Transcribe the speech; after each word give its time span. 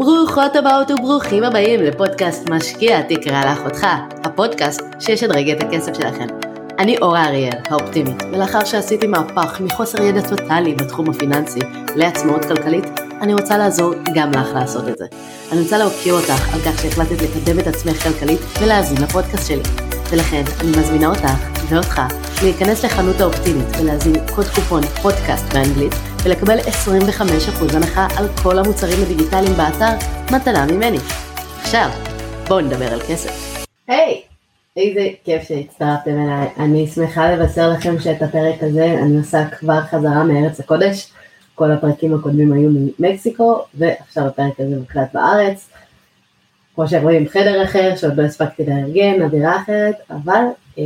ברוכות 0.00 0.56
הבאות 0.56 0.90
וברוכים 0.90 1.44
הבאים 1.44 1.80
לפודקאסט 1.82 2.48
משקיע 2.50 3.02
תקרא 3.02 3.44
לאחותך, 3.44 3.86
הפודקאסט 4.24 4.80
שישדרג 5.00 5.50
את 5.50 5.62
הכסף 5.62 5.94
שלכם. 5.94 6.26
אני 6.78 6.98
אורה 6.98 7.24
אריאל, 7.24 7.58
האופטימית, 7.68 8.22
ולאחר 8.32 8.64
שעשיתי 8.64 9.06
מהפך 9.06 9.60
מחוסר 9.60 10.02
ידע 10.02 10.20
טוטאלי 10.28 10.74
בתחום 10.74 11.10
הפיננסי 11.10 11.60
לעצמאות 11.96 12.44
כלכלית, 12.44 12.84
אני 13.20 13.34
רוצה 13.34 13.58
לעזור 13.58 13.94
גם 14.14 14.30
לך 14.30 14.48
לעשות 14.54 14.88
את 14.88 14.98
זה. 14.98 15.06
אני 15.52 15.60
רוצה 15.60 15.78
להוקיר 15.78 16.14
אותך 16.14 16.54
על 16.54 16.60
כך 16.60 16.82
שהחלטת 16.82 17.22
לקדם 17.22 17.58
את 17.58 17.66
עצמך 17.66 18.02
כלכלית 18.02 18.40
ולהאזין 18.60 19.02
לפודקאסט 19.02 19.48
שלי. 19.48 19.62
ולכן 20.10 20.42
אני 20.60 20.70
מזמינה 20.70 21.06
אותך 21.06 21.30
ואותך 21.68 22.00
להיכנס 22.42 22.84
לחנות 22.84 23.20
האופטימית 23.20 23.68
ולהזין 23.80 24.14
קוד 24.34 24.46
קופון 24.46 24.82
פודקאסט 24.82 25.52
באנגלית 25.52 25.94
ולקבל 26.24 26.58
25% 26.58 27.76
הנחה 27.76 28.06
על 28.16 28.28
כל 28.42 28.58
המוצרים 28.58 29.02
הדיגיטליים 29.02 29.52
באתר 29.52 30.06
מתנה 30.32 30.66
ממני. 30.66 30.98
עכשיו, 31.60 31.88
בואו 32.48 32.60
נדבר 32.60 32.92
על 32.92 33.00
כסף. 33.00 33.64
היי! 33.88 34.22
Hey, 34.24 34.30
איזה 34.76 35.08
כיף 35.24 35.42
שהצטרפתם 35.42 36.10
אליי. 36.10 36.48
אני 36.58 36.86
שמחה 36.86 37.32
לבשר 37.32 37.70
לכם 37.70 37.98
שאת 37.98 38.22
הפרק 38.22 38.62
הזה 38.62 38.84
אני 38.84 39.18
עושה 39.18 39.44
כבר 39.58 39.80
חזרה 39.80 40.24
מארץ 40.24 40.60
הקודש. 40.60 41.12
כל 41.54 41.70
הפרקים 41.70 42.14
הקודמים 42.14 42.52
היו 42.52 42.70
ממקסיקו, 42.98 43.58
ועכשיו 43.74 44.26
הפרק 44.26 44.60
הזה 44.60 44.76
מוקלט 44.76 45.08
בארץ. 45.14 45.68
כמו 46.74 46.88
שרואים, 46.88 47.28
חדר 47.28 47.64
אחר, 47.64 47.96
שעוד 47.96 48.16
לא 48.16 48.22
הספקתי 48.22 48.66
לארגן, 48.66 49.22
אווירה 49.22 49.56
אחרת, 49.62 49.94
אבל 50.10 50.44
אה, 50.78 50.84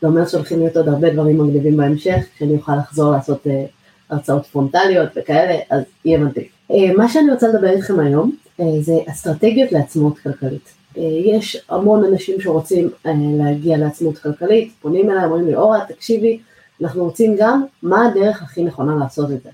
זה 0.00 0.06
אומר 0.06 0.26
שהולכים 0.26 0.58
להיות 0.58 0.76
עוד 0.76 0.88
הרבה 0.88 1.10
דברים 1.10 1.38
מגניבים 1.38 1.76
בהמשך, 1.76 2.24
שאני 2.38 2.52
אוכל 2.54 2.76
לחזור 2.76 3.12
לעשות 3.12 3.46
אה, 3.46 3.64
הרצאות 4.10 4.46
פרונטליות 4.46 5.08
וכאלה, 5.16 5.58
אז 5.70 5.82
יהיה 6.04 6.18
מדהים. 6.18 6.46
אה, 6.70 6.94
מה 6.96 7.08
שאני 7.08 7.32
רוצה 7.32 7.48
לדבר 7.48 7.70
איתכם 7.70 8.00
היום, 8.00 8.36
אה, 8.60 8.64
זה 8.80 8.92
אסטרטגיות 9.10 9.72
לעצמאות 9.72 10.18
כלכלית. 10.18 10.74
אה, 10.98 11.02
יש 11.24 11.64
המון 11.68 12.04
אנשים 12.04 12.40
שרוצים 12.40 12.90
להגיע 13.38 13.76
לעצמאות 13.76 14.18
כלכלית, 14.18 14.72
פונים 14.80 15.10
אליי, 15.10 15.24
אומרים 15.24 15.46
לי, 15.46 15.54
אורה, 15.54 15.84
תקשיבי, 15.88 16.40
אנחנו 16.82 17.04
רוצים 17.04 17.36
גם 17.38 17.64
מה 17.82 18.06
הדרך 18.06 18.42
הכי 18.42 18.64
נכונה 18.64 18.96
לעשות 19.00 19.30
את 19.30 19.42
זה. 19.42 19.50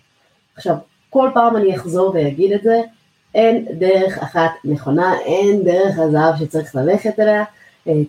עכשיו, 0.56 0.76
כל 1.10 1.30
פעם 1.34 1.56
אני 1.56 1.76
אחזור 1.76 2.10
ואגיד 2.14 2.52
את 2.52 2.62
זה, 2.62 2.80
אין 3.34 3.66
דרך 3.78 4.18
אחת 4.18 4.50
נכונה, 4.64 5.14
אין 5.18 5.64
דרך 5.64 5.98
הזהב 5.98 6.36
שצריך 6.38 6.74
ללכת 6.74 7.20
אליה, 7.20 7.44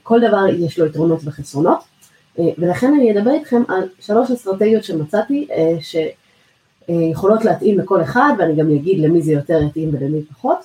כל 0.03 0.19
דבר 0.27 0.47
יש 0.47 0.79
לו 0.79 0.85
יתרונות 0.85 1.19
וחסרונות, 1.23 1.79
ולכן 2.57 2.93
אני 2.93 3.11
אדבר 3.11 3.31
איתכם 3.31 3.63
על 3.67 3.89
שלוש 3.99 4.31
אסטרטגיות 4.31 4.83
שמצאתי 4.83 5.47
שיכולות 6.87 7.45
להתאים 7.45 7.79
לכל 7.79 8.01
אחד, 8.01 8.33
ואני 8.37 8.55
גם 8.55 8.69
אגיד 8.69 8.99
למי 8.99 9.21
זה 9.21 9.31
יותר 9.31 9.61
יתאים 9.61 9.89
ולמי 9.93 10.23
פחות. 10.23 10.57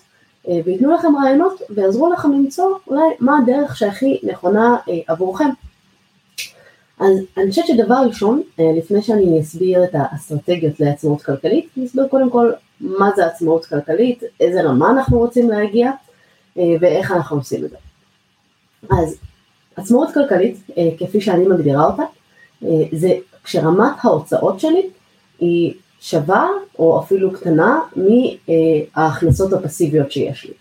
אה, 0.49 0.61
וייתנו 0.65 0.95
לכם 0.95 1.09
רעיונות 1.23 1.63
ויעזרו 1.71 2.13
לכם 2.13 2.33
למצוא 2.33 2.79
אולי 2.87 3.03
מה 3.21 3.39
הדרך 3.39 3.77
שהכי 3.77 4.21
נכונה 4.23 4.77
אה, 4.89 4.99
עבורכם. 5.09 5.49
אז 7.01 7.19
אני 7.37 7.51
חושבת 7.51 7.67
שדבר 7.67 8.03
ראשון, 8.07 8.43
אה, 8.61 8.65
לפני 8.79 9.03
שאני 9.03 9.41
אסביר 9.41 9.85
את 9.85 9.91
האסטרטגיות 9.93 10.81
לעצמאות 10.81 11.23
כלכלית, 11.23 11.69
אני 11.77 11.87
אסביר 11.87 12.09
קודם 12.09 12.31
כל 12.31 12.53
מה 12.81 13.11
זה 13.17 13.27
עצמאות 13.27 13.67
כלכלית, 13.67 14.23
איזה 14.41 14.63
רמה 14.63 14.91
אנחנו 14.91 15.19
רוצים 15.19 15.51
להגיע 15.51 15.91
ואיך 16.57 17.13
אנחנו 17.13 17.37
עושים 17.37 17.65
את 17.65 17.71
זה. 17.71 17.77
אז 18.91 19.17
עצמאות 19.77 20.09
כלכלית, 20.15 20.57
כפי 20.99 21.21
שאני 21.21 21.47
מגדירה 21.47 21.85
אותה, 21.85 22.03
זה 22.93 23.15
כשרמת 23.45 23.93
ההוצאות 24.03 24.61
שלי 24.61 24.91
היא 25.41 25.75
שווה 26.03 26.49
או 26.79 27.01
אפילו 27.01 27.33
קטנה 27.33 27.81
מההכנסות 28.97 29.53
הפסיביות 29.53 30.13
שיש 30.13 30.45
לי. 30.45 30.53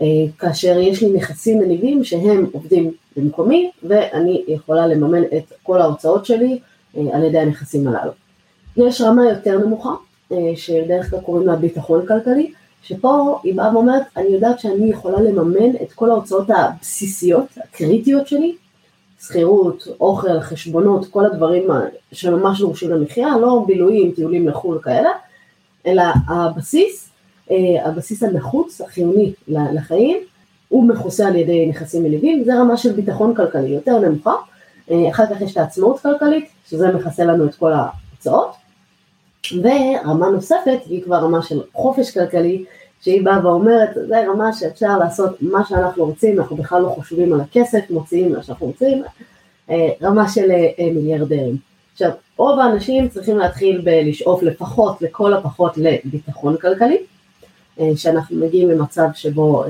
אה, 0.00 0.32
כאשר 0.38 0.78
יש 0.78 1.02
לי 1.02 1.12
נכסים 1.12 1.58
מניבים 1.58 2.04
שהם 2.04 2.46
עובדים 2.52 2.92
במקומי 3.16 3.70
ואני 3.82 4.44
יכולה 4.48 4.86
לממן 4.86 5.22
את 5.22 5.52
כל 5.62 5.80
ההוצאות 5.80 6.26
שלי 6.26 6.58
אה, 6.96 7.02
על 7.12 7.24
ידי 7.24 7.38
הנכסים 7.38 7.88
הללו. 7.88 8.12
יש 8.76 9.00
רמה 9.00 9.24
יותר 9.24 9.58
נמוכה 9.58 9.94
אה, 10.32 10.36
שדרך 10.56 11.10
כלל 11.10 11.20
קוראים 11.20 11.46
לה 11.46 11.56
ביטחון 11.56 12.06
כלכלי, 12.06 12.52
שפה 12.82 13.40
היא 13.44 13.54
באה 13.54 13.74
ואומרת 13.74 14.02
אני 14.16 14.28
יודעת 14.28 14.60
שאני 14.60 14.90
יכולה 14.90 15.20
לממן 15.20 15.76
את 15.82 15.92
כל 15.92 16.10
ההוצאות 16.10 16.46
הבסיסיות, 16.50 17.46
הקריטיות 17.56 18.28
שלי, 18.28 18.56
שכירות, 19.26 19.88
אוכל, 20.00 20.40
חשבונות, 20.40 21.06
כל 21.06 21.26
הדברים 21.26 21.68
שממש 22.12 22.60
דורשים 22.60 22.90
למחיה, 22.90 23.38
לא 23.38 23.64
בילויים, 23.66 24.12
טיולים 24.12 24.48
לחו"ל 24.48 24.78
כאלה, 24.82 25.10
אלא 25.86 26.02
הבסיס, 26.28 27.10
אה, 27.50 27.56
הבסיס 27.84 28.22
הנחוץ, 28.22 28.80
החיוני 28.80 29.32
לחיים, 29.48 30.18
הוא 30.68 30.88
מכוסה 30.88 31.26
על 31.26 31.36
ידי 31.36 31.66
נכסים 31.66 32.02
מניבים, 32.02 32.44
זה 32.44 32.54
רמה 32.54 32.76
של 32.76 32.92
ביטחון 32.92 33.34
כלכלי 33.34 33.68
יותר 33.68 33.98
נמוכה, 33.98 34.34
אה, 34.90 35.10
אחר 35.10 35.26
כך 35.26 35.40
יש 35.40 35.52
את 35.52 35.56
העצמאות 35.56 36.00
כלכלית, 36.00 36.48
שזה 36.66 36.92
מכסה 36.92 37.24
לנו 37.24 37.46
את 37.46 37.54
כל 37.54 37.72
ההוצאות, 37.72 38.54
ורמה 39.52 40.28
נוספת 40.28 40.78
היא 40.86 41.02
כבר 41.02 41.16
רמה 41.16 41.42
של 41.42 41.60
חופש 41.72 42.10
כלכלי, 42.18 42.64
שהיא 43.02 43.24
באה 43.24 43.46
ואומרת, 43.46 43.90
זה 44.08 44.24
רמה 44.28 44.52
שאפשר 44.52 44.98
לעשות 44.98 45.42
מה 45.42 45.64
שאנחנו 45.64 46.04
רוצים, 46.04 46.40
אנחנו 46.40 46.56
בכלל 46.56 46.82
לא 46.82 46.88
חושבים 46.88 47.32
על 47.32 47.40
הכסף, 47.40 47.80
מוציאים 47.90 48.32
מה 48.32 48.42
שאנחנו 48.42 48.66
רוצים, 48.66 49.02
אה, 49.70 49.88
רמה 50.02 50.28
של 50.28 50.50
אה, 50.50 50.92
מיליארדרים. 50.94 51.56
עכשיו, 51.92 52.10
רוב 52.36 52.58
האנשים 52.58 53.08
צריכים 53.08 53.38
להתחיל 53.38 53.80
בלשאוף 53.80 54.42
לפחות, 54.42 55.02
לכל 55.02 55.34
הפחות, 55.34 55.72
לביטחון 55.76 56.56
כלכלי, 56.56 56.98
אה, 57.80 57.90
שאנחנו 57.96 58.36
מגיעים 58.36 58.70
למצב 58.70 59.06
שבו 59.14 59.64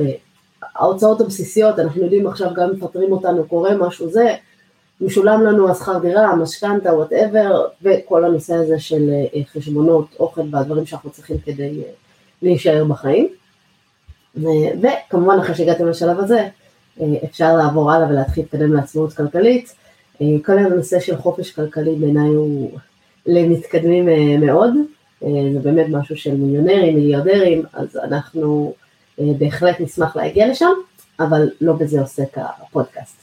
ההוצאות 0.77 1.21
הבסיסיות, 1.21 1.79
אנחנו 1.79 2.03
יודעים 2.03 2.27
עכשיו 2.27 2.55
גם 2.55 2.71
מפטרים 2.73 3.13
אותנו, 3.13 3.45
קורה 3.45 3.77
משהו 3.77 4.11
זה, 4.11 4.35
משולם 5.01 5.45
לנו 5.45 5.71
השכר 5.71 5.99
דירה, 5.99 6.37
משכנתה, 6.37 6.95
וואטאבר, 6.95 7.65
וכל 7.83 8.25
הנושא 8.25 8.55
הזה 8.55 8.79
של 8.81 9.11
חשבונות, 9.53 10.07
אוכל 10.21 10.41
והדברים 10.51 10.87
שאנחנו 10.87 11.11
צריכים 11.11 11.39
כדי 11.39 11.83
להישאר 12.43 12.85
בחיים. 12.85 13.29
וכמובן 14.37 15.39
אחרי 15.41 15.55
שהגעתם 15.55 15.89
לשלב 15.89 16.19
הזה, 16.19 16.49
אה, 17.01 17.07
אפשר 17.25 17.57
לעבור 17.57 17.93
הלאה 17.93 18.09
ולהתחיל 18.09 18.43
להתקדם 18.43 18.73
לעצמאות 18.73 19.13
כלכלית. 19.13 19.75
אה, 20.21 20.27
כל 20.45 20.59
הנושא 20.59 21.01
של 21.01 21.17
חופש 21.17 21.51
כלכלי 21.51 21.95
בעיניי 21.95 22.29
הוא 22.29 22.71
למתקדמים 23.27 24.09
אה, 24.09 24.37
מאוד, 24.39 24.71
זה 25.53 25.59
באמת 25.63 25.87
משהו 25.91 26.17
של 26.17 26.37
מיליונרים, 26.37 26.95
מיליארדרים, 26.95 27.63
אז 27.73 27.97
אנחנו 27.97 28.75
בהחלט 29.19 29.81
נשמח 29.81 30.17
להגיע 30.17 30.49
לשם, 30.49 30.71
אבל 31.21 31.51
לא 31.61 31.73
בזה 31.73 32.01
עוסק 32.01 32.39
הפודקאסט. 32.39 33.17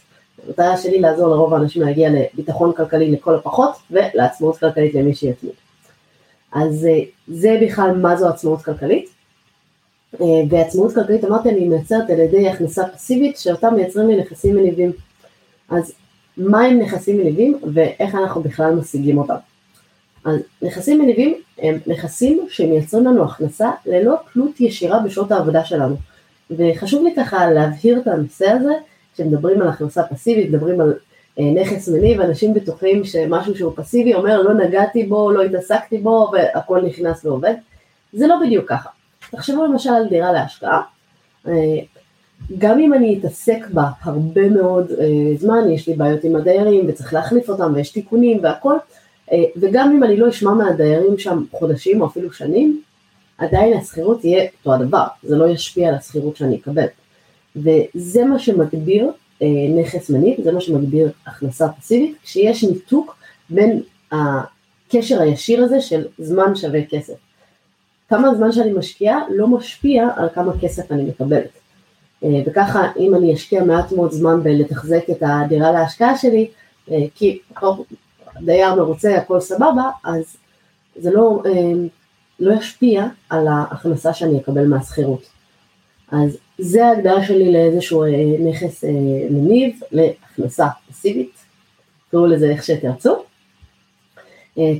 המטרה 0.48 0.78
שלי 0.78 1.00
לעזור 1.00 1.28
לרוב 1.28 1.54
האנשים 1.54 1.82
להגיע 1.82 2.10
לביטחון 2.10 2.74
כלכלי 2.74 3.12
לכל 3.12 3.36
הפחות, 3.36 3.72
ולעצמאות 3.92 4.58
כלכלית 4.58 4.96
למי 4.96 5.16
שיתמיד. 5.16 5.54
אז 6.52 6.86
אה, 6.86 7.00
זה 7.28 7.60
בכלל 7.62 7.98
מה 7.98 8.18
זו 8.18 8.28
עצמאות 8.30 8.62
כלכלית. 8.62 9.10
אה, 10.22 10.26
ועצמאות 10.50 10.94
כלכלית 10.94 11.26
אמרתי 11.26 11.50
אני 11.50 11.68
מייצרת 11.68 12.10
על 12.10 12.20
ידי 12.20 12.50
הכנסה 12.50 12.88
פסיבית 12.88 13.38
שאותם 13.38 13.76
מייצרים 13.76 14.08
לי 14.08 14.18
נכסים 14.18 14.56
מניבים. 14.56 14.92
אז 15.70 15.94
מה 16.38 16.66
הם 16.66 16.80
נכסים 16.80 17.18
מניבים 17.18 17.60
ואיך 17.74 18.16
אנחנו 18.16 18.42
בכלל 18.42 18.76
משיגים 18.76 19.18
אותם. 19.18 19.36
אז 20.26 20.40
נכסים 20.62 21.02
מניבים 21.02 21.36
הם 21.58 21.78
נכסים 21.88 22.46
שמייצרים 22.50 23.06
לנו 23.06 23.24
הכנסה 23.26 23.72
ללא 23.86 24.16
תלות 24.34 24.62
ישירה 24.62 25.00
בשעות 25.00 25.32
העבודה 25.32 25.66
שלנו. 25.66 25.96
וחשוב 26.52 27.04
לי 27.04 27.14
ככה 27.16 27.52
להבהיר 27.52 28.00
את 28.00 28.08
הנושא 28.08 28.50
הזה, 28.50 28.74
כשמדברים 29.14 29.62
על 29.62 29.68
הכנסה 29.68 30.04
פסיבית, 30.04 30.50
מדברים 30.50 30.82
על 30.82 30.90
אה, 30.90 30.94
נכס 31.40 31.90
מניב, 31.90 32.22
אנשים 32.22 32.54
בטוחים 32.54 33.04
שמשהו 33.04 33.56
שהוא 33.56 33.74
פסיבי 33.76 34.14
אומר 34.14 34.42
לא 34.42 34.54
נגעתי 34.54 35.04
בו, 35.04 35.32
לא 35.32 35.42
התעסקתי 35.42 35.98
בו 35.98 36.32
והכל 36.34 36.82
נכנס 36.82 37.26
ועובד. 37.26 37.54
זה 38.14 38.28
לא 38.28 38.36
בדיוק 38.46 38.70
ככה. 38.70 38.90
תחשבו 39.32 39.66
למשל 39.66 39.90
על 39.90 40.08
דירה 40.10 40.32
להשקעה. 40.32 40.82
אה, 41.48 41.54
גם 42.58 42.80
אם 42.80 42.94
אני 42.94 43.20
אתעסק 43.20 43.68
בה 43.74 43.84
הרבה 44.02 44.50
מאוד 44.50 44.92
אה, 44.92 45.06
זמן, 45.38 45.72
יש 45.72 45.88
לי 45.88 45.94
בעיות 45.94 46.24
עם 46.24 46.36
הדיירים 46.36 46.86
וצריך 46.88 47.14
להחליף 47.14 47.50
אותם 47.50 47.72
ויש 47.76 47.92
תיקונים 47.92 48.40
והכל, 48.44 48.76
וגם 49.56 49.92
אם 49.92 50.04
אני 50.04 50.18
לא 50.18 50.30
אשמע 50.30 50.54
מהדיירים 50.54 51.18
שם 51.18 51.44
חודשים 51.52 52.02
או 52.02 52.08
אפילו 52.08 52.34
שנים, 52.34 52.82
עדיין 53.38 53.78
השכירות 53.78 54.20
תהיה 54.20 54.44
אותו 54.60 54.74
הדבר, 54.74 55.04
זה 55.24 55.36
לא 55.36 55.50
ישפיע 55.50 55.90
על 55.90 55.96
השכירות 55.96 56.36
שאני 56.36 56.56
אקבל. 56.56 56.86
וזה 57.56 58.26
מה 58.26 58.40
שמגביר 58.40 59.06
אה, 59.06 59.12
נכס 59.76 60.10
מניב, 60.10 60.44
זה 60.44 60.52
מה 60.52 60.62
שמגדיר 60.62 61.12
הכנסה 61.26 61.70
פסיבית, 61.70 62.18
כשיש 62.24 62.64
ניתוק 62.64 63.16
בין 63.50 63.82
הקשר 64.12 65.22
הישיר 65.22 65.64
הזה 65.64 65.82
של 65.82 66.06
זמן 66.18 66.56
שווה 66.56 66.86
כסף. 66.90 67.14
כמה 68.10 68.36
זמן 68.36 68.52
שאני 68.52 68.72
משקיעה 68.72 69.20
לא 69.30 69.48
משפיע 69.48 70.08
על 70.16 70.30
כמה 70.34 70.52
כסף 70.62 70.92
אני 70.92 71.04
מקבלת. 71.04 71.50
אה, 72.24 72.30
וככה 72.46 72.88
אם 73.00 73.16
אני 73.16 73.34
אשקיע 73.34 73.64
מעט 73.64 73.92
מאוד 73.92 74.12
זמן 74.12 74.44
בלתחזק 74.44 75.10
את 75.12 75.18
הדירה 75.22 75.72
להשקעה 75.72 76.18
שלי, 76.18 76.48
אה, 76.92 76.98
כי 77.16 77.40
דייר 78.42 78.76
מרוצה, 78.76 79.18
הכל 79.18 79.40
סבבה, 79.40 79.90
אז 80.04 80.38
זה 80.96 81.12
לא, 81.12 81.44
לא 82.40 82.54
ישפיע 82.54 83.06
על 83.30 83.48
ההכנסה 83.48 84.14
שאני 84.14 84.40
אקבל 84.40 84.68
מהשכירות. 84.68 85.22
אז 86.12 86.38
זה 86.60 86.86
ההגדרה 86.86 87.24
שלי 87.24 87.52
לאיזשהו 87.52 88.04
נכס 88.40 88.84
מניב, 89.30 89.80
להכנסה 89.92 90.66
פסיבית, 90.90 91.32
תקראו 92.08 92.26
לזה 92.28 92.50
איך 92.50 92.64
שתרצו. 92.64 93.16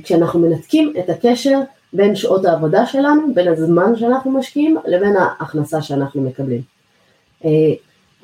כשאנחנו 0.02 0.40
מנתקים 0.40 0.92
את 0.98 1.10
הקשר 1.10 1.58
בין 1.92 2.14
שעות 2.14 2.44
העבודה 2.44 2.86
שלנו, 2.86 3.34
בין 3.34 3.48
הזמן 3.48 3.96
שאנחנו 3.96 4.30
משקיעים, 4.30 4.76
לבין 4.86 5.16
ההכנסה 5.16 5.82
שאנחנו 5.82 6.22
מקבלים. 6.22 6.62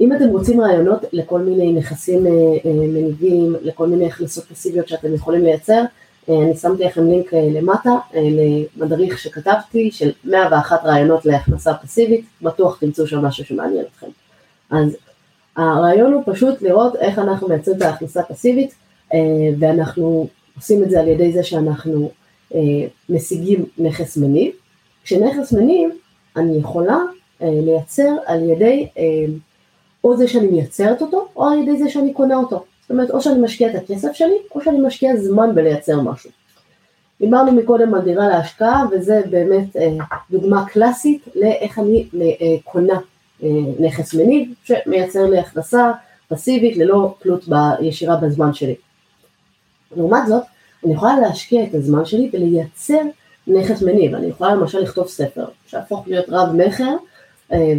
אם 0.01 0.13
אתם 0.17 0.29
רוצים 0.29 0.61
רעיונות 0.61 1.05
לכל 1.13 1.41
מיני 1.41 1.73
נכסים 1.73 2.25
מניבים, 2.65 3.57
לכל 3.63 3.87
מיני 3.87 4.07
הכנסות 4.07 4.45
פסיביות 4.45 4.89
שאתם 4.89 5.15
יכולים 5.15 5.45
לייצר, 5.45 5.73
אה, 5.73 5.85
אני 6.29 6.57
שמתי 6.57 6.85
לכם 6.85 7.07
לינק 7.07 7.35
אה, 7.35 7.49
למטה 7.53 7.91
אה, 8.15 8.21
למדריך 8.77 9.19
שכתבתי 9.19 9.91
של 9.91 10.11
101 10.25 10.85
רעיונות 10.85 11.27
להכנסה 11.27 11.75
פסיבית, 11.75 12.25
בטוח 12.43 12.79
תמצאו 12.81 13.07
שם 13.07 13.25
משהו 13.25 13.45
שמעניין 13.45 13.85
אתכם. 13.93 14.07
אז 14.71 14.97
הרעיון 15.57 16.13
הוא 16.13 16.23
פשוט 16.27 16.63
לראות 16.63 16.97
איך 16.97 17.19
אנחנו 17.19 17.49
מייצרים 17.49 17.77
את 17.77 17.83
ההכנסה 17.83 18.21
הפסיבית 18.21 18.75
ואנחנו 19.59 20.29
עושים 20.57 20.83
את 20.83 20.91
זה 20.91 21.01
על 21.01 21.09
ידי 21.09 21.33
זה 21.33 21.43
שאנחנו 21.43 22.11
משיגים 23.09 23.65
נכס 23.79 24.17
מניב. 24.17 24.53
כשנכס 25.05 25.53
מניב 25.53 25.91
אני 26.37 26.57
יכולה 26.57 26.99
לייצר 27.41 28.13
על 28.27 28.51
ידי 28.51 28.89
או 30.05 30.17
זה 30.17 30.29
שאני 30.29 30.47
מייצרת 30.47 31.03
אותו 31.03 31.29
או 31.37 31.45
על 31.45 31.59
ידי 31.59 31.77
זה 31.79 31.91
שאני 31.91 32.13
קונה 32.13 32.37
אותו. 32.37 32.65
זאת 32.87 32.91
אומרת, 32.91 33.11
או 33.11 33.21
שאני 33.21 33.41
משקיע 33.41 33.71
את 33.71 33.75
הכסף 33.75 34.13
שלי, 34.13 34.37
או 34.55 34.61
שאני 34.61 34.79
משקיע 34.81 35.17
זמן 35.17 35.55
בלייצר 35.55 36.01
משהו. 36.01 36.31
דיברנו 37.21 37.53
מקודם 37.53 37.95
על 37.95 38.01
דירה 38.01 38.29
להשקעה, 38.29 38.85
וזה 38.91 39.23
באמת 39.31 39.77
אה, 39.77 39.89
דוגמה 40.31 40.67
קלאסית 40.67 41.25
לאיך 41.35 41.79
אני 41.79 42.09
אה, 42.21 42.57
קונה 42.65 42.99
אה, 43.43 43.49
נכס 43.81 44.15
מניב, 44.15 44.53
שמייצר 44.65 45.25
לי 45.25 45.39
הכנסה 45.39 45.93
פסיבית 46.29 46.77
ללא 46.77 47.15
תלות 47.19 47.45
ישירה 47.81 48.17
בזמן 48.17 48.55
שלי. 48.55 48.75
לעומת 49.97 50.27
זאת, 50.27 50.43
אני 50.85 50.95
יכולה 50.95 51.21
להשקיע 51.21 51.65
את 51.65 51.75
הזמן 51.75 52.05
שלי 52.05 52.31
ולייצר 52.33 53.03
נכס 53.47 53.83
מניב. 53.83 54.15
אני 54.15 54.27
יכולה 54.27 54.55
למשל 54.55 54.79
לכתוב 54.79 55.09
ספר, 55.09 55.45
שהפוך 55.67 56.09
להיות 56.09 56.25
רב 56.29 56.49
מכר, 56.53 56.97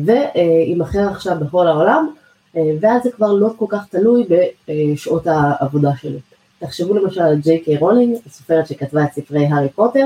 ויימכר 0.05 1.09
עכשיו 1.09 1.37
בכל 1.39 1.67
העולם, 1.67 2.07
אה, 2.07 2.26
ואז 2.55 3.03
זה 3.03 3.11
כבר 3.11 3.33
לא 3.33 3.49
כל 3.57 3.65
כך 3.69 3.87
תלוי 3.89 4.25
בשעות 4.67 5.27
העבודה 5.27 5.89
שלי. 6.01 6.19
תחשבו 6.59 6.93
למשל 6.93 7.21
על 7.21 7.35
ג'יי 7.35 7.59
קיי 7.59 7.77
רולינג, 7.77 8.17
הסופרת 8.25 8.67
שכתבה 8.67 9.03
את 9.03 9.13
ספרי 9.13 9.45
הארי 9.45 9.69
פוטר, 9.69 10.05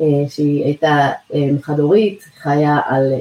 אה, 0.00 0.06
שהיא 0.28 0.64
הייתה 0.64 1.10
אה, 1.34 1.48
חד 1.62 1.80
הורית, 1.80 2.24
חיה 2.42 2.78
על 2.86 3.12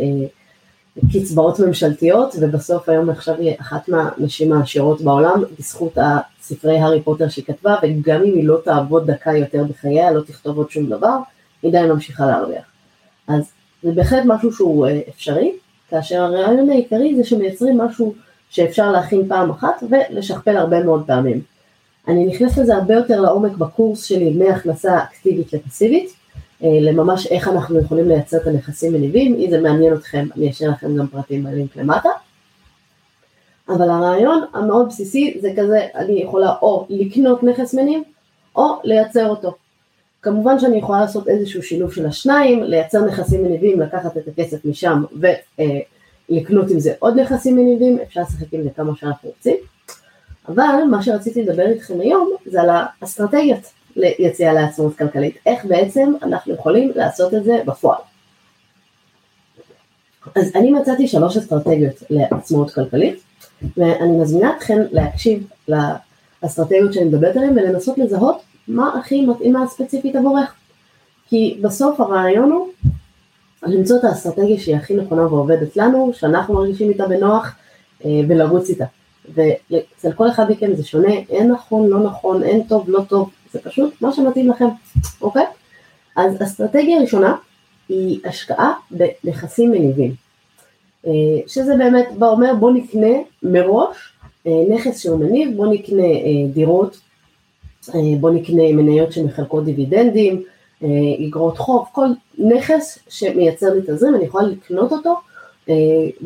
קצבאות 1.13 1.59
ממשלתיות, 1.59 2.35
ובסוף 2.41 2.89
היום 2.89 3.09
עכשיו 3.09 3.35
היא 3.39 3.55
אחת 3.59 3.89
מהנשים 3.89 4.53
העשירות 4.53 5.01
בעולם, 5.01 5.43
בזכות 5.59 5.97
הספרי 5.97 6.79
הארי 6.79 7.01
פוטר 7.01 7.29
שהיא 7.29 7.45
כתבה, 7.45 7.75
וגם 7.83 8.23
אם 8.23 8.33
היא 8.33 8.47
לא 8.47 8.57
תעבוד 8.63 9.11
דקה 9.11 9.37
יותר 9.37 9.63
בחייה, 9.63 10.11
לא 10.11 10.21
תכתוב 10.21 10.57
עוד 10.57 10.71
שום 10.71 10.89
דבר, 10.89 11.17
היא 11.61 11.69
עדיין 11.69 11.91
ממשיכה 11.91 12.25
להרוויח. 12.25 12.63
אז 13.27 13.51
זה 13.83 13.91
בהחלט 13.91 14.23
משהו 14.25 14.53
שהוא 14.53 14.87
אפשרי, 15.09 15.51
כאשר 15.89 16.21
הרעיון 16.21 16.69
העיקרי 16.69 17.15
זה 17.15 17.23
שמייצרים 17.23 17.77
משהו 17.77 18.13
שאפשר 18.53 18.91
להכין 18.91 19.27
פעם 19.27 19.49
אחת 19.49 19.83
ולשכפל 19.89 20.57
הרבה 20.57 20.83
מאוד 20.83 21.03
פעמים. 21.07 21.41
אני 22.07 22.25
נכנסת 22.25 22.57
לזה 22.57 22.75
הרבה 22.75 22.93
יותר 22.93 23.21
לעומק 23.21 23.51
בקורס 23.57 24.03
שלי 24.03 24.33
מהכנסה 24.33 25.03
אקטיבית 25.03 25.53
לפסיבית, 25.53 26.13
אה, 26.63 26.69
לממש 26.81 27.27
איך 27.27 27.47
אנחנו 27.47 27.79
יכולים 27.79 28.07
לייצר 28.07 28.37
את 28.37 28.47
הנכסים 28.47 28.93
מניבים, 28.93 29.35
אם 29.39 29.49
זה 29.49 29.61
מעניין 29.61 29.93
אתכם 29.93 30.27
אני 30.37 30.49
אשאיר 30.49 30.71
לכם 30.71 30.95
גם 30.95 31.07
פרטים 31.07 31.43
בלינק 31.43 31.75
למטה. 31.75 32.09
אבל 33.69 33.89
הרעיון 33.89 34.45
המאוד 34.53 34.87
בסיסי 34.87 35.37
זה 35.41 35.49
כזה, 35.57 35.87
אני 35.95 36.13
יכולה 36.13 36.53
או 36.61 36.87
לקנות 36.89 37.43
נכס 37.43 37.73
מניב 37.73 38.03
או 38.55 38.79
לייצר 38.83 39.29
אותו. 39.29 39.55
כמובן 40.21 40.59
שאני 40.59 40.77
יכולה 40.77 41.01
לעשות 41.01 41.27
איזשהו 41.27 41.63
שילוב 41.63 41.93
של 41.93 42.05
השניים, 42.05 42.63
לייצר 42.63 43.05
נכסים 43.05 43.43
מניבים, 43.43 43.79
לקחת 43.79 44.17
את 44.17 44.27
הכסף 44.27 44.65
משם 44.65 45.03
ו... 45.21 45.27
אה, 45.59 45.79
לקנות 46.29 46.69
עם 46.69 46.79
זה 46.79 46.93
עוד 46.99 47.19
נכסים 47.19 47.55
מניבים, 47.55 47.99
אפשר 48.03 48.21
לשחק 48.21 48.53
עם 48.53 48.63
זה 48.63 48.69
כמה 48.69 48.91
שאנחנו 48.95 49.29
רוצים, 49.29 49.55
אבל 50.47 50.83
מה 50.91 51.03
שרציתי 51.03 51.43
לדבר 51.43 51.67
איתכם 51.67 51.99
היום 51.99 52.29
זה 52.45 52.61
על 52.61 52.69
האסטרטגיות 52.71 53.59
ליציאה 53.95 54.53
לעצמאות 54.53 54.97
כלכלית, 54.97 55.37
איך 55.45 55.65
בעצם 55.65 56.13
אנחנו 56.23 56.53
יכולים 56.53 56.91
לעשות 56.95 57.33
את 57.33 57.43
זה 57.43 57.61
בפועל. 57.65 57.99
אז 60.35 60.51
אני 60.55 60.71
מצאתי 60.71 61.07
שלוש 61.07 61.37
אסטרטגיות 61.37 62.03
לעצמאות 62.09 62.71
כלכלית, 62.71 63.23
ואני 63.77 64.17
מזמינה 64.21 64.57
אתכם 64.57 64.77
להקשיב 64.91 65.47
לאסטרטגיות 65.67 66.93
שאני 66.93 67.05
מדברת 67.05 67.35
עליהן 67.35 67.57
ולנסות 67.57 67.97
לזהות 67.97 68.41
מה 68.67 68.99
הכי 68.99 69.25
מתאימה 69.25 69.67
ספציפית 69.67 70.15
עבורך. 70.15 70.53
כי 71.27 71.59
בסוף 71.61 71.99
הרעיון 71.99 72.51
הוא 72.51 72.67
למצוא 73.65 73.97
את 73.99 74.03
האסטרטגיה 74.03 74.59
שהיא 74.59 74.75
הכי 74.75 74.95
נכונה 74.95 75.27
ועובדת 75.27 75.77
לנו, 75.77 76.11
שאנחנו 76.13 76.53
מרגישים 76.53 76.89
איתה 76.89 77.07
בנוח 77.07 77.55
אה, 78.05 78.09
ולרוץ 78.27 78.69
איתה. 78.69 78.85
ואצל 79.33 80.11
כל 80.15 80.29
אחד 80.29 80.51
מכם 80.51 80.75
זה 80.75 80.83
שונה, 80.83 81.13
אין 81.29 81.51
נכון, 81.51 81.89
לא 81.89 81.99
נכון, 81.99 82.43
אין 82.43 82.63
טוב, 82.63 82.89
לא 82.89 83.01
טוב, 83.07 83.29
זה 83.51 83.59
פשוט 83.59 84.01
מה 84.01 84.13
שמתאים 84.13 84.49
לכם, 84.49 84.65
אוקיי? 85.21 85.45
אז 86.15 86.43
אסטרטגיה 86.43 87.01
ראשונה 87.01 87.35
היא 87.89 88.19
השקעה 88.25 88.73
בנכסים 88.91 89.71
מניבים. 89.71 90.13
אה, 91.07 91.11
שזה 91.47 91.77
באמת 91.77 92.07
בא 92.17 92.27
אומר 92.27 92.55
בוא 92.59 92.71
נקנה 92.71 93.17
מראש 93.43 93.97
אה, 94.47 94.51
נכס 94.69 94.99
שהוא 94.99 95.19
מניב, 95.19 95.57
בוא 95.57 95.67
נקנה 95.67 96.07
דירות, 96.53 96.99
בוא 98.19 98.31
נקנה 98.31 98.63
מניות 98.73 99.11
שמחלקות 99.11 99.65
דיבידנדים, 99.65 100.43
אגרות 101.27 101.57
חוב, 101.57 101.85
כל 101.91 102.07
נכס 102.37 102.99
שמייצר 103.09 103.73
לי 103.73 103.81
תזרים, 103.87 104.15
אני 104.15 104.25
יכולה 104.25 104.47
לקנות 104.47 104.91
אותו 104.91 105.15
אה, 105.69 105.73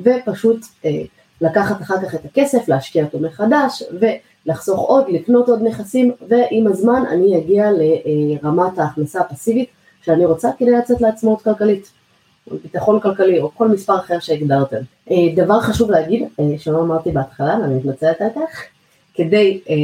ופשוט 0.04 0.66
אה, 0.86 1.02
לקחת 1.42 1.82
אחר 1.82 1.96
כך 2.02 2.16
את 2.16 2.26
הכסף, 2.26 2.68
להשקיע 2.68 3.06
אותו 3.06 3.20
מחדש 3.20 3.84
ולחסוך 4.00 4.80
עוד, 4.80 5.06
לקנות 5.10 5.50
עוד 5.50 5.64
נכסים 5.64 6.12
ועם 6.28 6.68
הזמן 6.68 7.04
אני 7.10 7.38
אגיע 7.38 7.70
לרמת 7.72 8.80
ההכנסה 8.80 9.20
הפסיבית 9.20 9.70
שאני 10.02 10.26
רוצה 10.26 10.50
כדי 10.58 10.72
לצאת 10.72 11.02
לעצמאות 11.02 11.42
כלכלית, 11.42 11.92
ביטחון 12.64 13.00
כלכלי 13.00 13.40
או 13.40 13.52
כל 13.56 13.68
מספר 13.68 13.96
אחר 13.96 14.20
שהגדרתם. 14.20 14.82
אה, 15.12 15.16
דבר 15.36 15.62
חשוב 15.62 15.92
להגיד, 15.92 16.28
שלא 16.58 16.80
אמרתי 16.82 17.12
בהתחלה 17.12 17.60
ואני 17.62 17.76
מתנצלת 17.76 18.22
על 18.22 18.30
כך, 18.36 18.64
כדי 19.18 19.62
אה, 19.70 19.76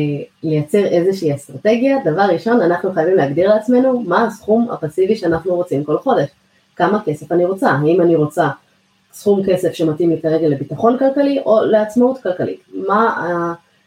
לייצר 0.44 0.86
איזושהי 0.86 1.36
אסטרטגיה, 1.36 1.98
דבר 2.06 2.22
ראשון 2.22 2.62
אנחנו 2.62 2.94
חייבים 2.94 3.16
להגדיר 3.16 3.50
לעצמנו 3.50 4.00
מה 4.00 4.26
הסכום 4.26 4.72
הפסיבי 4.72 5.16
שאנחנו 5.16 5.56
רוצים 5.56 5.84
כל 5.84 5.98
חודש, 5.98 6.30
כמה 6.76 7.02
כסף 7.06 7.32
אני 7.32 7.46
רוצה, 7.46 7.70
האם 7.70 8.02
אני 8.02 8.16
רוצה 8.16 8.50
סכום 9.14 9.42
כסף 9.48 9.74
שמתאים 9.74 10.10
לי 10.10 10.22
כרגע 10.22 10.48
לביטחון 10.48 10.98
כלכלי 10.98 11.40
או 11.46 11.66
לעצמאות 11.66 12.18
כלכלית, 12.18 12.60
מה 12.88 13.26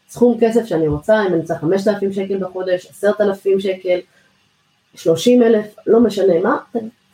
הסכום 0.08 0.36
כסף 0.40 0.64
שאני 0.64 0.88
רוצה, 0.88 1.22
אם 1.28 1.34
אני 1.34 1.42
צריך 1.42 1.60
5,000 1.60 2.12
שקל 2.12 2.38
בחודש, 2.38 2.86
10,000 2.86 3.60
שקל, 3.60 3.98
30 4.94 5.42
אלף, 5.42 5.74
לא 5.86 6.00
משנה 6.00 6.40
מה, 6.42 6.56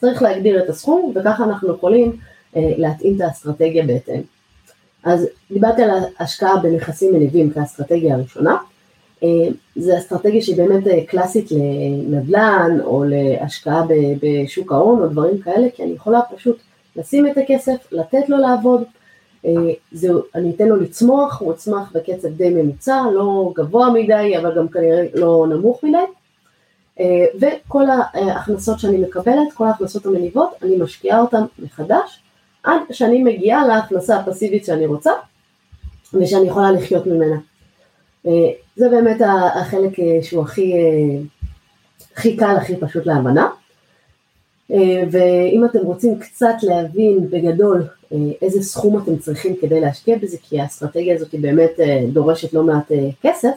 צריך 0.01 0.23
להגדיר 0.23 0.65
את 0.65 0.69
הסכום 0.69 1.13
וככה 1.15 1.45
אנחנו 1.45 1.75
יכולים 1.75 2.17
אה, 2.57 2.73
להתאים 2.77 3.17
את 3.17 3.21
האסטרטגיה 3.21 3.87
בהתאם. 3.87 4.23
אז 5.05 5.27
דיברתי 5.53 5.83
על 5.83 5.91
ההשקעה 6.19 6.57
בנכסים 6.57 7.15
מניבים 7.15 7.51
כאסטרטגיה 7.51 8.15
הראשונה, 8.15 8.57
אה, 9.23 9.29
זו 9.77 9.99
אסטרטגיה 9.99 10.43
שהיא 10.43 10.57
באמת 10.57 10.87
אה, 10.87 11.05
קלאסית 11.07 11.51
לנדל"ן 11.51 12.79
או 12.85 13.05
להשקעה 13.07 13.85
בשוק 14.23 14.73
ההון 14.73 15.03
או 15.03 15.09
דברים 15.09 15.39
כאלה, 15.39 15.69
כי 15.75 15.83
אני 15.83 15.93
יכולה 15.93 16.21
פשוט 16.37 16.57
לשים 16.97 17.27
את 17.27 17.39
הכסף, 17.39 17.93
לתת 17.93 18.29
לו 18.29 18.39
לעבוד, 18.39 18.83
אה, 19.47 19.53
זהו, 19.93 20.23
אני 20.35 20.51
אתן 20.51 20.69
לו 20.69 20.77
לצמוח, 20.77 21.41
הוא 21.41 21.53
יצמח 21.53 21.93
בקצב 21.95 22.29
די 22.29 22.51
ממוצע, 22.51 23.03
לא 23.15 23.53
גבוה 23.57 23.91
מדי, 23.91 24.39
אבל 24.39 24.57
גם 24.57 24.69
כנראה 24.69 25.07
לא 25.15 25.47
נמוך 25.49 25.85
מדי, 25.85 25.99
וכל 27.41 27.85
ההכנסות 27.91 28.79
שאני 28.79 28.99
מקבלת, 28.99 29.53
כל 29.55 29.67
ההכנסות 29.67 30.07
המניבות, 30.07 30.51
אני 30.63 30.77
משקיעה 30.77 31.21
אותן 31.21 31.43
מחדש 31.59 32.22
עד 32.63 32.81
שאני 32.91 33.23
מגיעה 33.23 33.67
להכנסה 33.67 34.17
הפסיבית 34.17 34.65
שאני 34.65 34.87
רוצה 34.87 35.11
ושאני 36.15 36.47
יכולה 36.47 36.73
לחיות 36.73 37.07
ממנה. 37.07 37.37
אה, 38.27 38.51
זה 38.77 38.89
באמת 38.89 39.21
החלק 39.55 40.01
אה, 40.01 40.19
שהוא 40.23 40.43
הכי, 40.43 40.73
אה, 40.73 41.19
הכי 42.15 42.37
קל, 42.37 42.57
הכי 42.57 42.77
פשוט 42.77 43.07
להבנה. 43.07 43.49
ואם 45.11 45.65
אתם 45.65 45.79
רוצים 45.79 46.19
קצת 46.19 46.55
להבין 46.63 47.31
בגדול 47.31 47.83
איזה 48.43 48.63
סכום 48.63 48.99
אתם 48.99 49.19
צריכים 49.19 49.57
כדי 49.61 49.81
להשקיע 49.81 50.19
בזה, 50.19 50.37
כי 50.43 50.61
האסטרטגיה 50.61 51.15
הזאת 51.15 51.33
היא 51.33 51.41
באמת 51.41 51.71
דורשת 52.13 52.53
לא 52.53 52.63
מעט 52.63 52.93
כסף, 53.23 53.51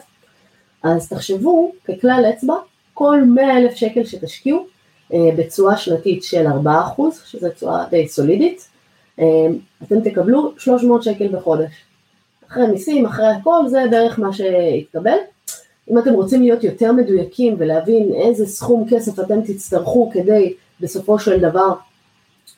אז 0.82 1.08
תחשבו 1.08 1.72
ככלל 1.88 2.24
אצבע, 2.34 2.54
כל 2.94 3.20
100 3.26 3.58
אלף 3.58 3.74
שקל 3.74 4.04
שתשקיעו 4.04 4.66
בתשואה 5.12 5.76
שנתית 5.76 6.22
של 6.22 6.46
4%, 6.46 7.02
שזו 7.26 7.50
תשואה 7.50 7.84
די 7.90 8.08
סולידית, 8.08 8.68
אתם 9.82 10.00
תקבלו 10.04 10.52
300 10.58 11.02
שקל 11.02 11.28
בחודש. 11.28 11.70
אחרי 12.50 12.66
מיסים, 12.66 13.06
אחרי 13.06 13.26
הכל, 13.26 13.68
זה 13.68 13.82
בערך 13.90 14.18
מה 14.18 14.32
שהתקבל. 14.32 15.16
אם 15.90 15.98
אתם 15.98 16.12
רוצים 16.12 16.42
להיות 16.42 16.64
יותר 16.64 16.92
מדויקים 16.92 17.54
ולהבין 17.58 18.12
איזה 18.14 18.46
סכום 18.46 18.86
כסף 18.90 19.20
אתם 19.20 19.40
תצטרכו 19.40 20.10
כדי 20.14 20.54
בסופו 20.80 21.18
של 21.18 21.40
דבר 21.40 21.72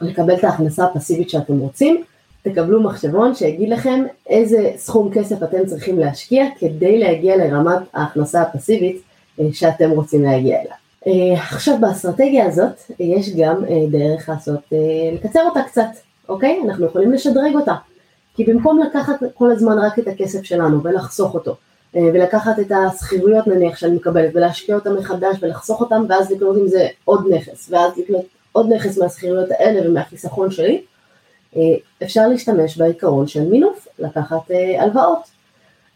לקבל 0.00 0.35
את 0.35 0.45
ההכנסה 0.45 0.85
הפסיבית 0.85 1.31
שאתם 1.31 1.59
רוצים, 1.59 2.05
תקבלו 2.43 2.83
מחשבון 2.83 3.35
שיגיד 3.35 3.69
לכם 3.69 4.05
איזה 4.27 4.71
סכום 4.77 5.11
כסף 5.12 5.43
אתם 5.43 5.67
צריכים 5.67 5.99
להשקיע 5.99 6.45
כדי 6.59 6.99
להגיע 6.99 7.37
לרמת 7.37 7.79
ההכנסה 7.95 8.43
הפסיבית 8.43 9.03
אה, 9.41 9.45
שאתם 9.53 9.91
רוצים 9.91 10.23
להגיע 10.23 10.61
אליה. 10.61 10.75
אה, 11.07 11.41
עכשיו 11.41 11.79
באסטרטגיה 11.81 12.47
הזאת 12.47 12.93
יש 13.00 13.31
גם 13.37 13.65
אה, 13.65 13.87
דרך 13.91 14.29
לעשות, 14.29 14.61
לקצר 15.15 15.41
אותה 15.49 15.61
קצת, 15.62 15.88
אוקיי? 16.28 16.61
אנחנו 16.64 16.87
יכולים 16.87 17.12
לשדרג 17.12 17.54
אותה. 17.54 17.75
כי 18.35 18.44
במקום 18.44 18.80
לקחת 18.82 19.20
כל 19.35 19.50
הזמן 19.50 19.78
רק 19.78 19.99
את 19.99 20.08
הכסף 20.08 20.42
שלנו 20.42 20.82
ולחסוך 20.82 21.35
אותו, 21.35 21.56
ולקחת 21.94 22.58
את 22.58 22.73
השכירויות 22.73 23.47
נניח 23.47 23.76
שאני 23.76 23.97
מקבלת 23.97 24.30
ולהשקיע 24.35 24.75
אותם 24.75 24.97
מחדש 24.97 25.37
ולחסוך 25.40 25.80
אותם 25.80 26.04
ואז 26.08 26.30
לקנות 26.30 26.56
עם 26.56 26.68
זה 26.68 26.87
עוד 27.04 27.25
נכס 27.30 27.68
ואז 27.70 27.92
לקנות 27.99 28.25
עוד 28.52 28.73
נכס 28.73 28.99
מהשכירויות 28.99 29.50
האלה 29.50 29.88
ומהחיסכון 29.88 30.50
שלי, 30.50 30.82
אה, 31.56 31.62
אפשר 32.02 32.28
להשתמש 32.28 32.76
בעיקרון 32.76 33.26
של 33.26 33.49
מינוף, 33.49 33.88
לקחת 33.99 34.50
אה, 34.50 34.82
הלוואות. 34.82 35.23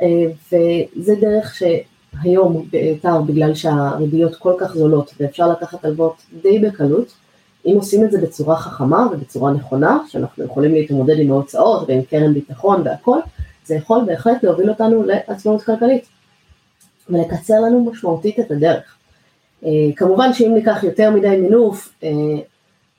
אה, 0.02 0.06
וזה 0.52 1.14
דרך 1.20 1.54
שהיום 1.54 2.66
בעיקר 2.70 3.22
בגלל 3.22 3.54
שהריביות 3.54 4.36
כל 4.36 4.54
כך 4.58 4.74
זולות 4.74 5.14
ואפשר 5.20 5.48
לקחת 5.48 5.84
הלוואות 5.84 6.16
די 6.42 6.58
בקלות, 6.58 7.12
אם 7.66 7.72
עושים 7.74 8.04
את 8.04 8.10
זה 8.10 8.20
בצורה 8.20 8.56
חכמה 8.56 9.06
ובצורה 9.12 9.52
נכונה, 9.52 9.98
שאנחנו 10.08 10.44
יכולים 10.44 10.72
להתמודד 10.72 11.18
עם 11.18 11.30
ההוצאות 11.30 11.88
ועם 11.88 12.02
קרן 12.02 12.34
ביטחון 12.34 12.82
והכל, 12.84 13.18
זה 13.64 13.74
יכול 13.74 14.04
בהחלט 14.06 14.44
להוביל 14.44 14.70
אותנו 14.70 15.02
לעצמאות 15.02 15.62
כלכלית 15.62 16.04
ולקצר 17.10 17.60
לנו 17.60 17.84
משמעותית 17.84 18.40
את 18.40 18.50
הדרך. 18.50 18.96
כמובן 19.96 20.32
שאם 20.32 20.54
ניקח 20.54 20.84
יותר 20.84 21.10
מדי 21.10 21.36
מינוף, 21.36 21.94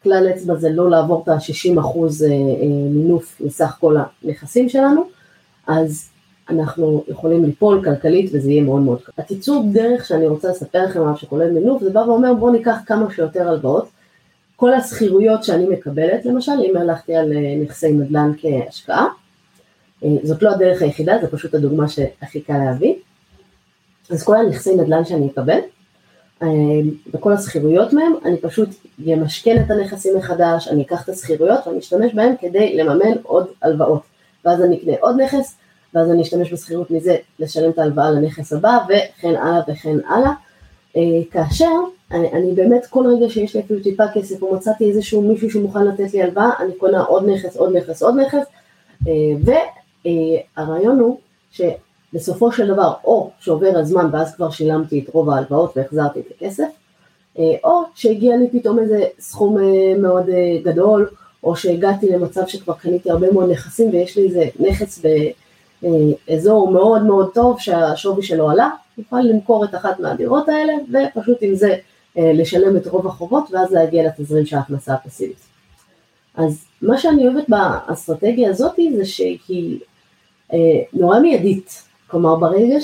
כלל 0.03 0.27
אצבע 0.35 0.55
זה 0.55 0.69
לא 0.69 0.89
לעבור 0.89 1.23
את 1.23 1.27
ה-60% 1.29 1.79
אה, 1.79 2.29
אה, 2.29 2.67
מינוף 2.89 3.41
מסך 3.41 3.77
כל 3.79 3.95
הנכסים 4.23 4.69
שלנו, 4.69 5.03
אז 5.67 6.09
אנחנו 6.49 7.03
יכולים 7.07 7.45
ליפול 7.45 7.83
כלכלית 7.83 8.31
וזה 8.33 8.51
יהיה 8.51 8.63
מאוד 8.63 8.81
מאוד 8.81 9.01
קל. 9.01 9.11
הקיצור 9.17 9.63
דרך 9.73 10.05
שאני 10.05 10.27
רוצה 10.27 10.49
לספר 10.49 10.85
לכם 10.85 11.01
עליו 11.01 11.17
שכולל 11.17 11.51
מינוף, 11.51 11.83
זה 11.83 11.89
בא 11.89 11.99
ואומר 11.99 12.33
בואו 12.33 12.51
ניקח 12.51 12.77
כמה 12.85 13.13
שיותר 13.13 13.49
הלוואות. 13.49 13.87
כל 14.55 14.73
השכירויות 14.73 15.43
שאני 15.43 15.67
מקבלת, 15.67 16.25
למשל 16.25 16.51
אם 16.51 16.77
הלכתי 16.77 17.15
על 17.15 17.33
אה, 17.33 17.55
נכסי 17.63 17.91
נדל"ן 17.91 18.31
כהשקעה, 18.37 19.07
זאת 20.23 20.43
לא 20.43 20.51
הדרך 20.51 20.81
היחידה, 20.81 21.17
זו 21.21 21.27
פשוט 21.31 21.53
הדוגמה 21.53 21.89
שהכי 21.89 22.41
קל 22.41 22.57
להביא. 22.57 22.95
אז 24.09 24.23
כל 24.23 24.35
הנכסי 24.35 24.75
נדל"ן 24.75 25.05
שאני 25.05 25.27
אקבל, 25.27 25.59
אה, 26.43 27.33
השכירויות 27.33 27.93
מהם, 27.93 28.13
אני 28.25 28.37
פשוט 28.37 28.69
אמשכן 29.13 29.63
את 29.65 29.71
הנכסים 29.71 30.17
מחדש, 30.17 30.67
אני 30.67 30.83
אקח 30.83 31.03
את 31.03 31.09
השכירויות 31.09 31.67
ואני 31.67 31.79
אשתמש 31.79 32.13
בהם 32.13 32.33
כדי 32.41 32.77
לממן 32.77 33.17
עוד 33.23 33.47
הלוואות. 33.61 34.01
ואז 34.45 34.61
אני 34.61 34.77
אקנה 34.77 34.93
עוד 34.99 35.21
נכס, 35.21 35.57
ואז 35.93 36.11
אני 36.11 36.21
אשתמש 36.21 36.53
בשכירות 36.53 36.91
מזה 36.91 37.15
לשלם 37.39 37.69
את 37.69 37.79
ההלוואה 37.79 38.11
לנכס 38.11 38.53
הבא, 38.53 38.77
וכן 38.85 39.35
הלאה 39.35 39.61
וכן 39.67 39.97
הלאה. 40.07 40.31
אה, 40.97 41.01
כאשר 41.31 41.71
אני, 42.13 42.31
אני 42.31 42.51
באמת 42.51 42.85
כל 42.85 43.05
רגע 43.07 43.29
שיש 43.29 43.55
לי 43.55 43.61
אפילו 43.61 43.83
טיפה 43.83 44.03
כסף 44.13 44.41
או 44.41 44.55
מצאתי 44.55 44.89
איזשהו 44.89 45.21
מישהו 45.21 45.49
שמוכן 45.49 45.85
לתת 45.85 46.13
לי 46.13 46.21
הלוואה, 46.21 46.49
אני 46.59 46.73
קונה 46.73 47.03
עוד 47.03 47.29
נכס, 47.29 47.57
עוד 47.57 47.75
נכס, 47.77 48.03
עוד 48.03 48.15
נכס, 48.19 48.45
אה, 49.07 49.11
והרעיון 50.57 50.99
הוא 50.99 51.19
ש... 51.51 51.61
בסופו 52.13 52.51
של 52.51 52.67
דבר 52.67 52.93
או 53.03 53.29
שעובר 53.39 53.71
הזמן 53.75 54.09
ואז 54.11 54.35
כבר 54.35 54.49
שילמתי 54.49 54.99
את 54.99 55.09
רוב 55.13 55.29
ההלוואות 55.29 55.77
והחזרתי 55.77 56.19
את 56.19 56.25
הכסף, 56.35 56.67
אה, 57.39 57.43
או 57.63 57.81
שהגיע 57.95 58.37
לי 58.37 58.49
פתאום 58.51 58.79
איזה 58.79 59.03
סכום 59.19 59.57
אה, 59.57 59.97
מאוד 59.97 60.25
גדול, 60.63 61.09
או 61.43 61.55
שהגעתי 61.55 62.09
למצב 62.09 62.47
שכבר 62.47 62.73
קניתי 62.73 63.11
הרבה 63.11 63.31
מאוד 63.31 63.51
נכסים 63.51 63.89
ויש 63.89 64.17
לי 64.17 64.23
איזה 64.23 64.45
נכס 64.59 65.05
באזור 66.27 66.71
מאוד 66.71 67.03
מאוד 67.03 67.29
טוב 67.33 67.59
שהשווי 67.59 68.23
שלו 68.23 68.49
עלה, 68.49 68.69
נוכל 68.97 69.19
למכור 69.21 69.65
את 69.65 69.75
אחת 69.75 69.99
מהדירות 69.99 70.49
האלה 70.49 70.73
ופשוט 70.89 71.37
עם 71.41 71.55
זה 71.55 71.75
לשלם 72.15 72.77
את 72.77 72.87
רוב 72.87 73.07
החובות 73.07 73.43
ואז 73.51 73.71
להגיע 73.71 74.07
לתזרים 74.07 74.45
של 74.45 74.55
ההכנסה 74.55 74.93
הפסיבית. 74.93 75.39
אז 76.35 76.65
מה 76.81 76.97
שאני 76.97 77.27
אוהבת 77.27 77.49
באסטרטגיה 77.49 78.49
הזאת 78.49 78.75
זה 78.97 79.05
שהיא 79.05 79.79
נורא 80.93 81.19
מיידית, 81.19 81.83
כלומר 82.07 82.35
ברגע 82.35 82.75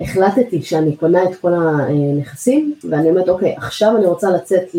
שהחלטתי 0.00 0.62
שאני 0.62 0.96
קונה 0.96 1.22
את 1.24 1.36
כל 1.40 1.52
הנכסים 1.54 2.74
ואני 2.90 3.10
אומרת 3.10 3.28
אוקיי 3.28 3.54
עכשיו 3.56 3.96
אני 3.96 4.06
רוצה 4.06 4.30
לצאת 4.30 4.74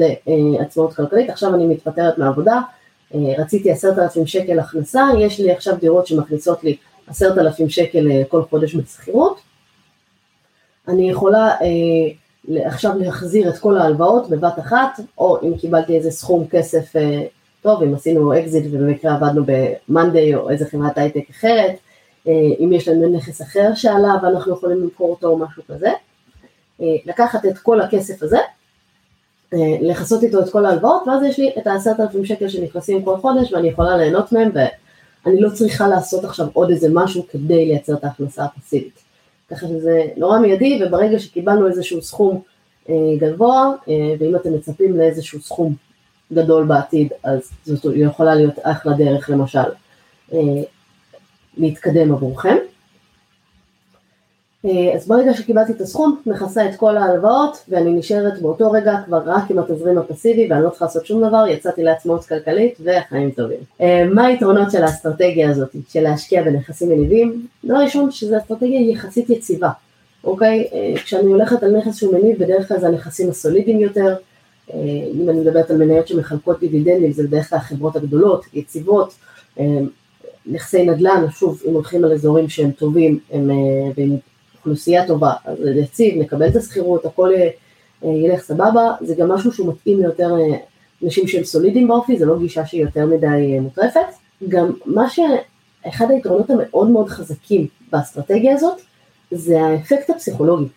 לעצמאות 0.60 0.94
כלכלית, 0.94 1.30
עכשיו 1.30 1.56
אני 1.56 1.68
מתפטרת 1.68 2.18
מהעבודה, 2.18 2.62
רציתי 3.16 3.72
עשרת 3.72 4.00
אלפים 4.00 4.28
שקל 4.28 4.60
הכנסה, 4.60 5.08
יש 5.20 5.40
לי 5.40 5.52
עכשיו 5.52 5.76
דירות 5.76 6.08
שמכניסות 6.08 6.64
לי 6.64 6.78
עשרת 7.08 7.38
אלפים 7.38 7.70
שקל 7.70 8.12
אה, 8.12 8.24
כל 8.28 8.44
חודש 8.44 8.76
בשכירות, 8.76 9.40
אני 10.88 11.10
יכולה 11.10 11.48
אה, 11.48 12.12
עכשיו 12.50 12.98
להחזיר 12.98 13.50
את 13.50 13.58
כל 13.58 13.78
ההלוואות 13.78 14.30
בבת 14.30 14.60
אחת, 14.60 15.00
או 15.18 15.38
אם 15.44 15.58
קיבלתי 15.58 15.98
איזה 15.98 16.12
סכום 16.12 16.48
כסף 16.48 16.96
אה, 16.96 17.24
טוב, 17.62 17.84
אם 17.84 17.96
עשינו 17.96 18.40
אקזיט 18.40 18.66
ובמקרה 18.72 19.16
עבדנו 19.16 19.44
ב-Monday 19.46 20.36
או 20.36 20.50
איזה 20.50 20.66
חברת 20.66 20.98
הייטק 20.98 21.30
אחרת, 21.30 21.76
אה, 22.28 22.34
אם 22.60 22.74
יש 22.74 22.88
לנו 22.88 23.18
נכס 23.18 23.42
אחר 23.42 23.74
שעלה 23.76 24.14
ואנחנו 24.24 24.54
יכולים 24.54 24.82
למכור 24.82 25.10
אותו 25.10 25.28
או 25.28 25.38
משהו 25.38 25.64
כזה, 25.68 25.92
אה, 26.82 26.96
לקחת 27.06 27.46
את 27.46 27.58
כל 27.58 27.82
הכסף 27.82 28.24
הזה, 28.24 28.40
לכסות 29.82 30.24
איתו 30.24 30.40
את 30.40 30.50
כל 30.50 30.66
ההלוואות, 30.66 31.04
ואז 31.08 31.24
יש 31.24 31.40
לי 31.40 31.52
את 31.58 31.68
העשרת 31.68 32.00
אלפים 32.00 32.26
שקל 32.26 32.50
שנכנסים 32.50 33.04
כל 33.04 33.18
חודש 33.18 33.54
ואני 33.54 33.68
יכולה 33.68 33.98
ליהנות 33.98 34.32
מהם 34.32 34.52
ואני 34.54 35.42
לא 35.42 35.50
צריכה 35.50 35.88
לעשות 35.88 36.24
עכשיו 36.24 36.48
עוד 36.54 36.70
איזה 36.70 36.88
משהו 36.94 37.26
כדי 37.32 37.66
לייצר 37.66 37.94
את 37.94 38.04
ההכנסה 38.04 38.44
הפסיבית. 38.44 39.11
ככה 39.52 39.68
שזה 39.68 40.04
נורא 40.18 40.40
מיידי 40.40 40.82
וברגע 40.86 41.20
שקיבלנו 41.20 41.68
איזשהו 41.68 42.02
סכום 42.02 42.42
גבוה, 43.18 43.72
ואם 44.20 44.36
אתם 44.36 44.54
מצפים 44.54 44.98
לאיזשהו 44.98 45.42
סכום 45.42 45.76
גדול 46.34 46.66
בעתיד, 46.66 47.14
אז 47.24 47.52
זאת 47.66 47.94
יכולה 47.96 48.36
להיות 48.36 48.56
אחלה 48.62 48.94
דרך 48.94 49.30
למשל 49.30 49.60
להתקדם 51.58 52.12
עבורכם. 52.12 52.58
אה, 54.66 54.96
אז 54.96 55.08
ברגע 55.08 55.34
שקיבלתי 55.34 55.72
את 55.72 55.82
הסכום, 55.82 56.22
מכסה 56.26 56.70
את 56.70 56.76
כל 56.76 56.98
ההלוואות 56.98 57.66
ואני 57.70 57.94
נשארת 57.94 58.42
באותו 58.42 58.72
רגע 58.72 58.96
כבר 59.06 59.22
רק 59.26 59.52
עם 59.52 59.60
התזרים 59.60 59.98
הפסיבי 59.98 60.48
ואני 60.50 60.64
לא 60.64 60.70
צריכה 60.70 60.86
לעשות 60.86 61.06
שום 61.06 61.28
דבר, 61.28 61.48
יצאתי 61.48 61.84
לעצמאות 61.84 62.26
כלכלית 62.26 62.78
והחיים 62.84 63.32
טובים. 63.32 63.58
אה, 63.82 64.06
מה 64.14 64.26
היתרונות 64.26 64.72
של 64.72 64.84
האסטרטגיה 64.84 65.50
הזאת, 65.50 65.76
של 65.90 66.02
להשקיע 66.02 66.44
בנכסים 66.44 66.90
מניבים? 66.90 67.48
דבר 67.66 67.76
ראשון 67.76 68.12
שזו 68.12 68.38
אסטרטגיה 68.38 68.92
יחסית 68.92 69.30
יציבה, 69.30 69.70
אוקיי? 70.24 70.68
אה, 70.74 70.94
כשאני 71.04 71.32
הולכת 71.32 71.64
על 71.64 71.78
נכס 71.78 71.96
שהוא 71.96 72.14
מניב, 72.14 72.44
בדרך 72.44 72.68
כלל 72.68 72.80
זה 72.80 72.88
הנכסים 72.88 73.30
הסולידיים 73.30 73.80
יותר, 73.80 74.16
אם 75.14 75.30
אני 75.30 75.40
מדברת 75.40 75.72
על 75.72 75.78
מניות 75.78 76.08
שמחלקות 76.08 76.60
דיבידנדים, 76.60 77.12
זה 77.12 77.24
בדרך 77.24 77.50
כלל 77.50 77.60
החברות 77.60 77.96
הגדולות, 77.96 78.46
יציבות, 78.54 79.14
נכסי 80.46 80.86
נדל"ן, 80.86 81.26
שוב, 81.32 81.62
אם 81.70 81.74
הולכים 81.74 82.04
על 82.04 82.12
אזורים 82.14 82.50
שהם 82.50 82.72
טובים, 82.72 83.20
הם, 83.32 83.50
ועם 83.98 84.18
אוכלוסייה 84.62 85.08
טובה, 85.08 85.34
אז 85.46 85.58
יציב, 85.76 86.22
נקבל 86.22 86.48
את 86.48 86.56
השכירות, 86.56 87.06
הכל 87.06 87.30
אה, 87.34 88.10
ילך 88.10 88.42
סבבה, 88.42 88.94
זה 89.02 89.16
גם 89.16 89.32
משהו 89.32 89.52
שהוא 89.52 89.74
מתאים 89.74 90.00
ליותר 90.00 90.36
אה, 90.40 90.58
אנשים 91.04 91.28
שהם 91.28 91.44
סולידיים 91.44 91.88
באופי, 91.88 92.18
זה 92.18 92.26
לא 92.26 92.40
גישה 92.40 92.66
שהיא 92.66 92.82
יותר 92.82 93.06
מדי 93.06 93.60
מוטרפת. 93.60 94.00
גם 94.50 94.72
מה 94.86 95.06
שאחד 95.10 96.12
היתרונות 96.12 96.50
המאוד 96.50 96.90
מאוד 96.90 97.10
חזקים 97.10 97.68
באסטרטגיה 97.92 98.54
הזאת, 98.54 98.82
זה 99.32 99.62
האפקט 99.62 100.10
הפסיכולוגי. 100.10 100.68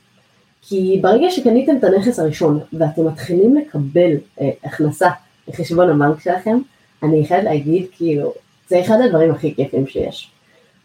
כי 0.63 0.99
ברגע 1.03 1.31
שקניתם 1.31 1.77
את 1.77 1.85
הנכס 1.85 2.19
הראשון 2.19 2.61
ואתם 2.73 3.07
מתחילים 3.07 3.57
לקבל 3.57 4.13
אה, 4.41 4.51
הכנסה 4.65 5.11
לחשבון 5.49 5.91
הבנק 5.91 6.21
שלכם, 6.21 6.59
אני 7.03 7.27
חייבת 7.27 7.45
להגיד 7.45 7.87
כאילו 7.93 8.33
זה 8.69 8.81
אחד 8.81 8.97
הדברים 9.05 9.31
הכי 9.31 9.55
כיפים 9.55 9.87
שיש. 9.87 10.31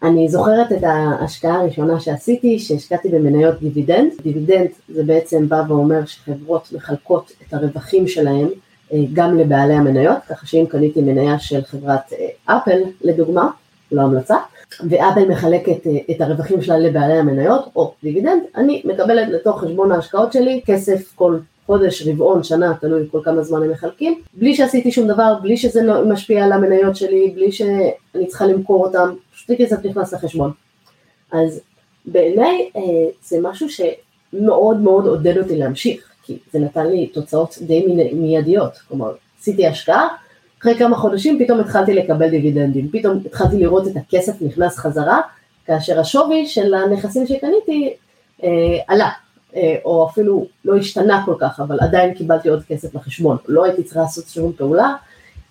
אני 0.03 0.29
זוכרת 0.29 0.71
את 0.71 0.83
ההשקעה 0.83 1.59
הראשונה 1.59 1.99
שעשיתי, 1.99 2.59
שהשקעתי 2.59 3.09
במניות 3.09 3.59
דיבידנד. 3.59 4.11
דיבידנד 4.23 4.67
זה 4.89 5.03
בעצם 5.03 5.49
בא 5.49 5.63
ואומר 5.67 6.05
שחברות 6.05 6.69
מחלקות 6.75 7.31
את 7.47 7.53
הרווחים 7.53 8.07
שלהם 8.07 8.47
אה, 8.93 8.99
גם 9.13 9.37
לבעלי 9.37 9.73
המניות, 9.73 10.17
ככה 10.29 10.47
שאם 10.47 10.65
קניתי 10.69 11.01
מניה 11.01 11.39
של 11.39 11.61
חברת 11.63 12.13
אה, 12.13 12.57
אפל 12.57 12.79
לדוגמה, 13.01 13.49
לא 13.91 14.01
המלצה, 14.01 14.35
ואפל 14.89 15.25
מחלקת 15.29 15.87
אה, 15.87 16.15
את 16.15 16.21
הרווחים 16.21 16.61
שלה 16.61 16.77
לבעלי 16.77 17.17
המניות 17.17 17.69
או 17.75 17.93
דיבידנד, 18.03 18.41
אני 18.55 18.81
מקבלת 18.85 19.27
לתוך 19.29 19.63
חשבון 19.63 19.91
ההשקעות 19.91 20.33
שלי 20.33 20.61
כסף 20.65 21.11
כל 21.15 21.37
חודש, 21.69 22.07
רבעון, 22.07 22.43
שנה, 22.43 22.73
תלוי 22.81 23.07
כל 23.11 23.19
כמה 23.23 23.43
זמן 23.43 23.63
הם 23.63 23.71
מחלקים, 23.71 24.21
בלי 24.33 24.55
שעשיתי 24.55 24.91
שום 24.91 25.07
דבר, 25.07 25.33
בלי 25.41 25.57
שזה 25.57 25.81
לא 25.83 26.05
משפיע 26.05 26.45
על 26.45 26.51
המניות 26.51 26.95
שלי, 26.95 27.31
בלי 27.35 27.51
שאני 27.51 28.27
צריכה 28.27 28.45
למכור 28.45 28.85
אותם, 28.85 29.09
פשוט 29.33 29.51
כסף 29.57 29.85
נכנס 29.85 30.13
לחשבון. 30.13 30.51
אז 31.31 31.61
בעיניי 32.05 32.69
אה, 32.75 32.81
זה 33.23 33.37
משהו 33.41 33.67
שמאוד 33.69 34.77
מאוד 34.77 35.07
עודד 35.07 35.37
אותי 35.37 35.57
להמשיך, 35.57 36.11
כי 36.23 36.37
זה 36.53 36.59
נתן 36.59 36.87
לי 36.87 37.07
תוצאות 37.07 37.57
די 37.61 37.85
מיידיות, 38.13 38.77
כלומר 38.87 39.13
עשיתי 39.39 39.67
השקעה, 39.67 40.07
אחרי 40.61 40.75
כמה 40.75 40.95
חודשים 40.95 41.39
פתאום 41.43 41.59
התחלתי 41.59 41.93
לקבל 41.93 42.29
דיבידנדים, 42.29 42.89
פתאום 42.91 43.19
התחלתי 43.25 43.57
לראות 43.57 43.87
את 43.87 43.93
הכסף 43.95 44.41
נכנס 44.41 44.77
חזרה, 44.77 45.21
כאשר 45.65 45.99
השווי 45.99 46.45
של 46.45 46.73
הנכסים 46.73 47.27
שקניתי 47.27 47.93
אה, 48.43 48.49
עלה, 48.87 49.09
או 49.85 50.07
אפילו 50.09 50.45
לא 50.65 50.77
השתנה 50.77 51.23
כל 51.25 51.35
כך, 51.39 51.59
אבל 51.59 51.77
עדיין 51.81 52.13
קיבלתי 52.13 52.49
עוד 52.49 52.63
כסף 52.63 52.95
לחשבון, 52.95 53.37
לא 53.47 53.65
הייתי 53.65 53.83
צריכה 53.83 53.99
לעשות 53.99 54.27
שום 54.27 54.53
פעולה, 54.53 54.95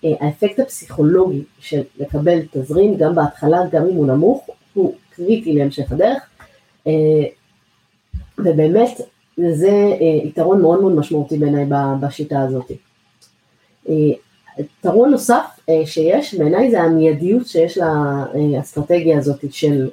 אה, 0.05 0.13
האפקט 0.19 0.59
הפסיכולוגי 0.59 1.43
של 1.59 1.81
לקבל 1.97 2.39
תזרים 2.51 2.97
גם 2.97 3.15
בהתחלה, 3.15 3.57
גם 3.71 3.87
אם 3.87 3.95
הוא 3.95 4.07
נמוך, 4.07 4.49
הוא 4.73 4.95
קריטי 5.15 5.53
להמשך 5.53 5.91
הדרך, 5.91 6.23
אה, 6.87 6.93
ובאמת 8.37 9.01
זה 9.51 9.69
אה, 10.01 10.27
יתרון 10.27 10.61
מאוד 10.61 10.81
מאוד 10.81 10.95
משמעותי 10.95 11.37
בעיניי 11.37 11.65
בשיטה 11.99 12.41
הזאת. 12.41 12.71
אה, 13.89 13.93
יתרון 14.59 15.11
נוסף 15.11 15.59
אה, 15.69 15.81
שיש 15.85 16.35
בעיניי 16.35 16.71
זה 16.71 16.81
המיידיות 16.81 17.47
שיש 17.47 17.77
לאסטרטגיה 18.53 19.17
הזאת 19.17 19.45
של 19.51 19.89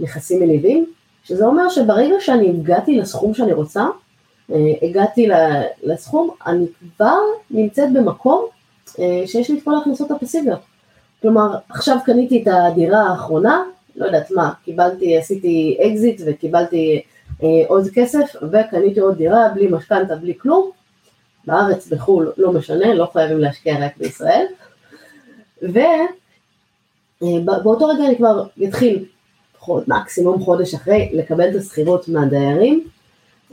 נכסים 0.00 0.40
מניבים, 0.40 0.86
שזה 1.24 1.46
אומר 1.46 1.68
שברגע 1.68 2.14
שאני 2.20 2.50
הגעתי 2.50 2.98
לסכום 2.98 3.34
שאני 3.34 3.52
רוצה, 3.52 3.86
הגעתי 4.82 5.28
לסכום, 5.82 6.30
אני 6.46 6.66
כבר 6.96 7.18
נמצאת 7.50 7.92
במקום 7.92 8.46
שיש 9.26 9.50
לי 9.50 9.58
את 9.58 9.64
כל 9.64 9.74
ההכנסות 9.74 10.10
הפסיביות. 10.10 10.60
כלומר, 11.22 11.56
עכשיו 11.68 11.98
קניתי 12.04 12.42
את 12.42 12.48
הדירה 12.52 13.00
האחרונה, 13.00 13.62
לא 13.96 14.06
יודעת 14.06 14.30
מה, 14.30 14.52
קיבלתי, 14.64 15.18
עשיתי 15.18 15.78
אקזיט 15.86 16.20
וקיבלתי 16.26 17.02
אה, 17.42 17.48
עוד 17.68 17.88
כסף 17.94 18.36
וקניתי 18.52 19.00
עוד 19.00 19.16
דירה 19.16 19.48
בלי 19.54 19.68
משכנתה, 19.70 20.16
בלי 20.16 20.38
כלום, 20.38 20.70
בארץ, 21.44 21.88
בחו"ל, 21.88 22.32
לא 22.36 22.52
משנה, 22.52 22.94
לא 22.94 23.08
חייבים 23.12 23.38
להשקיע 23.38 23.86
רק 23.86 23.96
בישראל, 23.96 24.46
ובאותו 27.22 27.88
אה, 27.88 27.94
רגע 27.94 28.06
אני 28.06 28.16
כבר 28.16 28.46
אתחיל, 28.64 29.04
מקסימום 29.86 30.40
חודש 30.40 30.74
אחרי, 30.74 31.10
לקבל 31.12 31.50
את 31.50 31.54
השכירות 31.54 32.08
מהדיירים, 32.08 32.84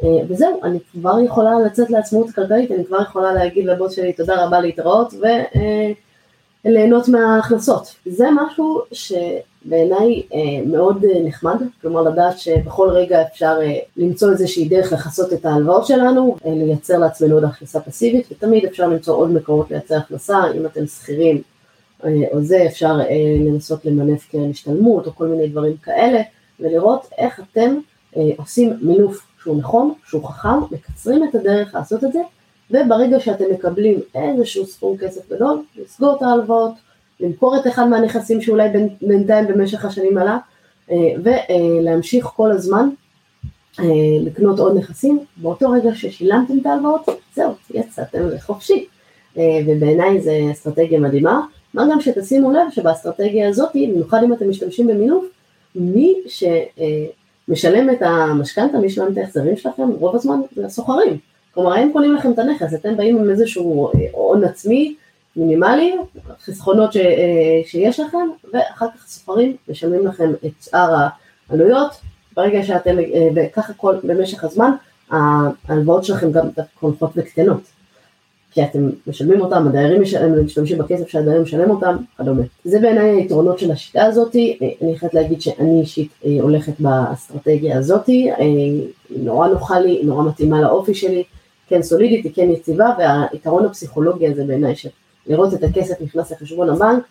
אה, 0.04 0.08
וזהו, 0.30 0.64
אני 0.64 0.80
כבר 0.92 1.20
יכולה 1.20 1.60
לצאת 1.60 1.90
לעצמאות 1.90 2.32
כלכלית, 2.32 2.72
אני 2.72 2.86
כבר 2.86 3.02
יכולה 3.02 3.34
להגיד 3.34 3.66
לבוס 3.66 3.96
שלי 3.96 4.14
תודה 4.14 4.46
רבה 4.46 4.60
להתראות 4.60 5.14
וליהנות 6.66 7.08
מההכנסות. 7.08 7.96
זה 8.06 8.28
משהו 8.36 8.82
ש... 8.92 9.14
בעיניי 9.66 10.24
אה, 10.34 10.40
מאוד 10.66 11.06
אה, 11.06 11.24
נחמד, 11.24 11.62
כלומר 11.82 12.02
לדעת 12.02 12.40
שבכל 12.40 12.90
רגע 12.90 13.22
אפשר 13.22 13.58
אה, 13.62 13.80
למצוא 13.98 14.32
איזושהי 14.32 14.70
דרך 14.70 14.94
לכסות 14.94 15.34
את 15.34 15.46
ההלוואות 15.46 15.86
שלנו, 15.86 16.36
לייצר 16.46 16.98
לעצמנו 16.98 17.36
עוד 17.36 17.44
הכנסה 17.44 17.80
פסיבית, 17.80 18.28
ותמיד 18.32 18.66
אפשר 18.66 18.88
למצוא 18.88 19.16
עוד 19.16 19.32
מקורות 19.32 19.72
לייצר 19.72 19.98
הכנסה, 19.98 20.38
אם 20.56 20.66
אתם 20.66 20.86
שכירים 20.86 21.42
או 22.04 22.42
זה, 22.42 22.66
אפשר 22.66 22.98
לנסות 23.40 23.86
למנף 23.86 24.28
קרן 24.32 24.50
השתלמות 24.50 25.08
או 25.08 25.16
כל 25.16 25.28
מיני 25.28 25.48
דברים 25.48 25.78
כאלה, 25.78 26.22
ולראות 26.60 27.08
איך 27.18 27.42
אתם 27.52 27.76
עושים 28.38 28.74
מינוף 28.82 29.28
שהוא 29.44 29.58
נכון, 29.58 29.94
שהוא 30.06 30.24
חכם, 30.24 30.60
מקצרים 30.72 31.24
את 31.24 31.36
הדרך 31.36 31.76
לעשות 31.76 32.04
את 32.04 32.14
זה, 32.14 32.20
וברגע 32.72 33.20
שאתם 33.20 33.46
מקבלים 33.54 34.00
איזשהו 34.16 34.66
סכום 34.66 34.98
כסף 34.98 35.32
גדול, 35.32 35.64
לסגור 35.76 36.16
את 36.18 36.22
ההלוואות, 36.22 36.74
למכור 37.20 37.58
את 37.58 37.68
אחד 37.68 37.88
מהנכסים 37.88 38.42
שאולי 38.42 38.70
בינתיים 39.02 39.48
במשך 39.48 39.86
השנים 39.86 40.18
עלה, 40.18 40.38
אה, 40.92 40.96
ולהמשיך 41.24 42.26
כל 42.26 42.52
הזמן 42.52 42.90
אה, 43.80 43.86
לקנות 44.22 44.60
עוד 44.60 44.78
נכסים, 44.78 45.20
באותו 45.38 45.70
רגע 45.70 45.90
ששילמתם 45.96 46.58
את 46.62 46.66
ההלוואות, 46.66 47.10
זהו, 47.36 47.54
יצאתם 47.74 48.28
לחופשי. 48.30 48.86
אה, 49.38 49.60
ובעיניי 49.68 50.22
זו 50.22 50.32
אסטרטגיה 50.52 51.00
מדהימה, 51.00 51.42
מה 51.74 51.84
גם 51.92 52.02
שתשימו 52.02 52.52
לב 52.52 52.72
שבאסטרטגיה 52.72 53.50
הזאת, 53.50 53.70
במיוחד 53.76 54.22
אם 54.24 54.34
אתם 54.34 54.50
משתמשים 54.50 54.88
במינוף, 54.88 55.26
מי 55.76 56.16
שמשלם 56.28 57.90
את 57.90 58.02
המשכנתה, 58.02 58.78
מי 58.78 58.90
שמשלם 58.90 59.14
את 59.14 59.18
ההחזרים 59.18 59.58
שלכם, 59.58 59.90
רוב 60.00 60.16
הזמן 60.16 60.40
זה 60.56 60.66
הסוחרים. 60.66 61.18
כלומר, 61.54 61.74
הם 61.74 61.90
קונים 61.94 62.16
לכם 62.16 62.32
את 62.32 62.40
הנכס, 62.40 62.74
אתם 62.74 62.98
באים 62.98 63.18
עם 63.18 63.30
איזשהו 63.30 63.92
הון 64.12 64.44
עצמי, 64.44 64.96
מינימלי, 65.36 65.96
חסכונות 66.46 66.94
ש, 66.94 66.98
אה, 66.98 67.62
שיש 67.66 68.00
לכם, 68.00 68.28
ואחר 68.54 68.88
כך 68.96 69.08
ספרים 69.08 69.56
משלמים 69.70 70.08
לכם 70.08 70.32
את 70.46 70.52
שאר 70.62 70.96
העלויות, 71.50 71.92
ברגע 72.36 72.64
שאתם, 72.64 73.00
אה, 73.00 73.28
וככה 73.36 73.74
כל, 73.74 73.96
במשך 74.04 74.44
הזמן, 74.44 74.72
ההלוואות 75.10 76.06
שלכם 76.06 76.32
גם 76.32 76.48
הולכות 76.80 77.12
וקטנות, 77.16 77.62
כי 78.52 78.64
אתם 78.64 78.90
משלמים 79.08 79.42
אותם, 79.42 79.68
הדיירים 79.68 80.02
משתמשים 80.46 80.78
בכסף 80.78 81.08
שהדיירים 81.08 81.44
משלם 81.44 81.70
אותם, 81.70 81.96
כדומה. 82.18 82.42
זה 82.64 82.80
בעיניי 82.80 83.10
היתרונות 83.10 83.60
של 83.60 83.72
השיטה 83.72 84.06
הזאת, 84.06 84.36
אה, 84.36 84.68
אני 84.82 84.98
חייבת 84.98 85.14
להגיד 85.14 85.42
שאני 85.42 85.82
אישית 85.82 86.12
הולכת 86.42 86.74
באסטרטגיה 86.80 87.78
הזאת, 87.78 88.08
היא 88.08 88.32
נורא 89.10 89.48
נוחה 89.48 89.80
לי, 89.80 90.02
נורא 90.04 90.24
מתאימה 90.24 90.62
לאופי 90.62 90.94
שלי, 90.94 91.24
כן 91.68 91.82
סולידית, 91.82 92.26
היא 92.26 92.34
כן 92.36 92.50
יציבה, 92.52 92.90
והיתרון 92.98 93.66
הפסיכולוגי 93.66 94.28
הזה 94.28 94.44
בעיניי 94.44 94.74
לראות 95.28 95.54
את 95.54 95.64
הכסף 95.64 96.02
נכנס 96.02 96.32
לחשבון 96.32 96.70
הבנק, 96.70 97.04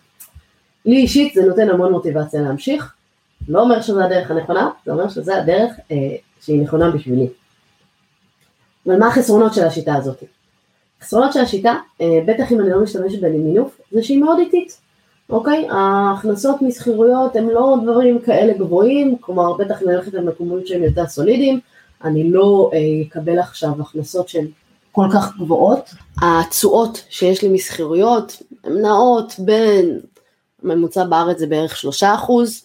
לי 0.85 0.97
אישית 0.97 1.33
זה 1.33 1.41
נותן 1.45 1.69
המון 1.69 1.91
מוטיבציה 1.91 2.41
להמשיך, 2.41 2.93
לא 3.47 3.61
אומר 3.61 3.81
שזו 3.81 4.03
הדרך 4.03 4.31
הנכונה, 4.31 4.69
זה 4.85 4.91
אומר 4.91 5.09
שזו 5.09 5.33
הדרך 5.33 5.71
אה, 5.91 6.15
שהיא 6.41 6.61
נכונה 6.61 6.91
בשבילי. 6.91 7.27
אבל 8.85 8.99
מה 8.99 9.07
החסרונות 9.07 9.53
של 9.53 9.63
השיטה 9.63 9.95
הזאת? 9.95 10.23
החסרונות 11.01 11.33
של 11.33 11.39
השיטה, 11.39 11.75
אה, 12.01 12.19
בטח 12.25 12.51
אם 12.51 12.59
אני 12.59 12.69
לא 12.69 12.83
משתמשת 12.83 13.21
במינוף, 13.21 13.81
זה 13.91 14.03
שהיא 14.03 14.19
מאוד 14.19 14.39
איטית, 14.39 14.77
אוקיי? 15.29 15.67
ההכנסות 15.71 16.61
משכירויות 16.61 17.35
הם 17.35 17.49
לא 17.49 17.77
דברים 17.83 18.19
כאלה 18.19 18.53
גבוהים, 18.53 19.17
כלומר 19.21 19.53
בטח 19.53 19.81
אם 19.81 19.87
אני 19.87 19.95
הולכת 19.95 20.13
למקומות 20.13 20.67
שהם 20.67 20.83
יותר 20.83 21.07
סולידיים, 21.07 21.59
אני 22.03 22.31
לא 22.31 22.71
אה, 22.73 22.79
אקבל 23.07 23.39
עכשיו 23.39 23.81
הכנסות 23.81 24.29
שהן 24.29 24.47
כל 24.91 25.05
כך 25.13 25.37
גבוהות. 25.37 25.89
התשואות 26.21 27.03
שיש 27.09 27.41
לי 27.41 27.49
משכירויות 27.49 28.41
הן 28.63 28.81
נעות 28.81 29.33
בין, 29.39 29.99
הממוצע 30.63 31.03
בארץ 31.03 31.37
זה 31.37 31.47
בערך 31.47 31.75
שלושה 31.77 32.13
אחוז, 32.15 32.63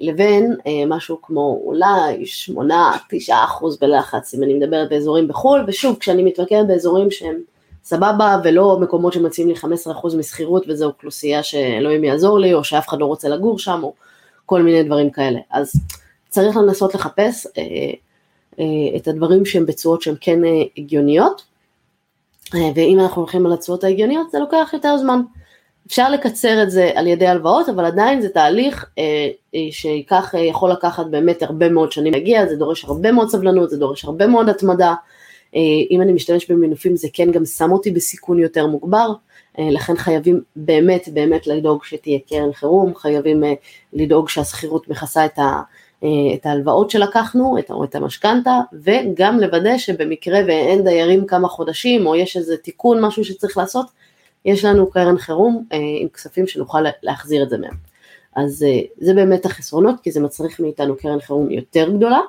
לבין 0.00 0.56
אה, 0.66 0.86
משהו 0.86 1.22
כמו 1.22 1.60
אולי 1.64 2.26
שמונה, 2.26 2.96
תשעה 3.10 3.44
אחוז 3.44 3.78
בלחץ, 3.78 4.34
אם 4.34 4.42
אני 4.42 4.54
מדברת 4.54 4.88
באזורים 4.88 5.28
בחו"ל, 5.28 5.64
ושוב, 5.66 5.96
כשאני 6.00 6.22
מתמקדת 6.22 6.66
באזורים 6.66 7.10
שהם 7.10 7.36
סבבה 7.84 8.36
ולא 8.44 8.78
מקומות 8.80 9.12
שמציעים 9.12 9.48
לי 9.48 9.54
15% 9.54 9.90
אחוז 9.92 10.14
משכירות 10.14 10.64
וזו 10.68 10.86
אוכלוסייה 10.86 11.42
שאלוהים 11.42 12.04
יעזור 12.04 12.38
לי, 12.38 12.54
או 12.54 12.64
שאף 12.64 12.88
אחד 12.88 12.98
לא 12.98 13.06
רוצה 13.06 13.28
לגור 13.28 13.58
שם, 13.58 13.80
או 13.82 13.94
כל 14.46 14.62
מיני 14.62 14.82
דברים 14.82 15.10
כאלה. 15.10 15.38
אז 15.50 15.72
צריך 16.28 16.56
לנסות 16.56 16.94
לחפש 16.94 17.46
אה, 17.46 17.62
אה, 18.60 18.96
את 18.96 19.08
הדברים 19.08 19.44
שהם 19.44 19.66
בצורות 19.66 20.02
שהן 20.02 20.14
כן 20.20 20.44
אה, 20.44 20.62
הגיוניות, 20.78 21.44
אה, 22.54 22.70
ואם 22.74 23.00
אנחנו 23.00 23.22
הולכים 23.22 23.46
על 23.46 23.52
הצורות 23.52 23.84
ההגיוניות 23.84 24.30
זה 24.30 24.38
לוקח 24.38 24.70
יותר 24.72 24.96
זמן. 24.98 25.20
אפשר 25.88 26.10
לקצר 26.10 26.62
את 26.62 26.70
זה 26.70 26.90
על 26.94 27.06
ידי 27.06 27.26
הלוואות, 27.26 27.68
אבל 27.68 27.84
עדיין 27.84 28.20
זה 28.20 28.28
תהליך 28.28 28.86
שייקח, 29.70 30.34
יכול 30.38 30.70
לקחת 30.70 31.06
באמת 31.06 31.42
הרבה 31.42 31.68
מאוד 31.68 31.92
שנים 31.92 32.12
להגיע, 32.12 32.46
זה 32.46 32.56
דורש 32.56 32.84
הרבה 32.84 33.12
מאוד 33.12 33.28
סבלנות, 33.28 33.70
זה 33.70 33.76
דורש 33.76 34.04
הרבה 34.04 34.26
מאוד 34.26 34.48
התמדה. 34.48 34.94
אם 35.90 36.02
אני 36.02 36.12
משתמש 36.12 36.50
במינופים 36.50 36.96
זה 36.96 37.08
כן 37.12 37.30
גם 37.30 37.44
שם 37.44 37.72
אותי 37.72 37.90
בסיכון 37.90 38.38
יותר 38.38 38.66
מוגבר, 38.66 39.12
לכן 39.58 39.96
חייבים 39.96 40.40
באמת 40.56 41.08
באמת 41.12 41.46
לדאוג 41.46 41.84
שתהיה 41.84 42.18
קרן 42.28 42.52
חירום, 42.52 42.94
חייבים 42.94 43.44
לדאוג 43.92 44.28
שהשכירות 44.28 44.88
מכסה 44.88 45.24
את 45.24 45.38
ה... 45.38 45.60
אה, 46.04 46.34
את 46.34 46.46
ההלוואות 46.46 46.90
שלקחנו, 46.90 47.56
או 47.70 47.84
את 47.84 47.94
המשכנתה, 47.94 48.60
וגם 48.72 49.40
לוודא 49.40 49.78
שבמקרה 49.78 50.38
ואין 50.46 50.84
דיירים 50.84 51.26
כמה 51.26 51.48
חודשים, 51.48 52.06
או 52.06 52.16
יש 52.16 52.36
איזה 52.36 52.56
תיקון, 52.56 53.04
משהו 53.04 53.24
שצריך 53.24 53.56
לעשות, 53.56 53.86
יש 54.44 54.64
לנו 54.64 54.90
קרן 54.90 55.18
חירום 55.18 55.64
אה, 55.72 55.78
עם 56.00 56.08
כספים 56.08 56.46
שנוכל 56.46 56.80
להחזיר 57.02 57.42
את 57.42 57.50
זה 57.50 57.58
מהם. 57.58 57.74
אז 58.36 58.62
אה, 58.62 58.80
זה 58.98 59.14
באמת 59.14 59.46
החסרונות, 59.46 60.00
כי 60.02 60.10
זה 60.10 60.20
מצריך 60.20 60.60
מאיתנו 60.60 60.96
קרן 60.96 61.20
חירום 61.20 61.50
יותר 61.50 61.90
גדולה, 61.96 62.20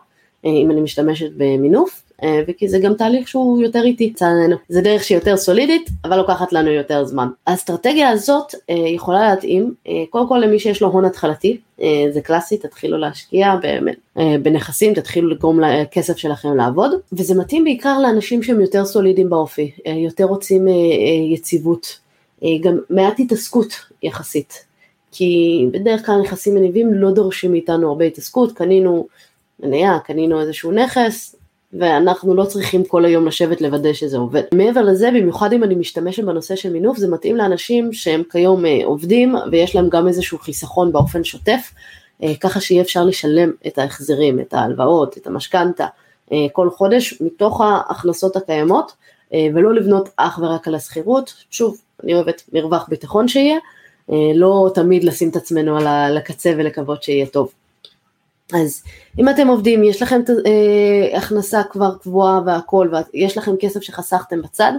אם 0.43 0.71
אני 0.71 0.81
משתמשת 0.81 1.31
במינוף, 1.37 2.03
אה, 2.05 2.08
וכי 2.47 2.67
זה 2.67 2.79
גם 2.79 2.93
תהליך 2.93 3.27
שהוא 3.27 3.61
יותר 3.61 3.83
איטי 3.83 4.13
צערנו. 4.13 4.55
זה 4.69 4.81
דרך 4.81 5.03
שהיא 5.03 5.17
יותר 5.17 5.37
סולידית, 5.37 5.89
אבל 6.05 6.17
לוקחת 6.17 6.53
לנו 6.53 6.71
יותר 6.71 7.05
זמן. 7.05 7.27
האסטרטגיה 7.47 8.09
הזאת 8.09 8.55
אה, 8.69 8.75
יכולה 8.75 9.29
להתאים, 9.29 9.73
קודם 10.09 10.27
כל 10.27 10.41
למי 10.45 10.59
שיש 10.59 10.81
לו 10.81 10.87
הון 10.87 11.05
התחלתי, 11.05 11.57
זה 12.11 12.21
קלאסי, 12.23 12.57
תתחילו 12.57 12.97
להשקיע 12.97 13.55
באמת 13.55 13.95
בנכסים, 14.41 14.93
תתחילו 14.93 15.29
לגרום 15.29 15.59
לכסף 15.59 16.17
שלכם 16.17 16.55
לעבוד, 16.55 16.91
וזה 17.13 17.35
מתאים 17.35 17.63
בעיקר 17.63 17.99
לאנשים 17.99 18.43
שהם 18.43 18.61
יותר 18.61 18.85
סולידיים 18.85 19.29
באופי, 19.29 19.71
יותר 19.85 20.23
רוצים 20.23 20.67
יציבות, 21.33 21.99
גם 22.61 22.77
מעט 22.89 23.19
התעסקות 23.19 23.73
יחסית. 24.03 24.65
כי 25.11 25.65
בדרך 25.71 26.05
כלל 26.05 26.21
נכסים 26.23 26.55
מניבים 26.55 26.93
לא 26.93 27.11
דורשים 27.11 27.51
מאיתנו 27.51 27.89
הרבה 27.89 28.05
התעסקות, 28.05 28.51
קנינו 28.51 29.07
מניה, 29.59 29.97
קנינו 30.05 30.41
איזשהו 30.41 30.71
נכס, 30.71 31.35
ואנחנו 31.73 32.35
לא 32.35 32.45
צריכים 32.45 32.83
כל 32.83 33.05
היום 33.05 33.27
לשבת 33.27 33.61
לוודא 33.61 33.93
שזה 33.93 34.17
עובד. 34.17 34.41
מעבר 34.53 34.81
לזה, 34.81 35.09
במיוחד 35.11 35.53
אם 35.53 35.63
אני 35.63 35.75
משתמשת 35.75 36.23
בנושא 36.23 36.55
של 36.55 36.73
מינוף, 36.73 36.97
זה 36.97 37.07
מתאים 37.07 37.35
לאנשים 37.35 37.93
שהם 37.93 38.23
כיום 38.31 38.65
אה, 38.65 38.79
עובדים 38.83 39.35
ויש 39.51 39.75
להם 39.75 39.89
גם 39.89 40.07
איזשהו 40.07 40.37
חיסכון 40.37 40.91
באופן 40.91 41.23
שוטף, 41.23 41.71
אה, 42.23 42.33
ככה 42.39 42.61
שיהיה 42.61 42.81
אפשר 42.81 43.03
לשלם 43.03 43.51
את 43.67 43.77
ההחזרים, 43.77 44.39
את 44.39 44.53
ההלוואות, 44.53 45.17
את 45.17 45.27
המשכנתה, 45.27 45.85
אה, 46.31 46.45
כל 46.51 46.69
חודש 46.69 47.21
מתוך 47.21 47.61
ההכנסות 47.61 48.35
הקיימות, 48.35 48.91
ולא 49.53 49.73
לבנות 49.73 50.09
אך 50.15 50.39
ורק 50.41 50.67
על 50.67 50.75
השכירות. 50.75 51.33
שוב, 51.49 51.77
אני 52.03 52.13
אוהבת 52.13 52.41
מרווח 52.53 52.85
ביטחון 52.89 53.27
שיהיה, 53.27 53.57
לא 54.35 54.71
תמיד 54.73 55.03
לשים 55.03 55.29
את 55.29 55.35
עצמנו 55.35 55.77
על 55.77 56.17
הקצה 56.17 56.53
ולקוות 56.57 57.03
שיהיה 57.03 57.25
טוב. 57.25 57.51
אז 58.53 58.83
אם 59.19 59.29
אתם 59.29 59.47
עובדים, 59.47 59.83
יש 59.83 60.01
לכם 60.01 60.21
אה, 60.45 61.17
הכנסה 61.17 61.63
כבר 61.63 61.95
קבועה 62.01 62.39
והכל, 62.45 62.91
ויש 63.13 63.37
לכם 63.37 63.55
כסף 63.59 63.81
שחסכתם 63.81 64.41
בצד, 64.41 64.73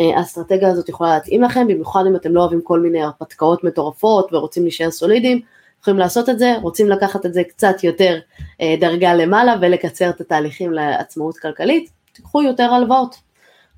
אה, 0.00 0.68
הזאת 0.68 0.88
יכולה 0.88 1.14
להתאים 1.14 1.42
לכם, 1.42 1.66
במיוחד 1.66 2.04
אם 2.06 2.16
אתם 2.16 2.34
לא 2.34 2.40
אוהבים 2.40 2.60
כל 2.62 2.80
מיני 2.80 3.02
הרפתקאות 3.02 3.64
מטורפות 3.64 4.32
ורוצים 4.32 4.62
להישאר 4.62 4.90
סולידיים, 4.90 5.40
יכולים 5.80 5.98
לעשות 5.98 6.28
את 6.28 6.38
זה, 6.38 6.54
רוצים 6.62 6.88
לקחת 6.90 7.26
את 7.26 7.34
זה 7.34 7.42
קצת 7.44 7.84
יותר 7.84 8.18
אה, 8.60 8.74
דרגה 8.80 9.14
למעלה 9.14 9.54
ולקצר 9.60 10.10
את 10.10 10.20
התהליכים 10.20 10.72
לעצמאות 10.72 11.38
כלכלית, 11.38 11.90
תיקחו 12.12 12.42
יותר 12.42 12.74
הלוואות. 12.74 13.16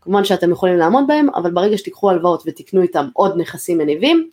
כמובן 0.01 0.25
שאתם 0.25 0.51
יכולים 0.51 0.77
לעמוד 0.77 1.05
בהם, 1.07 1.29
אבל 1.35 1.51
ברגע 1.51 1.79
שתיקחו 1.79 2.11
הלוואות 2.11 2.43
ותקנו 2.47 2.83
איתם 2.83 3.09
עוד 3.13 3.41
נכסים 3.41 3.79
מניבים, 3.79 4.31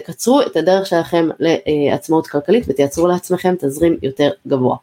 תקצרו 0.00 0.42
את 0.42 0.56
הדרך 0.56 0.86
שלכם 0.86 1.28
לעצמאות 1.38 2.26
כלכלית 2.26 2.64
ותייצרו 2.68 3.06
לעצמכם 3.06 3.54
תזרים 3.58 3.96
יותר 4.02 4.30
גבוה. 4.46 4.76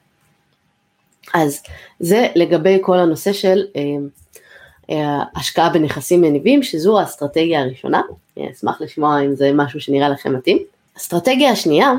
אז 1.33 1.63
זה 1.99 2.27
לגבי 2.35 2.77
כל 2.81 2.99
הנושא 2.99 3.33
של 3.33 3.63
אה, 3.75 3.81
אה, 4.89 5.23
השקעה 5.35 5.69
בנכסים 5.69 6.21
מניבים, 6.21 6.63
שזו 6.63 6.99
האסטרטגיה 6.99 7.61
הראשונה, 7.61 8.01
אשמח 8.51 8.81
לשמוע 8.81 9.21
אם 9.21 9.35
זה 9.35 9.51
משהו 9.53 9.81
שנראה 9.81 10.09
לכם 10.09 10.35
מתאים. 10.35 10.57
האסטרטגיה 10.95 11.51
השנייה 11.51 11.91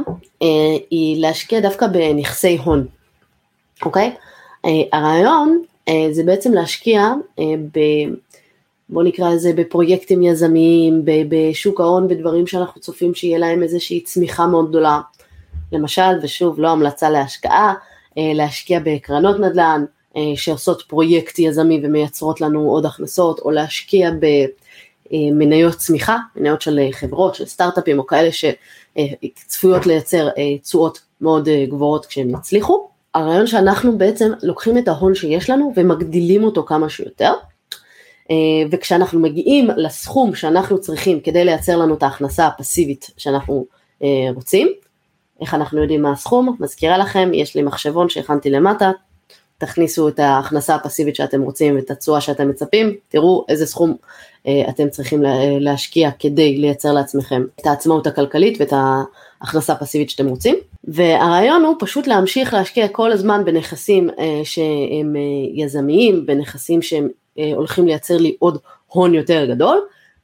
אה, 0.42 0.46
היא 0.90 1.20
להשקיע 1.22 1.60
דווקא 1.60 1.86
בנכסי 1.86 2.58
הון, 2.64 2.86
אוקיי? 3.82 4.14
הרעיון 4.92 5.62
זה 6.10 6.22
בעצם 6.24 6.52
להשקיע 6.52 7.12
בוא 8.88 9.02
נקרא 9.02 9.30
לזה 9.30 9.52
בפרויקטים 9.52 10.22
יזמיים, 10.22 11.02
בשוק 11.04 11.80
ההון, 11.80 12.08
בדברים 12.08 12.46
שאנחנו 12.46 12.80
צופים 12.80 13.14
שיהיה 13.14 13.38
להם 13.38 13.62
איזושהי 13.62 14.00
צמיחה 14.00 14.46
מאוד 14.46 14.68
גדולה. 14.68 15.00
למשל, 15.72 16.18
ושוב, 16.22 16.60
לא 16.60 16.68
המלצה 16.68 17.10
להשקעה, 17.10 17.74
אה, 18.18 18.32
להשקיע 18.34 18.80
בקרנות 18.84 19.40
נדל"ן 19.40 19.84
אה, 20.16 20.22
שעושות 20.36 20.82
פרויקט 20.82 21.38
יזמי 21.38 21.80
ומייצרות 21.84 22.40
לנו 22.40 22.70
עוד 22.70 22.86
הכנסות, 22.86 23.38
או 23.38 23.50
להשקיע 23.50 24.10
במניות 25.10 25.74
צמיחה, 25.74 26.18
מניות 26.36 26.62
של 26.62 26.80
חברות, 26.92 27.34
של 27.34 27.44
סטארט-אפים 27.44 27.98
או 27.98 28.06
כאלה 28.06 28.30
שצפויות 28.32 29.86
לייצר 29.86 30.28
אה, 30.28 30.58
תשואות 30.58 31.00
מאוד 31.20 31.48
גבוהות 31.68 32.06
כשהם 32.06 32.30
יצליחו. 32.30 32.88
הרעיון 33.14 33.46
שאנחנו 33.46 33.98
בעצם 33.98 34.32
לוקחים 34.42 34.78
את 34.78 34.88
ההון 34.88 35.14
שיש 35.14 35.50
לנו 35.50 35.72
ומגדילים 35.76 36.44
אותו 36.44 36.62
כמה 36.62 36.88
שיותר, 36.88 37.32
אה, 37.32 37.53
וכשאנחנו 38.70 39.20
מגיעים 39.20 39.70
לסכום 39.76 40.34
שאנחנו 40.34 40.80
צריכים 40.80 41.20
כדי 41.20 41.44
לייצר 41.44 41.76
לנו 41.76 41.94
את 41.94 42.02
ההכנסה 42.02 42.46
הפסיבית 42.46 43.10
שאנחנו 43.16 43.66
אה, 44.02 44.08
רוצים, 44.34 44.68
איך 45.40 45.54
אנחנו 45.54 45.82
יודעים 45.82 46.02
מה 46.02 46.12
הסכום? 46.12 46.56
מזכירה 46.60 46.98
לכם, 46.98 47.30
יש 47.34 47.56
לי 47.56 47.62
מחשבון 47.62 48.08
שהכנתי 48.08 48.50
למטה, 48.50 48.90
תכניסו 49.58 50.08
את 50.08 50.18
ההכנסה 50.18 50.74
הפסיבית 50.74 51.16
שאתם 51.16 51.42
רוצים 51.42 51.76
ואת 51.76 51.90
התשואה 51.90 52.20
שאתם 52.20 52.48
מצפים, 52.48 52.94
תראו 53.08 53.44
איזה 53.48 53.66
סכום 53.66 53.96
אה, 54.46 54.62
אתם 54.68 54.88
צריכים 54.88 55.22
להשקיע 55.60 56.10
כדי 56.18 56.56
לייצר 56.56 56.92
לעצמכם 56.92 57.42
את 57.60 57.66
העצמאות 57.66 58.06
הכלכלית 58.06 58.60
ואת 58.60 58.72
ההכנסה 58.72 59.72
הפסיבית 59.72 60.10
שאתם 60.10 60.26
רוצים. 60.26 60.56
והרעיון 60.84 61.64
הוא 61.64 61.74
פשוט 61.78 62.06
להמשיך 62.06 62.54
להשקיע 62.54 62.88
כל 62.88 63.12
הזמן 63.12 63.44
בנכסים 63.44 64.10
שהם 64.44 65.16
יזמיים, 65.54 66.26
בנכסים 66.26 66.82
שהם 66.82 67.04
אה, 67.04 67.23
הולכים 67.54 67.86
לייצר 67.86 68.16
לי 68.16 68.36
עוד 68.38 68.58
הון 68.86 69.14
יותר 69.14 69.44
גדול, 69.44 69.80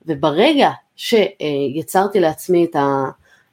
וברגע 0.06 0.70
שיצרתי 0.96 2.20
לעצמי 2.20 2.64
את 2.64 2.76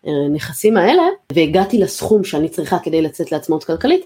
הנכסים 0.04 0.78
האלה, 0.78 1.04
והגעתי 1.34 1.78
לסכום 1.78 2.24
שאני 2.24 2.50
צריכה 2.50 2.80
כדי 2.80 3.02
לצאת 3.02 3.32
לעצמאות 3.32 3.64
כלכלית, 3.64 4.06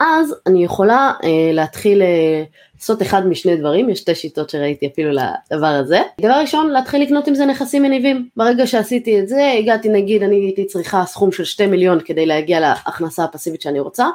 אז 0.00 0.34
אני 0.46 0.64
יכולה 0.64 1.12
אה, 1.24 1.50
להתחיל 1.52 2.02
אה, 2.02 2.42
לעשות 2.78 3.02
אחד 3.02 3.26
משני 3.26 3.56
דברים, 3.56 3.90
יש 3.90 3.98
שתי 3.98 4.14
שיטות 4.14 4.50
שראיתי 4.50 4.86
אפילו 4.86 5.10
לדבר 5.10 5.66
הזה. 5.66 6.02
דבר 6.20 6.40
ראשון, 6.40 6.70
להתחיל 6.70 7.02
לקנות 7.02 7.28
עם 7.28 7.34
זה 7.34 7.46
נכסים 7.46 7.82
מניבים. 7.82 8.28
ברגע 8.36 8.66
שעשיתי 8.66 9.20
את 9.20 9.28
זה, 9.28 9.52
הגעתי 9.58 9.88
נגיד, 9.88 10.22
אני 10.22 10.36
הייתי 10.36 10.64
צריכה 10.64 11.04
סכום 11.06 11.32
של 11.32 11.44
2 11.44 11.70
מיליון 11.70 12.00
כדי 12.04 12.26
להגיע 12.26 12.60
להכנסה 12.60 13.24
הפסיבית 13.24 13.62
שאני 13.62 13.80
רוצה, 13.80 14.06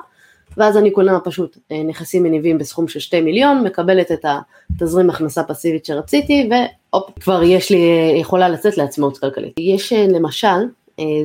ואז 0.58 0.78
אני 0.78 0.92
קונה 0.92 1.20
פשוט 1.20 1.58
אה, 1.72 1.84
נכסים 1.84 2.24
מניבים 2.24 2.58
בסכום 2.58 2.88
של 2.88 3.00
2 3.00 3.26
מיליון, 3.26 3.64
מקבלת 3.64 4.12
את 4.12 4.26
התזרים 4.72 5.10
הכנסה 5.10 5.44
פסיבית 5.44 5.86
שרציתי, 5.86 6.50
והופ, 6.52 7.20
כבר 7.20 7.44
יש 7.44 7.72
לי, 7.72 7.78
אה, 7.78 8.18
יכולה 8.20 8.50
לצאת 8.50 8.78
לעצמאות 8.78 9.18
כלכלית. 9.18 9.54
יש 9.60 9.94
אה, 9.94 10.08
למשל 10.08 10.66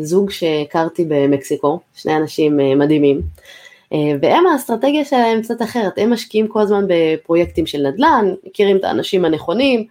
זוג 0.00 0.30
שהכרתי 0.30 1.04
במקסיקו, 1.08 1.80
שני 1.94 2.16
אנשים 2.16 2.60
מדהימים, 2.78 3.20
והם 4.22 4.46
האסטרטגיה 4.46 5.04
שלהם 5.04 5.42
קצת 5.42 5.62
אחרת, 5.62 5.92
הם 5.96 6.12
משקיעים 6.12 6.48
כל 6.48 6.60
הזמן 6.60 6.84
בפרויקטים 6.88 7.66
של 7.66 7.86
נדל"ן, 7.88 8.34
מכירים 8.46 8.76
את 8.76 8.84
האנשים 8.84 9.24
הנכונים, 9.24 9.86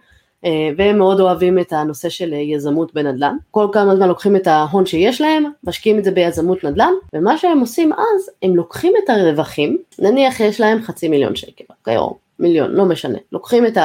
והם 0.76 0.98
מאוד 0.98 1.20
אוהבים 1.20 1.58
את 1.58 1.72
הנושא 1.72 2.08
של 2.08 2.32
יזמות 2.32 2.94
בנדל"ן. 2.94 3.36
כל 3.50 3.66
כמה 3.72 3.96
זמן 3.96 4.08
לוקחים 4.08 4.36
את 4.36 4.46
ההון 4.46 4.86
שיש 4.86 5.20
להם, 5.20 5.44
משקיעים 5.64 5.98
את 5.98 6.04
זה 6.04 6.10
ביזמות 6.10 6.64
נדל"ן, 6.64 6.92
ומה 7.14 7.38
שהם 7.38 7.60
עושים 7.60 7.92
אז, 7.92 8.30
הם 8.42 8.56
לוקחים 8.56 8.92
את 9.04 9.10
הרווחים, 9.10 9.78
נניח 9.98 10.40
יש 10.40 10.60
להם 10.60 10.82
חצי 10.82 11.08
מיליון 11.08 11.36
שקל, 11.36 11.64
אוקיי, 11.70 11.96
או 11.96 12.16
מיליון, 12.38 12.70
לא 12.70 12.84
משנה, 12.84 13.18
לוקחים 13.32 13.66
את 13.66 13.78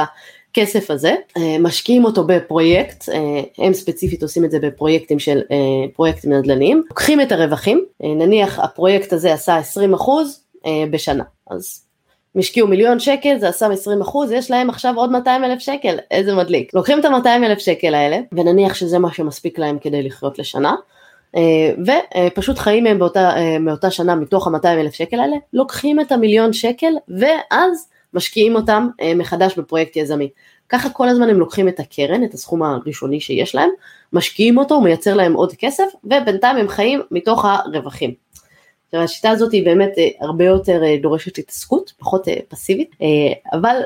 הכסף 0.52 0.90
הזה, 0.90 1.14
אה, 1.36 1.56
משקיעים 1.60 2.04
אותו 2.04 2.24
בפרויקט, 2.26 3.08
אה, 3.08 3.64
הם 3.64 3.72
ספציפית 3.72 4.22
עושים 4.22 4.44
את 4.44 4.50
זה 4.50 4.58
בפרויקטים 4.58 5.18
של 5.18 5.40
פרויקטים 5.94 6.32
נדל"ניים, 6.32 6.82
לוקחים 6.88 7.20
את 7.20 7.32
הרווחים, 7.32 7.84
נניח 8.00 8.58
הפרויקט 8.58 9.12
הזה 9.12 9.32
עשה 9.32 9.58
20% 9.58 10.10
בשנה, 10.90 11.24
אז 11.50 11.85
הם 12.36 12.40
השקיעו 12.40 12.68
מיליון 12.68 12.98
שקל, 12.98 13.38
זה 13.38 13.48
עשה 13.48 13.66
20 13.66 14.00
אחוז, 14.00 14.32
יש 14.32 14.50
להם 14.50 14.70
עכשיו 14.70 14.94
עוד 14.96 15.10
200 15.10 15.44
אלף 15.44 15.58
שקל, 15.58 15.96
איזה 16.10 16.34
מדליק. 16.34 16.74
לוקחים 16.74 17.00
את 17.00 17.04
ה-200 17.04 17.26
אלף 17.26 17.58
שקל 17.58 17.94
האלה, 17.94 18.18
ונניח 18.32 18.74
שזה 18.74 18.98
מה 18.98 19.12
שמספיק 19.12 19.58
להם 19.58 19.78
כדי 19.78 20.02
לחיות 20.02 20.38
לשנה, 20.38 20.74
אה, 21.36 21.70
ופשוט 22.26 22.58
חיים 22.58 22.84
מהם 22.84 22.98
באותה, 22.98 23.36
אה, 23.36 23.58
מאותה 23.58 23.90
שנה 23.90 24.14
מתוך 24.14 24.46
ה-200 24.46 24.66
אלף 24.66 24.94
שקל 24.94 25.20
האלה, 25.20 25.36
לוקחים 25.52 26.00
את 26.00 26.12
המיליון 26.12 26.52
שקל, 26.52 26.92
ואז 27.08 27.88
משקיעים 28.14 28.56
אותם 28.56 28.88
אה, 29.00 29.14
מחדש 29.14 29.58
בפרויקט 29.58 29.96
יזמי. 29.96 30.28
ככה 30.68 30.90
כל 30.90 31.08
הזמן 31.08 31.28
הם 31.28 31.38
לוקחים 31.38 31.68
את 31.68 31.80
הקרן, 31.80 32.24
את 32.24 32.34
הסכום 32.34 32.62
הראשוני 32.62 33.20
שיש 33.20 33.54
להם, 33.54 33.70
משקיעים 34.12 34.58
אותו, 34.58 34.74
הוא 34.74 34.84
מייצר 34.84 35.14
להם 35.14 35.34
עוד 35.34 35.52
כסף, 35.58 35.86
ובינתיים 36.04 36.56
הם 36.56 36.68
חיים 36.68 37.00
מתוך 37.10 37.44
הרווחים. 37.44 38.26
עכשיו 38.86 39.02
השיטה 39.02 39.30
הזאת 39.30 39.52
היא 39.52 39.64
באמת 39.64 39.92
אה, 39.98 40.08
הרבה 40.20 40.44
יותר 40.44 40.84
אה, 40.84 40.96
דורשת 41.02 41.38
התעסקות, 41.38 41.92
פחות 41.98 42.28
אה, 42.28 42.34
פסיבית, 42.48 42.96
אבל 43.52 43.80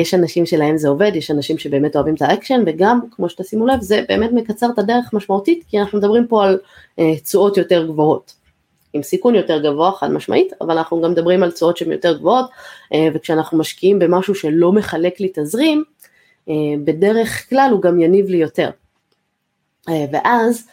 יש 0.00 0.14
אנשים 0.14 0.46
שלהם 0.46 0.76
זה 0.76 0.88
עובד, 0.88 1.12
יש 1.14 1.30
אנשים 1.30 1.58
שבאמת 1.58 1.96
אוהבים 1.96 2.14
את 2.14 2.22
האקשן 2.22 2.62
וגם 2.66 3.00
כמו 3.10 3.28
שתשימו 3.28 3.66
לב 3.66 3.80
זה 3.80 4.04
באמת 4.08 4.32
מקצר 4.32 4.66
את 4.74 4.78
הדרך 4.78 5.12
משמעותית 5.12 5.64
כי 5.68 5.80
אנחנו 5.80 5.98
מדברים 5.98 6.26
פה 6.26 6.44
על 6.44 6.58
תשואות 7.24 7.56
יותר 7.56 7.86
גבוהות. 7.86 8.34
עם 8.92 9.02
סיכון 9.02 9.34
יותר 9.34 9.62
גבוה 9.62 9.92
חד 9.92 10.10
משמעית, 10.10 10.52
אבל 10.60 10.78
אנחנו 10.78 11.02
גם 11.02 11.10
מדברים 11.10 11.42
על 11.42 11.50
תשואות 11.50 11.76
שהן 11.76 11.92
יותר 11.92 12.18
גבוהות, 12.18 12.50
וכשאנחנו 13.14 13.58
משקיעים 13.58 13.98
במשהו 13.98 14.34
שלא 14.34 14.72
מחלק 14.72 15.20
לי 15.20 15.28
תזרים, 15.34 15.84
בדרך 16.84 17.48
כלל 17.48 17.68
הוא 17.72 17.82
גם 17.82 18.00
יניב 18.00 18.28
לי 18.28 18.36
יותר. 18.36 18.70
ואז, 19.88 20.66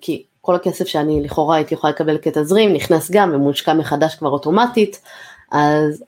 כי 0.00 0.24
כל 0.50 0.56
הכסף 0.56 0.86
שאני 0.86 1.22
לכאורה 1.22 1.56
הייתי 1.56 1.74
יכולה 1.74 1.92
לקבל 1.92 2.18
כתזרים 2.22 2.72
נכנס 2.72 3.10
גם 3.10 3.34
ומושקע 3.34 3.74
מחדש 3.74 4.14
כבר 4.14 4.28
אוטומטית, 4.28 5.00
אז 5.52 6.04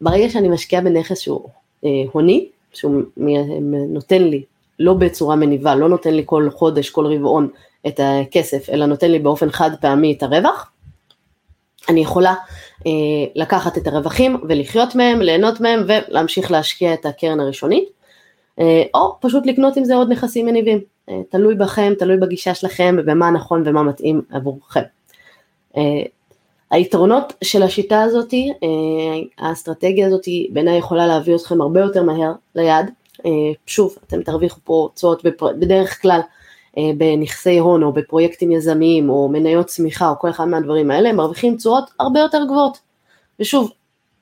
ברגע 0.00 0.30
שאני 0.30 0.48
משקיעה 0.48 0.82
בנכס 0.82 1.18
שהוא 1.18 1.48
הוני, 2.12 2.48
שהוא 2.72 3.02
נותן 3.88 4.22
לי 4.22 4.42
לא 4.78 4.94
בצורה 4.94 5.36
מניבה, 5.36 5.74
לא 5.74 5.88
נותן 5.88 6.14
לי 6.14 6.22
כל 6.26 6.48
חודש, 6.50 6.90
כל 6.90 7.06
רבעון 7.06 7.48
את 7.86 8.00
הכסף, 8.02 8.70
אלא 8.70 8.86
נותן 8.86 9.10
לי 9.10 9.18
באופן 9.18 9.50
חד 9.50 9.70
פעמי 9.80 10.12
את 10.12 10.22
הרווח, 10.22 10.70
אני 11.88 12.00
יכולה 12.00 12.34
אה, 12.86 12.92
לקחת 13.34 13.78
את 13.78 13.86
הרווחים 13.86 14.40
ולחיות 14.48 14.94
מהם, 14.94 15.20
ליהנות 15.20 15.60
מהם 15.60 15.84
ולהמשיך 15.86 16.50
להשקיע 16.50 16.94
את 16.94 17.06
הקרן 17.06 17.40
הראשונית, 17.40 17.88
אה, 18.60 18.82
או 18.94 19.16
פשוט 19.20 19.46
לקנות 19.46 19.76
עם 19.76 19.84
זה 19.84 19.94
עוד 19.94 20.12
נכסים 20.12 20.46
מניבים, 20.46 20.78
אה, 20.78 20.93
תלוי 21.28 21.54
בכם, 21.54 21.92
תלוי 21.98 22.16
בגישה 22.16 22.54
שלכם 22.54 22.96
ובמה 22.98 23.30
נכון 23.30 23.62
ומה 23.66 23.82
מתאים 23.82 24.22
עבורכם. 24.30 24.82
אה, 25.76 26.02
היתרונות 26.70 27.32
של 27.44 27.62
השיטה 27.62 28.02
הזאת, 28.02 28.34
אה, 28.34 29.48
האסטרטגיה 29.48 30.06
הזאת 30.06 30.24
בעיניי 30.52 30.78
יכולה 30.78 31.06
להביא 31.06 31.34
אתכם 31.34 31.60
הרבה 31.60 31.80
יותר 31.80 32.02
מהר 32.02 32.32
ליעד, 32.54 32.90
אה, 33.26 33.30
שוב, 33.66 33.96
אתם 34.06 34.22
תרוויחו 34.22 34.60
פה 34.64 34.88
תשואות 34.94 35.22
בדרך 35.58 36.02
כלל 36.02 36.20
אה, 36.78 36.90
בנכסי 36.96 37.58
הון 37.58 37.82
או 37.82 37.92
בפרויקטים 37.92 38.52
יזמיים 38.52 39.10
או 39.10 39.28
מניות 39.28 39.66
צמיחה 39.66 40.10
או 40.10 40.18
כל 40.18 40.30
אחד 40.30 40.44
מהדברים 40.44 40.90
האלה, 40.90 41.08
הם 41.08 41.16
מרוויחים 41.16 41.56
תשואות 41.56 41.90
הרבה 42.00 42.20
יותר 42.20 42.44
גבוהות. 42.44 42.78
ושוב, 43.40 43.72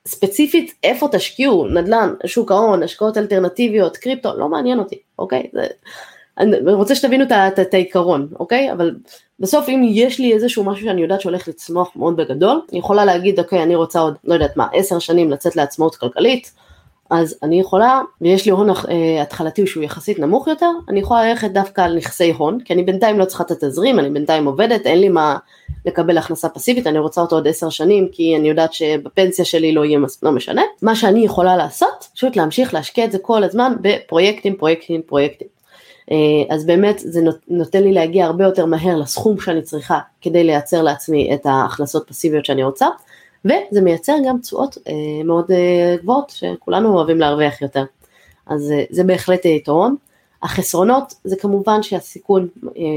ספציפית 0.07 0.73
איפה 0.83 1.07
תשקיעו, 1.11 1.67
נדל"ן, 1.67 2.13
שוק 2.25 2.51
ההון, 2.51 2.83
השקעות 2.83 3.17
אלטרנטיביות, 3.17 3.97
קריפטו, 3.97 4.37
לא 4.37 4.49
מעניין 4.49 4.79
אותי, 4.79 4.99
אוקיי? 5.19 5.49
זה, 5.53 5.67
אני 6.37 6.73
רוצה 6.73 6.95
שתבינו 6.95 7.23
את 7.61 7.73
העיקרון, 7.73 8.27
אוקיי? 8.39 8.71
אבל 8.71 8.95
בסוף 9.39 9.69
אם 9.69 9.81
יש 9.89 10.19
לי 10.19 10.33
איזשהו 10.33 10.63
משהו 10.63 10.85
שאני 10.85 11.01
יודעת 11.01 11.21
שהולך 11.21 11.47
לצמוח 11.47 11.91
מאוד 11.95 12.17
בגדול, 12.17 12.61
אני 12.71 12.79
יכולה 12.79 13.05
להגיד, 13.05 13.39
אוקיי, 13.39 13.63
אני 13.63 13.75
רוצה 13.75 13.99
עוד, 13.99 14.15
לא 14.23 14.33
יודעת 14.33 14.57
מה, 14.57 14.67
עשר 14.73 14.99
שנים 14.99 15.31
לצאת 15.31 15.55
לעצמאות 15.55 15.95
כלכלית, 15.95 16.51
אז 17.09 17.37
אני 17.43 17.59
יכולה, 17.59 18.01
ויש 18.21 18.45
לי 18.45 18.51
הון 18.51 18.69
אה, 18.69 19.21
התחלתי 19.21 19.67
שהוא 19.67 19.83
יחסית 19.83 20.19
נמוך 20.19 20.47
יותר, 20.47 20.69
אני 20.89 20.99
יכולה 20.99 21.29
ללכת 21.29 21.51
דווקא 21.51 21.81
על 21.81 21.95
נכסי 21.97 22.31
הון, 22.31 22.59
כי 22.65 22.73
אני 22.73 22.83
בינתיים 22.83 23.19
לא 23.19 23.25
צריכה 23.25 23.43
את 23.43 23.51
התזרים, 23.51 23.99
אני 23.99 24.09
בינתיים 24.09 24.45
עובדת, 24.45 24.85
אין 24.85 24.99
לי 24.99 25.09
מה 25.09 25.37
לקבל 25.85 26.17
הכנסה 26.17 26.49
פסיבית, 26.49 26.87
אני 26.87 26.99
רוצה 26.99 27.21
אותו 27.21 27.35
עוד 27.35 27.47
עשר 27.47 27.69
שנים, 27.69 28.07
כי 28.11 28.35
אני 28.35 28.49
יודעת 28.49 28.73
שבפנסיה 28.73 29.45
שלי 29.45 29.71
לא 29.71 29.85
יהיה, 29.85 29.99
לא 30.23 30.31
משנה. 30.31 30.61
מה 30.81 30.95
שאני 30.95 31.25
יכולה 31.25 31.57
לעשות, 31.57 32.07
פשוט 32.13 32.35
להמשיך 32.35 32.73
להשקיע 32.73 33.05
את 33.05 33.11
זה 33.11 33.17
כל 33.19 33.43
הזמן 33.43 33.73
בפרויקטים, 33.81 34.55
פרויקטים, 34.55 35.01
פרויקטים. 35.01 35.52
אה, 36.11 36.55
אז 36.55 36.65
באמת 36.65 36.99
זה 36.99 37.21
נותן 37.47 37.83
לי 37.83 37.93
להגיע 37.93 38.25
הרבה 38.25 38.43
יותר 38.43 38.65
מהר 38.65 38.97
לסכום 38.97 39.39
שאני 39.39 39.61
צריכה 39.61 39.99
כדי 40.21 40.43
לייצר 40.43 40.81
לעצמי 40.81 41.33
את 41.33 41.45
ההכנסות 41.45 42.07
פסיביות 42.07 42.45
שאני 42.45 42.63
רוצה. 42.63 42.87
וזה 43.45 43.81
מייצר 43.81 44.15
גם 44.27 44.37
תשואות 44.39 44.77
אה, 44.87 45.23
מאוד 45.25 45.51
אה, 45.51 45.95
גבוהות 46.01 46.29
שכולנו 46.29 46.93
אוהבים 46.97 47.19
להרוויח 47.19 47.61
יותר. 47.61 47.83
אז 48.47 48.73
זה 48.89 49.03
בהחלט 49.03 49.45
יתרון. 49.45 49.95
החסרונות 50.43 51.13
זה 51.23 51.35
כמובן 51.35 51.83
שהסיכון 51.83 52.47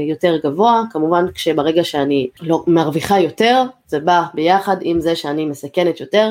יותר 0.07 0.37
גבוה, 0.43 0.83
כמובן 0.91 1.25
כשברגע 1.31 1.83
שאני 1.83 2.27
לא 2.41 2.63
מרוויחה 2.67 3.19
יותר, 3.19 3.63
זה 3.87 3.99
בא 3.99 4.23
ביחד 4.33 4.77
עם 4.81 5.01
זה 5.01 5.15
שאני 5.15 5.45
מסכנת 5.45 5.99
יותר, 5.99 6.29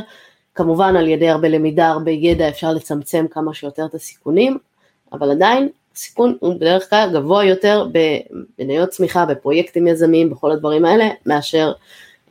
כמובן 0.54 0.96
על 0.96 1.08
ידי 1.08 1.28
הרבה 1.28 1.48
למידה, 1.48 1.88
הרבה 1.88 2.10
ידע 2.10 2.48
אפשר 2.48 2.72
לצמצם 2.72 3.26
כמה 3.30 3.54
שיותר 3.54 3.84
את 3.84 3.94
הסיכונים, 3.94 4.58
אבל 5.12 5.30
עדיין 5.30 5.68
הסיכון 5.96 6.36
הוא 6.40 6.54
בדרך 6.54 6.90
כלל 6.90 7.10
גבוה 7.12 7.44
יותר 7.44 7.86
במניות 7.92 8.88
צמיחה, 8.88 9.26
בפרויקטים 9.26 9.86
יזמיים, 9.86 10.30
בכל 10.30 10.52
הדברים 10.52 10.84
האלה, 10.84 11.08
מאשר 11.26 11.72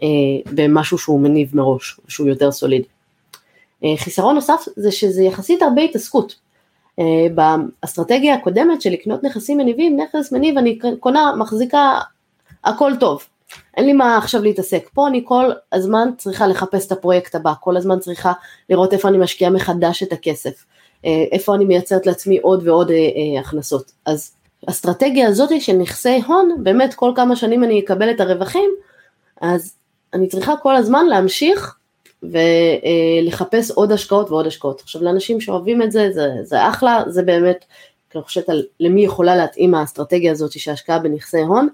אה, 0.03 0.07
במשהו 0.53 0.97
שהוא 0.97 1.19
מניב 1.19 1.55
מראש, 1.55 1.99
שהוא 2.07 2.27
יותר 2.27 2.51
סולידי. 2.51 2.87
אה, 3.83 3.93
חיסרון 3.97 4.35
נוסף 4.35 4.65
זה 4.75 4.91
שזה 4.91 5.23
יחסית 5.23 5.61
הרבה 5.61 5.81
התעסקות. 5.81 6.35
אה, 6.99 7.27
באסטרטגיה 7.35 8.35
הקודמת 8.35 8.81
של 8.81 8.89
לקנות 8.89 9.23
נכסים 9.23 9.57
מניבים, 9.57 9.99
נכס 9.99 10.31
מניב 10.31 10.57
אני 10.57 10.79
קונה, 10.99 11.35
מחזיקה, 11.35 11.99
הכל 12.63 12.91
טוב. 12.99 13.25
אין 13.77 13.85
לי 13.85 13.93
מה 13.93 14.17
עכשיו 14.17 14.41
להתעסק. 14.41 14.89
פה 14.93 15.07
אני 15.07 15.21
כל 15.25 15.51
הזמן 15.73 16.09
צריכה 16.17 16.47
לחפש 16.47 16.87
את 16.87 16.91
הפרויקט 16.91 17.35
הבא, 17.35 17.53
כל 17.59 17.77
הזמן 17.77 17.99
צריכה 17.99 18.33
לראות 18.69 18.93
איפה 18.93 19.07
אני 19.07 19.17
משקיעה 19.17 19.51
מחדש 19.51 20.03
את 20.03 20.13
הכסף, 20.13 20.65
איפה 21.31 21.55
אני 21.55 21.65
מייצרת 21.65 22.05
לעצמי 22.05 22.37
עוד 22.37 22.67
ועוד 22.67 22.91
הכנסות. 23.39 23.91
אז 24.05 24.31
האסטרטגיה 24.67 25.27
הזאת 25.27 25.61
של 25.61 25.73
נכסי 25.73 26.21
הון, 26.27 26.55
באמת 26.63 26.93
כל 26.93 27.11
כמה 27.15 27.35
שנים 27.35 27.63
אני 27.63 27.79
אקבל 27.79 28.11
את 28.11 28.19
הרווחים, 28.19 28.69
אז 29.41 29.73
אני 30.13 30.27
צריכה 30.27 30.53
כל 30.61 30.75
הזמן 30.75 31.05
להמשיך 31.05 31.75
ולחפש 32.23 33.71
עוד 33.71 33.91
השקעות 33.91 34.29
ועוד 34.29 34.47
השקעות. 34.47 34.81
עכשיו 34.81 35.03
לאנשים 35.03 35.41
שאוהבים 35.41 35.81
את 35.81 35.91
זה, 35.91 36.09
זה, 36.11 36.29
זה 36.43 36.69
אחלה, 36.69 37.03
זה 37.07 37.23
באמת, 37.23 37.65
אני 38.15 38.23
חושבת 38.23 38.49
על 38.49 38.63
למי 38.79 39.05
יכולה 39.05 39.35
להתאים 39.35 39.75
האסטרטגיה 39.75 40.31
הזאת 40.31 40.51
שהשקעה 40.51 40.99
בנכסי 40.99 41.41
הון, 41.41 41.67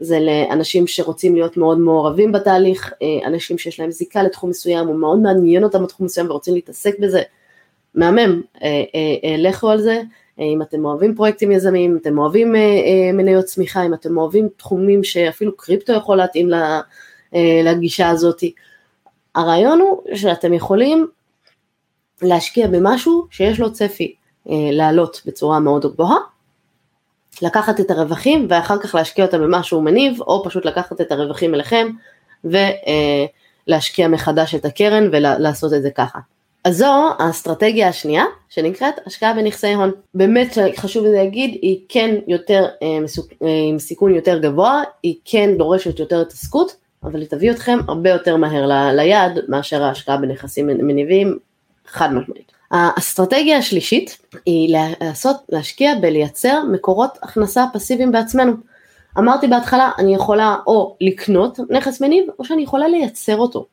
זה 0.00 0.20
לאנשים 0.20 0.86
שרוצים 0.86 1.34
להיות 1.34 1.56
מאוד 1.56 1.78
מעורבים 1.78 2.32
בתהליך, 2.32 2.92
אה, 3.02 3.26
אנשים 3.26 3.58
שיש 3.58 3.80
להם 3.80 3.90
זיקה 3.90 4.22
לתחום 4.22 4.50
מסוים, 4.50 4.88
הוא 4.88 4.96
מאוד 4.96 5.18
מעניין 5.18 5.64
אותם 5.64 5.84
בתחום 5.84 6.06
מסוים 6.06 6.30
ורוצים 6.30 6.54
להתעסק 6.54 6.98
בזה, 6.98 7.22
מהמם, 7.96 8.42
אה, 8.62 8.82
אה, 9.24 9.36
לכו 9.38 9.70
על 9.70 9.80
זה, 9.80 10.02
אם 10.38 10.62
אתם 10.62 10.84
אוהבים 10.84 11.14
פרויקטים 11.14 11.52
יזמיים, 11.52 11.90
אם 11.90 11.96
אתם 11.96 12.18
אוהבים 12.18 12.54
מניות 13.14 13.44
צמיחה, 13.44 13.86
אם 13.86 13.94
אתם 13.94 14.18
אוהבים 14.18 14.48
תחומים 14.56 15.04
שאפילו 15.04 15.56
קריפטו 15.56 15.92
יכול 15.92 16.16
להתאים 16.16 16.50
אה, 17.34 17.60
לגישה 17.64 18.08
הזאת. 18.08 18.42
הרעיון 19.34 19.80
הוא 19.80 20.02
שאתם 20.14 20.52
יכולים 20.52 21.06
להשקיע 22.22 22.66
במשהו 22.66 23.26
שיש 23.30 23.60
לו 23.60 23.72
צפי 23.72 24.14
אה, 24.50 24.54
לעלות 24.72 25.22
בצורה 25.26 25.60
מאוד 25.60 25.86
גבוהה, 25.86 26.16
לקחת 27.42 27.80
את 27.80 27.90
הרווחים 27.90 28.46
ואחר 28.50 28.78
כך 28.78 28.94
להשקיע 28.94 29.24
אותם 29.24 29.40
במשהו 29.40 29.82
מניב, 29.82 30.20
או 30.20 30.44
פשוט 30.44 30.64
לקחת 30.64 31.00
את 31.00 31.12
הרווחים 31.12 31.54
אליכם 31.54 31.88
ולהשקיע 32.44 34.08
מחדש 34.08 34.54
את 34.54 34.64
הקרן 34.64 35.08
ולעשות 35.12 35.72
את 35.72 35.82
זה 35.82 35.90
ככה. 35.90 36.18
אז 36.66 36.76
זו 36.76 37.08
האסטרטגיה 37.18 37.88
השנייה 37.88 38.24
שנקראת 38.48 38.94
השקעה 39.06 39.34
בנכסי 39.34 39.74
הון. 39.74 39.90
באמת 40.14 40.58
חשוב 40.76 41.04
להגיד, 41.06 41.58
היא 41.62 41.80
כן 41.88 42.14
יותר 42.26 42.66
אה, 42.82 42.98
עם 43.68 43.78
סיכון 43.78 44.14
יותר 44.14 44.38
גבוה, 44.38 44.82
היא 45.02 45.14
כן 45.24 45.50
דורשת 45.58 45.98
יותר 45.98 46.20
התעסקות, 46.20 46.76
אבל 47.02 47.20
היא 47.20 47.28
תביא 47.28 47.50
אתכם 47.50 47.78
הרבה 47.88 48.10
יותר 48.10 48.36
מהר 48.36 48.66
ל, 48.66 48.92
ליעד 48.96 49.38
מאשר 49.48 49.82
ההשקעה 49.82 50.16
בנכסים 50.16 50.66
מניבים 50.66 51.38
חד 51.86 52.12
משמעית. 52.12 52.52
האסטרטגיה 52.70 53.58
השלישית 53.58 54.18
היא 54.46 54.76
לעשות, 55.00 55.36
להשקיע 55.48 55.94
בלייצר 56.00 56.62
מקורות 56.72 57.18
הכנסה 57.22 57.64
פסיביים 57.72 58.12
בעצמנו. 58.12 58.52
אמרתי 59.18 59.46
בהתחלה, 59.46 59.90
אני 59.98 60.14
יכולה 60.14 60.56
או 60.66 60.96
לקנות 61.00 61.58
נכס 61.70 62.00
מניב, 62.00 62.24
או 62.38 62.44
שאני 62.44 62.62
יכולה 62.62 62.88
לייצר 62.88 63.36
אותו. 63.36 63.66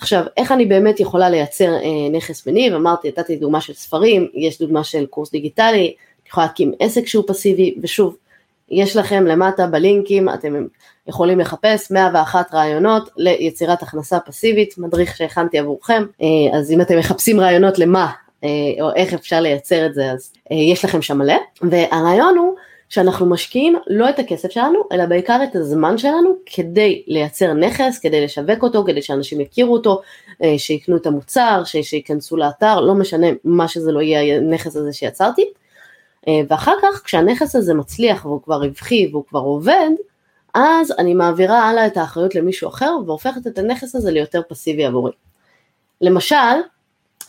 עכשיו, 0.00 0.24
איך 0.36 0.52
אני 0.52 0.66
באמת 0.66 1.00
יכולה 1.00 1.30
לייצר 1.30 1.74
אה, 1.74 2.08
נכס 2.12 2.46
מניב? 2.46 2.74
אמרתי, 2.74 3.08
נתתי 3.08 3.36
דוגמה 3.36 3.60
של 3.60 3.72
ספרים, 3.72 4.28
יש 4.34 4.58
דוגמה 4.58 4.84
של 4.84 5.06
קורס 5.06 5.30
דיגיטלי, 5.30 5.94
אני 6.22 6.28
יכולה 6.28 6.46
להקים 6.46 6.72
עסק 6.80 7.06
שהוא 7.06 7.24
פסיבי, 7.26 7.74
ושוב, 7.82 8.16
יש 8.70 8.96
לכם 8.96 9.26
למטה 9.26 9.66
בלינקים, 9.66 10.28
אתם 10.28 10.66
יכולים 11.06 11.40
לחפש 11.40 11.90
101 11.90 12.54
רעיונות 12.54 13.10
ליצירת 13.16 13.82
הכנסה 13.82 14.20
פסיבית, 14.20 14.74
מדריך 14.78 15.16
שהכנתי 15.16 15.58
עבורכם, 15.58 16.04
אה, 16.22 16.58
אז 16.58 16.70
אם 16.70 16.80
אתם 16.80 16.98
מחפשים 16.98 17.40
רעיונות 17.40 17.78
למה 17.78 18.12
אה, 18.44 18.48
או 18.80 18.94
איך 18.94 19.14
אפשר 19.14 19.40
לייצר 19.40 19.86
את 19.86 19.94
זה, 19.94 20.12
אז 20.12 20.32
אה, 20.50 20.56
יש 20.56 20.84
לכם 20.84 21.02
שם 21.02 21.18
מלא, 21.18 21.36
והרעיון 21.62 22.36
הוא 22.38 22.54
שאנחנו 22.88 23.26
משקיעים 23.26 23.76
לא 23.86 24.08
את 24.08 24.18
הכסף 24.18 24.50
שלנו, 24.50 24.78
אלא 24.92 25.06
בעיקר 25.06 25.40
את 25.44 25.56
הזמן 25.56 25.98
שלנו 25.98 26.36
כדי 26.46 27.02
לייצר 27.06 27.52
נכס, 27.52 27.98
כדי 27.98 28.24
לשווק 28.24 28.62
אותו, 28.62 28.84
כדי 28.84 29.02
שאנשים 29.02 29.40
יכירו 29.40 29.72
אותו, 29.72 30.00
שיקנו 30.56 30.96
את 30.96 31.06
המוצר, 31.06 31.62
שייכנסו 31.64 32.36
לאתר, 32.36 32.80
לא 32.80 32.94
משנה 32.94 33.26
מה 33.44 33.68
שזה 33.68 33.92
לא 33.92 34.00
יהיה 34.00 34.36
הנכס 34.36 34.76
הזה 34.76 34.92
שיצרתי. 34.92 35.44
ואחר 36.48 36.74
כך 36.82 37.02
כשהנכס 37.04 37.56
הזה 37.56 37.74
מצליח 37.74 38.26
והוא 38.26 38.42
כבר 38.42 38.62
רווחי 38.62 39.08
והוא 39.12 39.24
כבר 39.28 39.40
עובד, 39.40 39.90
אז 40.54 40.94
אני 40.98 41.14
מעבירה 41.14 41.62
הלאה 41.62 41.86
את 41.86 41.96
האחריות 41.96 42.34
למישהו 42.34 42.68
אחר 42.68 42.96
והופכת 43.06 43.46
את 43.46 43.58
הנכס 43.58 43.94
הזה 43.94 44.10
ליותר 44.10 44.40
פסיבי 44.48 44.84
עבורי. 44.84 45.12
למשל, 46.00 46.36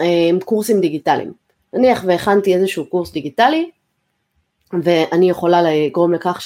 אה, 0.02 0.30
קורסים 0.46 0.82
דיגיטליים. 0.82 1.34
נניח 1.74 2.04
והכנתי 2.08 2.56
איזשהו 2.56 2.86
קורס 2.86 3.12
דיגיטלי 3.12 3.70
ואני 4.84 5.30
יכולה 5.30 5.62
לגרום 5.62 6.14
לכך 6.14 6.42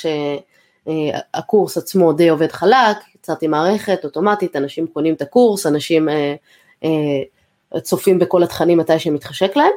שהקורס 0.85 1.77
עצמו 1.77 2.13
די 2.13 2.29
עובד 2.29 2.51
חלק, 2.51 2.97
יצרתי 3.15 3.47
מערכת 3.47 4.05
אוטומטית, 4.05 4.55
אנשים 4.55 4.87
קונים 4.87 5.13
את 5.13 5.21
הקורס, 5.21 5.65
אנשים 5.65 6.09
אה, 6.09 6.35
אה, 6.83 7.79
צופים 7.81 8.19
בכל 8.19 8.43
התכנים 8.43 8.77
מתי 8.77 8.99
שמתחשק 8.99 9.55
להם. 9.55 9.71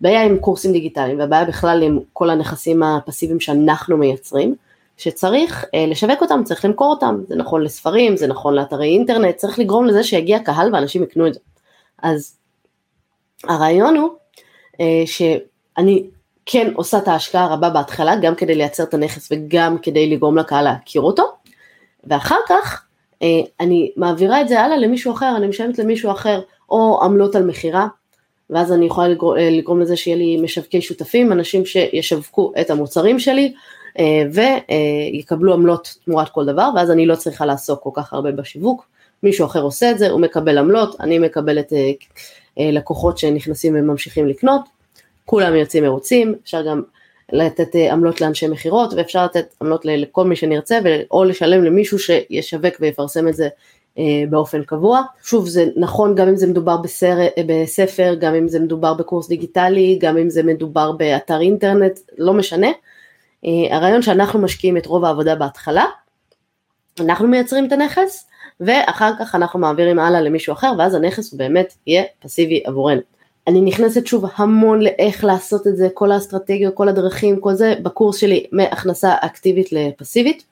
בעיה 0.00 0.22
עם 0.22 0.38
קורסים 0.38 0.72
דיגיטליים 0.72 1.18
והבעיה 1.18 1.44
בכלל 1.44 1.82
עם 1.82 1.98
כל 2.12 2.30
הנכסים 2.30 2.82
הפסיביים 2.82 3.40
שאנחנו 3.40 3.96
מייצרים, 3.96 4.54
שצריך 5.00 5.64
אה, 5.74 5.86
לשווק 5.86 6.22
אותם, 6.22 6.40
צריך 6.44 6.64
למכור 6.64 6.90
אותם, 6.90 7.20
זה 7.28 7.36
נכון 7.36 7.62
לספרים, 7.62 8.16
זה 8.16 8.26
נכון 8.26 8.54
לאתרי 8.54 8.88
אינטרנט, 8.88 9.36
צריך 9.36 9.58
לגרום 9.58 9.86
לזה 9.86 10.02
שיגיע 10.02 10.38
קהל 10.38 10.74
ואנשים 10.74 11.02
יקנו 11.02 11.26
את 11.26 11.34
זה. 11.34 11.40
אז 12.02 12.36
הרעיון 13.44 13.96
הוא 13.96 14.08
אה, 14.80 15.02
שאני 15.06 16.06
כן 16.52 16.72
עושה 16.74 16.98
את 16.98 17.08
ההשקעה 17.08 17.44
הרבה 17.44 17.70
בהתחלה, 17.70 18.16
גם 18.16 18.34
כדי 18.34 18.54
לייצר 18.54 18.82
את 18.82 18.94
הנכס 18.94 19.28
וגם 19.32 19.78
כדי 19.78 20.10
לגרום 20.10 20.38
לקהל 20.38 20.64
להכיר 20.64 21.02
אותו, 21.02 21.24
ואחר 22.04 22.36
כך 22.48 22.84
אה, 23.22 23.40
אני 23.60 23.92
מעבירה 23.96 24.40
את 24.40 24.48
זה 24.48 24.60
הלאה 24.60 24.76
למישהו 24.76 25.12
אחר, 25.12 25.34
אני 25.36 25.46
משלמת 25.46 25.78
למישהו 25.78 26.10
אחר, 26.12 26.40
או 26.70 27.00
עמלות 27.02 27.36
על 27.36 27.44
מכירה, 27.44 27.88
ואז 28.50 28.72
אני 28.72 28.86
יכולה 28.86 29.08
לגרום, 29.08 29.36
אה, 29.36 29.50
לגרום 29.50 29.80
לזה 29.80 29.96
שיהיה 29.96 30.16
לי 30.16 30.40
משווקי 30.42 30.80
שותפים, 30.80 31.32
אנשים 31.32 31.66
שישווקו 31.66 32.52
את 32.60 32.70
המוצרים 32.70 33.18
שלי, 33.18 33.52
ויקבלו 34.32 35.52
עמלות 35.52 35.94
תמורת 36.04 36.28
כל 36.28 36.44
דבר, 36.44 36.70
ואז 36.76 36.90
אני 36.90 37.06
לא 37.06 37.16
צריכה 37.16 37.46
לעסוק 37.46 37.82
כל 37.82 37.90
כך 37.94 38.12
הרבה 38.12 38.32
בשיווק, 38.32 38.86
מישהו 39.22 39.46
אחר 39.46 39.62
עושה 39.62 39.90
את 39.90 39.98
זה, 39.98 40.10
הוא 40.10 40.20
מקבל 40.20 40.58
עמלות, 40.58 41.00
אני 41.00 41.18
מקבלת 41.18 41.72
לקוחות 42.56 43.18
שנכנסים 43.18 43.74
וממשיכים 43.76 44.28
לקנות, 44.28 44.79
כולם 45.30 45.54
יוצאים 45.54 45.84
מרוצים, 45.84 46.34
אפשר 46.42 46.62
גם 46.62 46.82
לתת 47.32 47.76
אה, 47.76 47.92
עמלות 47.92 48.20
לאנשי 48.20 48.48
מכירות 48.48 48.94
ואפשר 48.94 49.24
לתת 49.24 49.54
עמלות 49.62 49.84
לכל 49.84 50.24
מי 50.24 50.36
שנרצה 50.36 50.78
או 51.10 51.24
לשלם 51.24 51.64
למישהו 51.64 51.98
שישווק 51.98 52.74
ויפרסם 52.80 53.28
את 53.28 53.34
זה 53.34 53.48
אה, 53.98 54.22
באופן 54.30 54.62
קבוע. 54.62 55.02
שוב 55.22 55.48
זה 55.48 55.66
נכון 55.76 56.14
גם 56.14 56.28
אם 56.28 56.36
זה 56.36 56.46
מדובר 56.46 56.76
בסר, 56.76 57.20
אה, 57.20 57.42
בספר, 57.46 58.14
גם 58.20 58.34
אם 58.34 58.48
זה 58.48 58.60
מדובר 58.60 58.94
בקורס 58.94 59.28
דיגיטלי, 59.28 59.98
גם 60.00 60.18
אם 60.18 60.30
זה 60.30 60.42
מדובר 60.42 60.92
באתר 60.92 61.40
אינטרנט, 61.40 61.98
לא 62.18 62.32
משנה. 62.32 62.68
הרעיון 63.70 64.02
שאנחנו 64.02 64.38
משקיעים 64.38 64.76
את 64.76 64.86
רוב 64.86 65.04
העבודה 65.04 65.34
בהתחלה, 65.34 65.84
אנחנו 67.00 67.28
מייצרים 67.28 67.66
את 67.66 67.72
הנכס 67.72 68.28
ואחר 68.60 69.12
כך 69.18 69.34
אנחנו 69.34 69.58
מעבירים 69.58 69.98
הלאה 69.98 70.20
למישהו 70.20 70.52
אחר 70.52 70.72
ואז 70.78 70.94
הנכס 70.94 71.32
באמת 71.32 71.74
יהיה 71.86 72.04
פסיבי 72.20 72.62
עבורנו. 72.64 73.19
אני 73.50 73.60
נכנסת 73.60 74.06
שוב 74.06 74.24
המון 74.36 74.82
לאיך 74.82 75.24
לעשות 75.24 75.66
את 75.66 75.76
זה, 75.76 75.88
כל 75.94 76.12
האסטרטגיות, 76.12 76.74
כל 76.74 76.88
הדרכים, 76.88 77.40
כל 77.40 77.54
זה 77.54 77.74
בקורס 77.82 78.16
שלי 78.16 78.44
מהכנסה 78.52 79.14
אקטיבית 79.20 79.72
לפסיבית, 79.72 80.44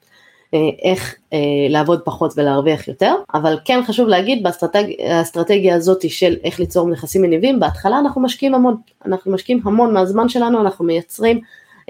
אה, 0.55 0.59
איך 0.83 1.15
אה, 1.33 1.39
לעבוד 1.69 2.01
פחות 2.05 2.33
ולהרוויח 2.37 2.89
יותר, 2.89 3.15
אבל 3.35 3.59
כן 3.65 3.81
חשוב 3.87 4.09
להגיד 4.09 4.43
באסטרטגיה 4.43 5.75
הזאת 5.75 6.11
של 6.11 6.37
איך 6.45 6.61
ליצור 6.61 6.89
נכסים 6.89 7.23
מניבים, 7.23 7.61
בהתחלה 7.61 7.99
אנחנו 7.99 8.21
משקיעים 8.21 8.55
המון, 8.55 8.77
אנחנו 9.07 9.33
משקיעים 9.33 9.61
המון 9.65 9.95
מהזמן 9.95 10.29
שלנו, 10.29 10.61
אנחנו 10.61 10.85
מייצרים 10.85 11.41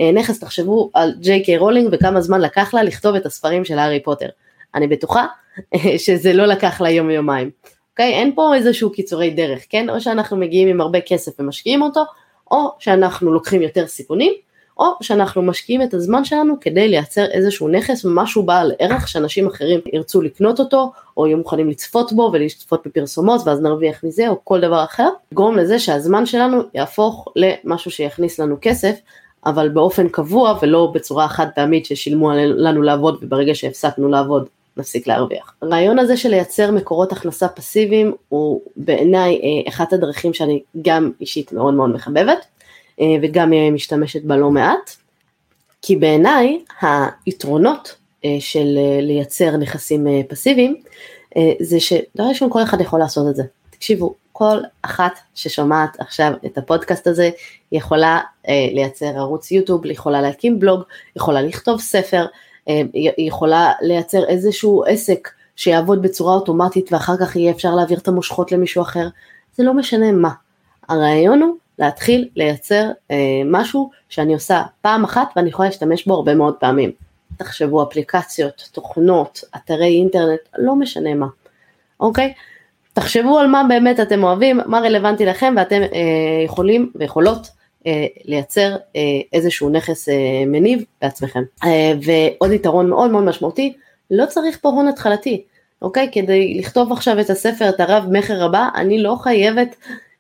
אה, 0.00 0.12
נכס, 0.12 0.40
תחשבו 0.40 0.90
על 0.94 1.14
ג'יי 1.20 1.44
קיי 1.44 1.58
רולינג 1.58 1.88
וכמה 1.92 2.20
זמן 2.20 2.40
לקח 2.40 2.74
לה 2.74 2.82
לכתוב 2.82 3.14
את 3.14 3.26
הספרים 3.26 3.64
של 3.64 3.78
הארי 3.78 4.02
פוטר, 4.02 4.28
אני 4.74 4.86
בטוחה 4.86 5.26
שזה 6.04 6.32
לא 6.32 6.46
לקח 6.46 6.80
לה 6.80 6.90
יום 6.90 7.10
יומיים. 7.10 7.50
אוקיי? 7.98 8.12
אין 8.12 8.32
פה 8.34 8.54
איזשהו 8.54 8.90
קיצורי 8.90 9.30
דרך, 9.30 9.62
כן? 9.68 9.90
או 9.90 10.00
שאנחנו 10.00 10.37
מגיעים 10.37 10.68
עם 10.68 10.80
הרבה 10.80 11.00
כסף 11.00 11.32
ומשקיעים 11.40 11.82
אותו, 11.82 12.02
או 12.50 12.70
שאנחנו 12.78 13.32
לוקחים 13.32 13.62
יותר 13.62 13.87
סיכונים, 13.87 14.32
או 14.78 14.87
שאנחנו 15.02 15.42
משקיעים 15.42 15.82
את 15.82 15.94
הזמן 15.94 16.24
שלנו 16.24 16.54
כדי 16.61 16.88
לייצר 16.88 17.24
איזשהו 17.24 17.68
נכס, 17.68 18.04
משהו 18.08 18.42
בעל 18.42 18.72
ערך 18.78 19.08
שאנשים 19.08 19.46
אחרים 19.46 19.80
ירצו 19.92 20.22
לקנות 20.22 20.61
אותו, 20.61 20.92
או 21.16 21.26
יהיו 21.26 21.38
מוכנים 21.38 21.68
לצפות 21.68 22.12
בו 22.12 22.30
ולצפות 22.32 22.87
בפרסומות 22.87 23.40
ואז 23.46 23.61
נרוויח 23.61 24.04
מזה, 24.04 24.28
או 24.28 24.44
כל 24.44 24.61
דבר 24.61 24.84
אחר, 24.84 25.08
לגרום 25.32 25.56
לזה 25.56 25.78
שהזמן 25.78 26.26
שלנו 26.26 26.62
יהפוך 26.74 27.28
למשהו 27.37 27.90
שיכניס 27.90 28.38
לנו 28.38 28.56
כסף, 28.61 28.94
אבל 29.46 29.68
באופן 29.68 30.08
קבוע 30.08 30.58
ולא 30.62 30.90
בצורה 30.94 31.28
חד 31.28 31.46
פעמית 31.54 31.87
ששילמו 31.87 32.30
לנו 32.34 32.82
לעבוד 32.82 33.18
וברגע 33.22 33.54
שהפסקנו 33.54 34.08
לעבוד 34.08 34.48
נפסיק 34.78 35.06
להרוויח. 35.06 35.54
הרעיון 35.62 35.98
הזה 35.98 36.16
של 36.16 36.28
לייצר 36.28 36.70
מקורות 36.70 37.12
הכנסה 37.12 37.48
פסיביים 37.48 38.14
הוא 38.28 38.60
בעיניי 38.76 39.40
אה, 39.42 39.68
אחת 39.68 39.92
הדרכים 39.92 40.34
שאני 40.34 40.62
גם 40.82 41.10
אישית 41.20 41.52
מאוד 41.52 41.74
מאוד 41.74 41.90
מחבבת 41.90 42.46
אה, 43.00 43.06
וגם 43.22 43.52
אה, 43.52 43.70
משתמשת 43.70 44.22
בה 44.24 44.36
לא 44.36 44.50
מעט, 44.50 44.90
כי 45.82 45.96
בעיניי 45.96 46.60
היתרונות 47.26 47.94
של 48.40 48.78
לייצר 49.00 49.56
נכסים 49.56 50.06
פסיביים 50.28 50.76
זה 51.60 51.80
שדבר 51.80 52.24
ראשון 52.28 52.50
כל 52.52 52.62
אחד 52.62 52.80
יכול 52.80 52.98
לעשות 52.98 53.30
את 53.30 53.36
זה. 53.36 53.42
תקשיבו, 53.70 54.14
כל 54.32 54.58
אחת 54.82 55.12
ששומעת 55.34 56.00
עכשיו 56.00 56.32
את 56.46 56.58
הפודקאסט 56.58 57.06
הזה 57.06 57.30
יכולה 57.72 58.20
לייצר 58.48 59.06
ערוץ 59.06 59.50
יוטיוב, 59.50 59.86
יכולה 59.86 60.20
להקים 60.20 60.60
בלוג, 60.60 60.82
יכולה 61.16 61.42
לכתוב 61.42 61.80
ספר, 61.80 62.26
אה, 62.26 62.26
היא 62.92 63.11
יכולה 63.18 63.72
לייצר 63.81 64.24
איזשהו 64.24 64.85
עסק 64.85 65.28
שיעבוד 65.57 66.02
בצורה 66.02 66.35
אוטומטית 66.35 66.92
ואחר 66.92 67.16
כך 67.20 67.37
יהיה 67.37 67.50
אפשר 67.50 67.74
להעביר 67.74 67.98
את 67.98 68.09
המושכות 68.09 68.52
למישהו 68.52 68.83
אחר, 68.83 69.09
זה 69.57 69.64
לא 69.64 69.74
משנה 69.74 70.12
מה. 70.12 70.31
הרעיון 70.88 71.42
הוא 71.42 71.57
להתחיל 71.78 72.28
לייצר 72.37 72.90
אה, 73.11 73.16
משהו 73.46 73.90
שאני 74.09 74.35
עושה 74.35 74.62
פעם 74.81 75.04
אחת 75.04 75.28
ואני 75.37 75.48
יכולה 75.48 75.68
להשתמש 75.68 76.07
בו 76.07 76.14
הרבה 76.14 76.35
מאוד 76.35 76.54
פעמים. 76.54 76.92
תחשבו 77.37 77.83
אפליקציות, 77.83 78.68
תוכנות, 78.72 79.44
אתרי 79.57 79.98
אינטרנט, 79.98 80.40
לא 80.59 80.76
משנה 80.76 81.14
מה, 81.14 81.26
אוקיי? 82.00 82.33
תחשבו 82.92 83.38
על 83.38 83.46
מה 83.46 83.62
באמת 83.68 84.00
אתם 84.00 84.24
אוהבים, 84.24 84.61
מה 84.66 84.78
רלוונטי 84.78 85.26
לכם 85.26 85.54
ואתם 85.57 85.83
אה, 85.83 86.44
יכולים 86.44 86.92
ויכולות 86.94 87.46
אה, 87.46 87.52
לייצר 88.24 88.76
אה, 88.96 89.00
איזשהו 89.32 89.70
נכס 89.70 90.08
אה, 90.08 90.14
מניב 90.46 90.84
בעצמכם. 91.02 91.42
ועוד 92.02 92.52
יתרון 92.52 92.88
מאוד 92.90 93.10
מאוד 93.10 93.24
משמעותי, 93.24 93.72
לא 94.10 94.26
צריך 94.26 94.58
פה 94.60 94.68
הון 94.68 94.88
התחלתי, 94.88 95.44
אוקיי? 95.82 96.08
כדי 96.12 96.54
לכתוב 96.58 96.92
עכשיו 96.92 97.20
את 97.20 97.30
הספר, 97.30 97.68
את 97.68 97.80
הרב 97.80 98.04
מכר 98.10 98.44
הבא, 98.44 98.68
אני 98.74 99.02
לא 99.02 99.16
חייבת 99.22 99.76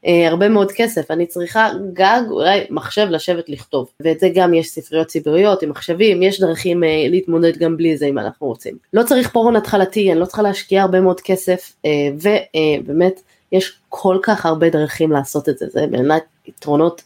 אה, 0.06 0.28
הרבה 0.28 0.48
מאוד 0.48 0.72
כסף, 0.72 1.10
אני 1.10 1.26
צריכה 1.26 1.70
גג, 1.92 2.22
אולי 2.30 2.66
מחשב 2.70 3.06
לשבת 3.10 3.48
לכתוב, 3.48 3.90
ואת 4.00 4.20
זה 4.20 4.28
גם 4.34 4.54
יש 4.54 4.68
ספריות 4.68 5.06
ציבוריות 5.06 5.62
עם 5.62 5.70
מחשבים, 5.70 6.22
יש 6.22 6.40
דרכים 6.40 6.84
אה, 6.84 7.06
להתמודד 7.10 7.56
גם 7.56 7.76
בלי 7.76 7.96
זה 7.96 8.06
אם 8.06 8.18
אנחנו 8.18 8.46
רוצים. 8.46 8.76
לא 8.92 9.02
צריך 9.02 9.30
פה 9.32 9.40
הון 9.40 9.56
התחלתי, 9.56 10.12
אני 10.12 10.20
לא 10.20 10.24
צריכה 10.24 10.42
להשקיע 10.42 10.82
הרבה 10.82 11.00
מאוד 11.00 11.20
כסף, 11.20 11.72
אה, 11.84 11.90
ובאמת 12.14 13.14
אה, 13.16 13.58
יש 13.58 13.78
כל 13.88 14.18
כך 14.22 14.46
הרבה 14.46 14.70
דרכים 14.70 15.12
לעשות 15.12 15.48
את 15.48 15.58
זה, 15.58 15.66
זה 15.68 15.86
באמת 15.90 16.22
יתרונות 16.46 17.02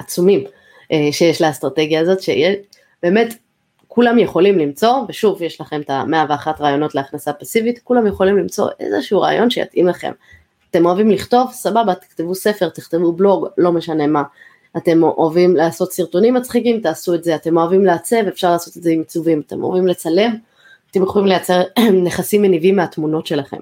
עצומים 0.00 0.44
אה, 0.92 1.08
שיש 1.12 1.42
לאסטרטגיה 1.42 2.00
הזאת, 2.00 2.18
שבאמת 2.20 3.34
כולם 3.88 4.18
יכולים 4.18 4.58
למצוא, 4.58 4.92
ושוב 5.08 5.42
יש 5.42 5.60
לכם 5.60 5.80
את 5.80 5.90
המאה 5.90 6.24
ואחת 6.28 6.60
רעיונות 6.60 6.94
להכנסה 6.94 7.32
פסיבית, 7.32 7.78
כולם 7.84 8.06
יכולים 8.06 8.36
למצוא 8.36 8.68
איזשהו 8.80 9.20
רעיון 9.20 9.50
שיתאים 9.50 9.86
לכם. 9.86 10.12
אתם 10.70 10.86
אוהבים 10.86 11.10
לכתוב, 11.10 11.52
סבבה, 11.52 11.94
תכתבו 11.94 12.34
ספר, 12.34 12.68
תכתבו 12.68 13.12
בלוג, 13.12 13.46
לא 13.58 13.72
משנה 13.72 14.06
מה. 14.06 14.22
אתם 14.76 15.02
אוהבים 15.02 15.56
לעשות 15.56 15.92
סרטונים 15.92 16.34
מצחיקים, 16.34 16.80
תעשו 16.80 17.14
את 17.14 17.24
זה, 17.24 17.34
אתם 17.34 17.56
אוהבים 17.56 17.84
לעצב, 17.84 18.26
אפשר 18.28 18.50
לעשות 18.50 18.76
את 18.76 18.82
זה 18.82 18.90
עם 18.90 18.98
עיצובים, 18.98 19.42
אתם 19.46 19.62
אוהבים 19.62 19.86
לצלם, 19.86 20.36
אתם 20.90 21.02
יכולים 21.02 21.28
לייצר 21.28 21.62
נכסים 22.04 22.42
מניבים 22.42 22.76
מהתמונות 22.76 23.26
שלכם. 23.26 23.56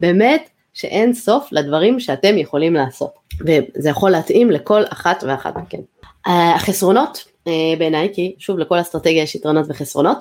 באמת 0.00 0.48
שאין 0.74 1.14
סוף 1.14 1.48
לדברים 1.52 2.00
שאתם 2.00 2.38
יכולים 2.38 2.74
לעשות, 2.74 3.10
וזה 3.40 3.88
יכול 3.88 4.10
להתאים 4.10 4.50
לכל 4.50 4.82
אחת 4.88 5.24
ואחת 5.26 5.56
מכן. 5.56 5.80
החסרונות 6.26 7.24
אה, 7.46 7.52
בעיניי, 7.78 8.08
כי 8.12 8.34
שוב 8.38 8.58
לכל 8.58 8.80
אסטרטגיה 8.80 9.22
יש 9.22 9.34
יתרונות 9.34 9.66
וחסרונות, 9.68 10.18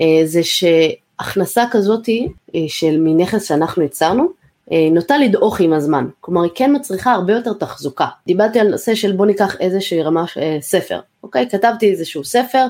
אה, 0.00 0.20
זה 0.24 0.40
שהכנסה 0.42 1.64
כזאתי 1.70 2.28
אה, 2.54 2.60
של 2.68 2.96
מנכס 3.00 3.48
שאנחנו 3.48 3.82
יצרנו, 3.82 4.46
נוטה 4.92 5.18
לדעוך 5.18 5.60
עם 5.60 5.72
הזמן, 5.72 6.06
כלומר 6.20 6.42
היא 6.42 6.50
כן 6.54 6.76
מצריכה 6.76 7.12
הרבה 7.12 7.32
יותר 7.32 7.52
תחזוקה. 7.52 8.06
דיברתי 8.26 8.60
על 8.60 8.68
נושא 8.68 8.94
של 8.94 9.12
בוא 9.12 9.26
ניקח 9.26 9.60
איזושהי 9.60 10.02
רמה 10.02 10.24
ספר, 10.60 11.00
אוקיי? 11.22 11.48
כתבתי 11.50 11.90
איזשהו 11.90 12.24
ספר, 12.24 12.66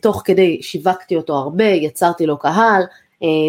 תוך 0.00 0.22
כדי 0.24 0.62
שיווקתי 0.62 1.16
אותו 1.16 1.34
הרבה, 1.34 1.64
יצרתי 1.64 2.26
לו 2.26 2.38
קהל, 2.38 2.82
אה, 2.82 2.86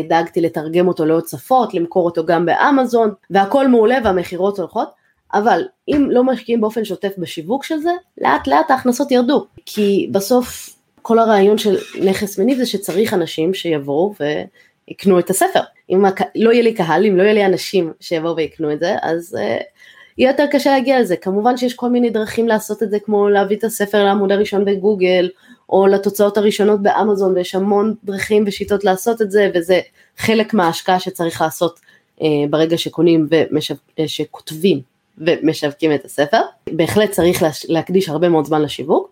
דאגתי 0.08 0.42
לתרגם 0.42 0.88
אותו 0.88 1.06
לעוד 1.06 1.28
שפות, 1.28 1.74
למכור 1.74 2.06
אותו 2.06 2.26
גם 2.26 2.46
באמזון, 2.46 3.14
והכל 3.30 3.68
מעולה 3.68 3.98
והמכירות 4.04 4.60
הולכות, 4.60 4.90
אבל 5.34 5.62
אם 5.88 6.08
לא 6.12 6.24
משקיעים 6.24 6.62
באופן 6.62 6.86
שוטף 6.86 7.12
בשיווק 7.18 7.64
של 7.64 7.78
זה, 7.78 7.92
לאט 8.18 8.48
לאט 8.48 8.72
ההכנסות 8.72 9.12
ירדו, 9.12 9.46
כי 9.66 10.10
בסוף 10.12 10.76
כל 11.02 11.20
הרעיון 11.20 11.58
של 11.58 11.78
נכס 12.04 12.40
מניב 12.40 12.58
זה 12.58 12.66
שצריך 12.66 13.14
אנשים 13.14 13.54
שיבואו 13.54 14.14
ויקנו 14.90 15.20
את 15.20 15.30
הספר. 15.30 15.60
אם 15.90 16.04
לא 16.36 16.52
יהיה 16.52 16.64
לי 16.64 16.74
קהל, 16.74 17.06
אם 17.06 17.18
לא 17.18 17.24
יהיה 17.24 17.34
לי 17.34 17.46
אנשים 17.46 17.94
שיבואו 18.00 18.36
ויקנו 18.36 18.72
את 18.74 18.80
זה, 18.80 18.96
אז 19.02 19.38
uh, 19.40 19.64
יהיה 20.18 20.32
יותר 20.32 20.46
קשה 20.52 20.72
להגיע 20.72 21.00
לזה. 21.00 21.16
כמובן 21.16 21.58
שיש 21.58 21.74
כל 21.74 21.90
מיני 21.90 22.10
דרכים 22.10 22.48
לעשות 22.48 22.84
את 22.84 22.92
זה, 22.92 23.00
כמו 23.00 23.30
להביא 23.30 23.58
את 23.58 23.64
הספר 23.64 24.04
לעמוד 24.04 24.32
הראשון 24.32 24.66
בגוגל, 24.66 25.30
או 25.70 25.88
לתוצאות 25.88 26.38
הראשונות 26.38 26.82
באמזון, 26.82 27.34
ויש 27.34 27.56
המון 27.56 27.96
דרכים 28.04 28.44
ושיטות 28.48 28.84
לעשות 28.84 29.22
את 29.22 29.32
זה, 29.32 29.52
וזה 29.54 29.80
חלק 30.18 30.54
מההשקעה 30.54 31.00
שצריך 31.00 31.42
לעשות 31.42 31.80
אה, 32.22 32.28
ברגע 32.50 32.78
שקונים 32.78 33.28
ושכותבים 34.00 34.78
אה, 34.78 34.84
ומשווקים 35.18 35.94
את 35.94 36.06
הספר. 36.06 36.42
בהחלט 36.74 37.12
צריך 37.12 37.44
להקדיש 37.68 38.10
הרבה 38.10 38.30
מאוד 38.30 38.46
זמן 38.46 38.62
לשיווק, 38.62 39.12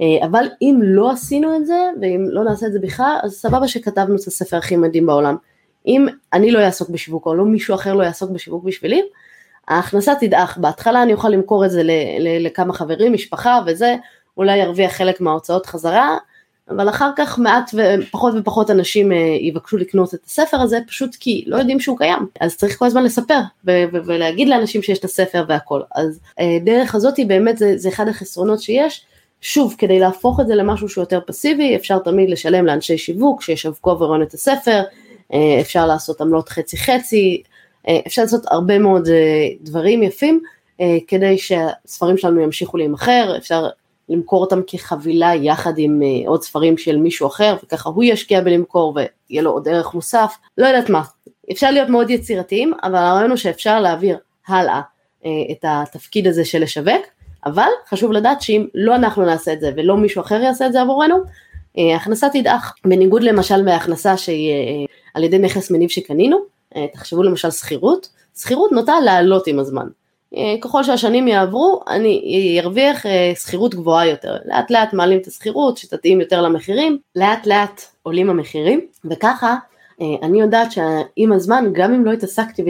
אה, 0.00 0.26
אבל 0.26 0.46
אם 0.62 0.80
לא 0.82 1.10
עשינו 1.10 1.56
את 1.56 1.66
זה, 1.66 1.78
ואם 2.00 2.26
לא 2.30 2.44
נעשה 2.44 2.66
את 2.66 2.72
זה 2.72 2.78
בכלל, 2.78 3.16
אז 3.22 3.32
סבבה 3.32 3.68
שכתבנו 3.68 4.14
את 4.14 4.20
הספר 4.20 4.56
הכי 4.56 4.76
מדהים 4.76 5.06
בעולם. 5.06 5.36
אם 5.86 6.06
אני 6.32 6.50
לא 6.50 6.58
אעסוק 6.58 6.88
בשיווק, 6.88 7.26
או 7.26 7.34
לא 7.34 7.44
מישהו 7.44 7.74
אחר 7.74 7.94
לא 7.94 8.02
יעסוק 8.02 8.30
בשיווק 8.30 8.64
בשבילי, 8.64 9.02
ההכנסה 9.68 10.14
תדעך, 10.20 10.58
בהתחלה 10.58 11.02
אני 11.02 11.12
אוכל 11.12 11.28
למכור 11.28 11.64
את 11.64 11.70
זה 11.70 11.82
לכמה 12.40 12.72
חברים, 12.72 13.12
משפחה 13.12 13.60
וזה, 13.66 13.96
אולי 14.36 14.56
ירוויח 14.56 14.92
חלק 14.92 15.20
מההוצאות 15.20 15.66
חזרה, 15.66 16.18
אבל 16.70 16.88
אחר 16.88 17.10
כך 17.16 17.38
מעט 17.38 17.70
ופחות 17.74 18.34
ופחות 18.36 18.70
אנשים 18.70 19.12
אה, 19.12 19.16
יבקשו 19.40 19.76
לקנות 19.76 20.14
את 20.14 20.24
הספר 20.26 20.56
הזה 20.56 20.78
פשוט 20.86 21.16
כי 21.20 21.44
לא 21.46 21.56
יודעים 21.56 21.80
שהוא 21.80 21.98
קיים. 21.98 22.26
אז 22.40 22.56
צריך 22.56 22.78
כל 22.78 22.86
הזמן 22.86 23.04
לספר 23.04 23.38
ו- 23.66 23.84
ו- 23.92 24.04
ולהגיד 24.04 24.48
לאנשים 24.48 24.82
שיש 24.82 24.98
את 24.98 25.04
הספר 25.04 25.44
והכל. 25.48 25.80
אז 25.94 26.20
אה, 26.40 26.58
דרך 26.64 26.94
הזאת 26.94 27.16
היא 27.16 27.26
באמת 27.26 27.58
זה, 27.58 27.78
זה 27.78 27.88
אחד 27.88 28.08
החסרונות 28.08 28.60
שיש. 28.60 29.04
שוב 29.42 29.74
כדי 29.78 29.98
להפוך 29.98 30.40
את 30.40 30.46
זה 30.46 30.54
למשהו 30.54 30.88
שהוא 30.88 31.02
יותר 31.02 31.20
פסיבי 31.26 31.76
אפשר 31.76 31.98
תמיד 31.98 32.30
לשלם 32.30 32.66
לאנשי 32.66 32.98
שיווק 32.98 33.42
שישווקו 33.42 33.90
ורואים 33.90 34.22
את 34.22 34.34
הספר 34.34 34.82
אה, 35.32 35.60
אפשר 35.60 35.86
לעשות 35.86 36.20
עמלות 36.20 36.48
חצי 36.48 36.76
חצי 36.76 37.42
אפשר 38.06 38.22
לעשות 38.22 38.42
הרבה 38.46 38.78
מאוד 38.78 39.08
דברים 39.60 40.02
יפים 40.02 40.42
כדי 41.06 41.38
שהספרים 41.38 42.16
שלנו 42.16 42.40
ימשיכו 42.40 42.76
להימכר 42.76 43.34
אפשר 43.36 43.68
למכור 44.10 44.40
אותם 44.40 44.60
כחבילה 44.66 45.34
יחד 45.34 45.72
עם 45.76 46.00
uh, 46.02 46.28
עוד 46.28 46.42
ספרים 46.42 46.78
של 46.78 46.96
מישהו 46.96 47.26
אחר 47.26 47.56
וככה 47.64 47.90
הוא 47.90 48.04
ישקיע 48.04 48.40
בלמכור 48.40 48.96
ויהיה 48.96 49.42
לו 49.42 49.50
עוד 49.50 49.68
ערך 49.68 49.94
מוסף, 49.94 50.36
לא 50.58 50.66
יודעת 50.66 50.90
מה. 50.90 51.02
אפשר 51.52 51.70
להיות 51.70 51.88
מאוד 51.88 52.10
יצירתיים 52.10 52.72
אבל 52.82 52.96
הרעיון 52.96 53.30
הוא 53.30 53.36
שאפשר 53.36 53.80
להעביר 53.80 54.18
הלאה 54.48 54.80
uh, 55.22 55.26
את 55.52 55.64
התפקיד 55.68 56.26
הזה 56.26 56.44
של 56.44 56.62
לשווק 56.62 57.02
אבל 57.46 57.68
חשוב 57.88 58.12
לדעת 58.12 58.42
שאם 58.42 58.66
לא 58.74 58.94
אנחנו 58.94 59.24
נעשה 59.24 59.52
את 59.52 59.60
זה 59.60 59.70
ולא 59.76 59.96
מישהו 59.96 60.20
אחר 60.20 60.40
יעשה 60.40 60.66
את 60.66 60.72
זה 60.72 60.80
עבורנו 60.80 61.16
uh, 61.16 61.80
ההכנסה 61.92 62.28
תדעך 62.32 62.74
בניגוד 62.84 63.22
למשל 63.22 63.62
מההכנסה 63.62 64.16
שהיא 64.16 64.86
על 65.14 65.24
ידי 65.24 65.38
נכס 65.38 65.70
מניב 65.70 65.88
שקנינו 65.88 66.36
תחשבו 66.92 67.22
למשל 67.22 67.50
שכירות 67.50 68.08
שכירות 68.38 68.72
נוטה 68.72 69.00
לעלות 69.00 69.46
עם 69.46 69.58
הזמן 69.58 69.86
אה, 69.86 69.90
ככל 70.62 70.84
שהשנים 70.84 71.28
יעברו 71.28 71.80
אני 71.88 72.56
ארוויח 72.62 73.06
אה, 73.06 73.32
שכירות 73.34 73.74
גבוהה 73.74 74.06
יותר, 74.06 74.36
לאט 74.44 74.70
לאט 74.70 74.92
מעלים 74.92 75.18
את 75.18 75.26
השכירות 75.26 75.76
שתתאים 75.76 76.20
יותר 76.20 76.42
למחירים, 76.42 76.98
לאט 77.16 77.46
לאט 77.46 77.82
עולים 78.02 78.30
המחירים 78.30 78.80
וככה 79.04 79.56
אה, 80.00 80.06
אני 80.22 80.40
יודעת 80.40 80.72
שעם 80.72 81.32
הזמן 81.32 81.70
גם 81.72 81.94
אם 81.94 82.04
לא 82.04 82.12
התעסקתי 82.12 82.62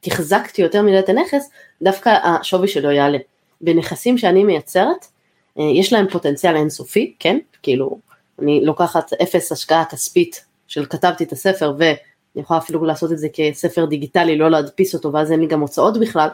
ותחזקתי 0.00 0.62
יותר 0.62 0.82
מדי 0.82 0.98
את 0.98 1.08
הנכס, 1.08 1.50
דווקא 1.82 2.08
השווי 2.22 2.68
שלו 2.68 2.90
יעלה. 2.90 3.18
בנכסים 3.60 4.18
שאני 4.18 4.44
מייצרת 4.44 5.06
יש 5.56 5.92
להם 5.92 6.08
פוטנציאל 6.08 6.56
אינסופי, 6.56 7.14
כן? 7.18 7.38
כאילו 7.62 7.98
אני 8.38 8.64
לוקחת 8.64 9.12
אפס 9.12 9.52
השקעה 9.52 9.84
כספית 9.84 10.44
של 10.66 10.86
כתבתי 10.86 11.24
את 11.24 11.32
הספר 11.32 11.74
ואני 11.78 11.96
יכולה 12.36 12.58
אפילו 12.58 12.84
לעשות 12.84 13.12
את 13.12 13.18
זה 13.18 13.28
כספר 13.32 13.84
דיגיטלי, 13.84 14.38
לא 14.38 14.50
להדפיס 14.50 14.94
אותו 14.94 15.12
ואז 15.12 15.32
אין 15.32 15.40
לי 15.40 15.46
גם 15.46 15.60
הוצאות 15.60 16.00
בכלל, 16.00 16.28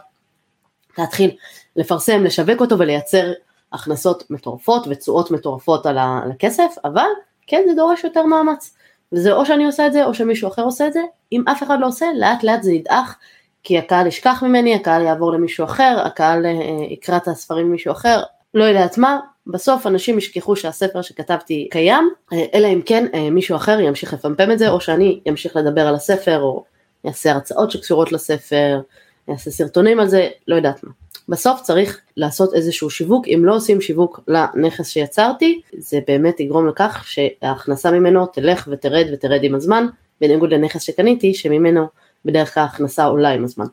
להתחיל 0.98 1.30
לפרסם, 1.76 2.24
לשווק 2.24 2.60
אותו 2.60 2.78
ולייצר 2.78 3.32
הכנסות 3.72 4.30
מטורפות 4.30 4.86
ותשואות 4.90 5.30
מטורפות 5.30 5.86
על 5.86 5.98
הכסף, 5.98 6.74
אבל 6.84 7.08
כן 7.46 7.62
זה 7.68 7.74
דורש 7.74 8.04
יותר 8.04 8.22
מאמץ. 8.22 8.74
וזה 9.12 9.32
או 9.32 9.46
שאני 9.46 9.64
עושה 9.64 9.86
את 9.86 9.92
זה 9.92 10.04
או 10.04 10.14
שמישהו 10.14 10.48
אחר 10.48 10.62
עושה 10.62 10.86
את 10.86 10.92
זה, 10.92 11.00
אם 11.32 11.44
אף 11.48 11.62
אחד 11.62 11.80
לא 11.80 11.86
עושה 11.86 12.06
לאט 12.16 12.42
לאט 12.42 12.62
זה 12.62 12.72
ידעך, 12.72 13.16
כי 13.62 13.78
הקהל 13.78 14.06
ישכח 14.06 14.42
ממני, 14.42 14.74
הקהל 14.74 15.02
יעבור 15.02 15.32
למישהו 15.32 15.64
אחר, 15.64 16.02
הקהל 16.04 16.46
אה, 16.46 16.52
יקרא 16.90 17.16
את 17.16 17.28
הספרים 17.28 17.68
ממישהו 17.68 17.92
אחר, 17.92 18.22
לא 18.54 18.64
יודעת 18.64 18.98
מה, 18.98 19.20
בסוף 19.46 19.86
אנשים 19.86 20.18
ישכחו 20.18 20.56
שהספר 20.56 21.02
שכתבתי 21.02 21.68
קיים, 21.70 22.10
אה, 22.32 22.44
אלא 22.54 22.68
אם 22.68 22.80
כן 22.86 23.06
אה, 23.14 23.30
מישהו 23.30 23.56
אחר 23.56 23.80
ימשיך 23.80 24.12
לפמפם 24.12 24.50
את 24.50 24.58
זה, 24.58 24.68
או 24.68 24.80
שאני 24.80 25.20
אמשיך 25.28 25.56
לדבר 25.56 25.86
על 25.86 25.94
הספר, 25.94 26.40
או 26.40 26.64
יעשה 27.04 27.32
הרצאות 27.32 27.70
שקשורות 27.70 28.12
לספר, 28.12 28.80
יעשה 29.28 29.50
סרטונים 29.50 30.00
על 30.00 30.08
זה, 30.08 30.28
לא 30.48 30.56
יודעת 30.56 30.84
מה. 30.84 30.90
בסוף 31.28 31.60
צריך 31.60 32.00
לעשות 32.16 32.54
איזשהו 32.54 32.90
שיווק, 32.90 33.28
אם 33.28 33.42
לא 33.44 33.56
עושים 33.56 33.80
שיווק 33.80 34.20
לנכס 34.28 34.88
שיצרתי, 34.88 35.60
זה 35.78 35.98
באמת 36.08 36.40
יגרום 36.40 36.68
לכך 36.68 37.04
שההכנסה 37.06 37.90
ממנו 37.90 38.26
תלך 38.26 38.68
ותרד 38.70 39.06
ותרד 39.12 39.40
עם 39.42 39.54
הזמן, 39.54 39.86
בניגוד 40.20 40.52
לנכס 40.52 40.82
שקניתי, 40.82 41.34
שממנו 41.34 41.86
בדרך 42.24 42.54
כלל 42.54 42.62
ההכנסה 42.62 43.04
עולה 43.04 43.30
עם 43.30 43.44
הזמן. 43.44 43.66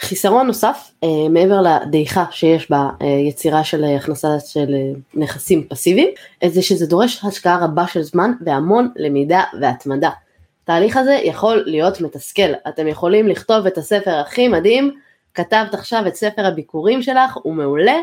חיסרון 0.00 0.46
נוסף, 0.46 0.90
אה, 1.04 1.08
מעבר 1.30 1.60
לדעיכה 1.60 2.24
שיש 2.30 2.70
ביצירה 2.70 3.64
של 3.64 3.84
הכנסה 3.84 4.28
של 4.46 4.74
נכסים 5.14 5.68
פסיביים, 5.68 6.08
זה 6.46 6.62
שזה 6.62 6.86
דורש 6.86 7.24
השקעה 7.24 7.64
רבה 7.64 7.86
של 7.86 8.02
זמן 8.02 8.32
והמון 8.44 8.88
למידה 8.96 9.42
והתמדה. 9.60 10.10
התהליך 10.64 10.96
הזה 10.96 11.12
יכול 11.24 11.62
להיות 11.66 12.00
מתסכל, 12.00 12.52
אתם 12.68 12.88
יכולים 12.88 13.28
לכתוב 13.28 13.66
את 13.66 13.78
הספר 13.78 14.14
הכי 14.14 14.48
מדהים, 14.48 14.98
כתבת 15.34 15.74
עכשיו 15.74 16.02
את 16.06 16.14
ספר 16.14 16.46
הביקורים 16.46 17.02
שלך, 17.02 17.36
הוא 17.42 17.54
מעולה, 17.54 17.96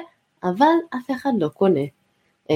אבל 0.44 0.66
אף 0.90 1.12
אחד 1.12 1.32
לא 1.40 1.48
קונה. 1.48 1.84
אה, 2.52 2.56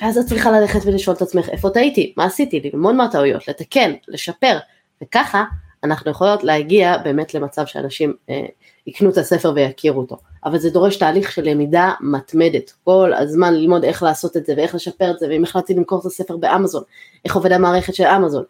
ואז 0.00 0.18
את 0.18 0.26
צריכה 0.26 0.50
ללכת 0.50 0.80
ולשאול 0.84 1.16
את 1.16 1.22
עצמך 1.22 1.48
איפה 1.48 1.70
טעיתי, 1.70 2.14
מה 2.16 2.24
עשיתי, 2.24 2.60
ללמוד 2.64 2.94
מהטעויות, 2.94 3.48
לתקן, 3.48 3.92
לשפר, 4.08 4.58
וככה 5.02 5.44
אנחנו 5.84 6.10
יכולות 6.10 6.44
להגיע 6.44 6.98
באמת 6.98 7.34
למצב 7.34 7.66
שאנשים 7.66 8.14
אה, 8.30 8.46
יקנו 8.86 9.10
את 9.10 9.18
הספר 9.18 9.52
ויכירו 9.54 10.00
אותו. 10.00 10.16
אבל 10.44 10.58
זה 10.58 10.70
דורש 10.70 10.96
תהליך 10.96 11.32
של 11.32 11.42
למידה 11.42 11.92
מתמדת, 12.00 12.72
כל 12.84 13.12
הזמן 13.14 13.54
ללמוד 13.54 13.84
איך 13.84 14.02
לעשות 14.02 14.36
את 14.36 14.46
זה 14.46 14.54
ואיך 14.56 14.74
לשפר 14.74 15.10
את 15.10 15.18
זה, 15.18 15.26
ואם 15.28 15.42
החלטתי 15.42 15.74
למכור 15.74 16.00
את 16.00 16.06
הספר 16.06 16.36
באמזון, 16.36 16.82
איך 17.24 17.36
עובד 17.36 17.52
המערכת 17.52 17.94
של 17.94 18.04
אמזון, 18.04 18.44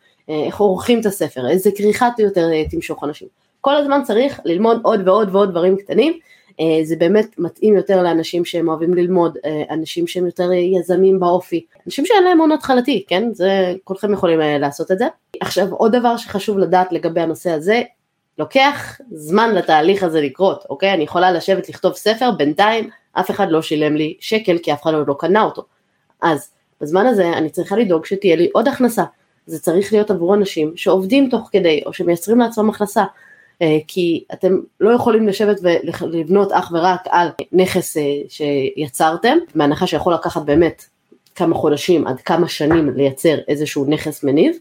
איך 0.46 0.60
עורכים 0.60 1.00
את 1.00 1.06
הספר, 1.06 1.48
איזה 1.48 1.70
כריכה 1.76 2.08
יותר 2.18 2.52
אה, 2.52 2.64
תמשוך 2.70 3.04
אנשים. 3.04 3.28
כל 3.60 3.76
הזמן 3.76 4.00
צריך 4.04 4.40
ללמוד 4.44 4.80
עוד 4.84 5.08
ועוד 5.08 5.34
ועוד 5.34 5.50
דברים 5.50 5.76
קטנים, 5.76 6.18
אה, 6.60 6.84
זה 6.84 6.96
באמת 6.96 7.38
מתאים 7.38 7.76
יותר 7.76 8.02
לאנשים 8.02 8.44
שהם 8.44 8.68
אוהבים 8.68 8.94
ללמוד, 8.94 9.38
אנשים 9.70 10.06
שהם 10.06 10.26
יותר 10.26 10.52
יזמים 10.52 11.20
באופי, 11.20 11.66
אנשים 11.86 12.06
שאין 12.06 12.24
להם 12.24 12.40
הון 12.40 12.52
התחלתי, 12.52 13.04
כן? 13.08 13.28
זה, 13.32 13.74
כולכם 13.84 14.12
יכולים 14.12 14.38
לעשות 14.60 14.90
את 14.90 14.98
זה. 14.98 15.06
עכשיו 15.40 15.72
עוד 15.72 15.96
דבר 15.96 16.16
שחשוב 16.16 16.58
לדעת 16.58 16.92
לגבי 16.92 17.20
הנושא 17.20 17.50
הזה, 17.50 17.82
לוקח 18.38 19.00
זמן 19.10 19.54
לתהליך 19.54 20.02
הזה 20.02 20.20
לקרות, 20.20 20.64
אוקיי? 20.70 20.94
אני 20.94 21.04
יכולה 21.04 21.32
לשבת 21.32 21.68
לכתוב 21.68 21.94
ספר, 21.94 22.30
בינתיים 22.30 22.90
אף 23.12 23.30
אחד 23.30 23.46
לא 23.50 23.62
שילם 23.62 23.96
לי 23.96 24.16
שקל 24.20 24.58
כי 24.58 24.72
אף 24.72 24.82
אחד 24.82 24.92
לא 25.06 25.14
קנה 25.18 25.42
אותו. 25.42 25.64
אז 26.22 26.50
בזמן 26.80 27.06
הזה 27.06 27.28
אני 27.28 27.50
צריכה 27.50 27.76
לדאוג 27.76 28.04
שתהיה 28.04 28.36
לי 28.36 28.50
עוד 28.52 28.68
הכנסה. 28.68 29.04
זה 29.46 29.58
צריך 29.58 29.92
להיות 29.92 30.10
עבור 30.10 30.34
אנשים 30.34 30.72
שעובדים 30.76 31.28
תוך 31.30 31.48
כדי 31.52 31.82
או 31.86 31.92
שמייצרים 31.92 32.38
לעצמם 32.38 32.70
הכנסה. 32.70 33.04
אה, 33.62 33.78
כי 33.88 34.24
אתם 34.32 34.58
לא 34.80 34.90
יכולים 34.90 35.28
לשבת 35.28 35.60
ולבנות 35.62 36.52
אך 36.52 36.72
ורק 36.74 37.00
על 37.10 37.28
נכס 37.52 37.96
אה, 37.96 38.02
שיצרתם, 38.28 39.38
בהנחה 39.54 39.86
שיכול 39.86 40.14
לקחת 40.14 40.42
באמת 40.42 40.84
כמה 41.34 41.54
חודשים 41.54 42.06
עד 42.06 42.20
כמה 42.20 42.48
שנים 42.48 42.90
לייצר 42.96 43.38
איזשהו 43.48 43.84
נכס 43.88 44.24
מניב, 44.24 44.56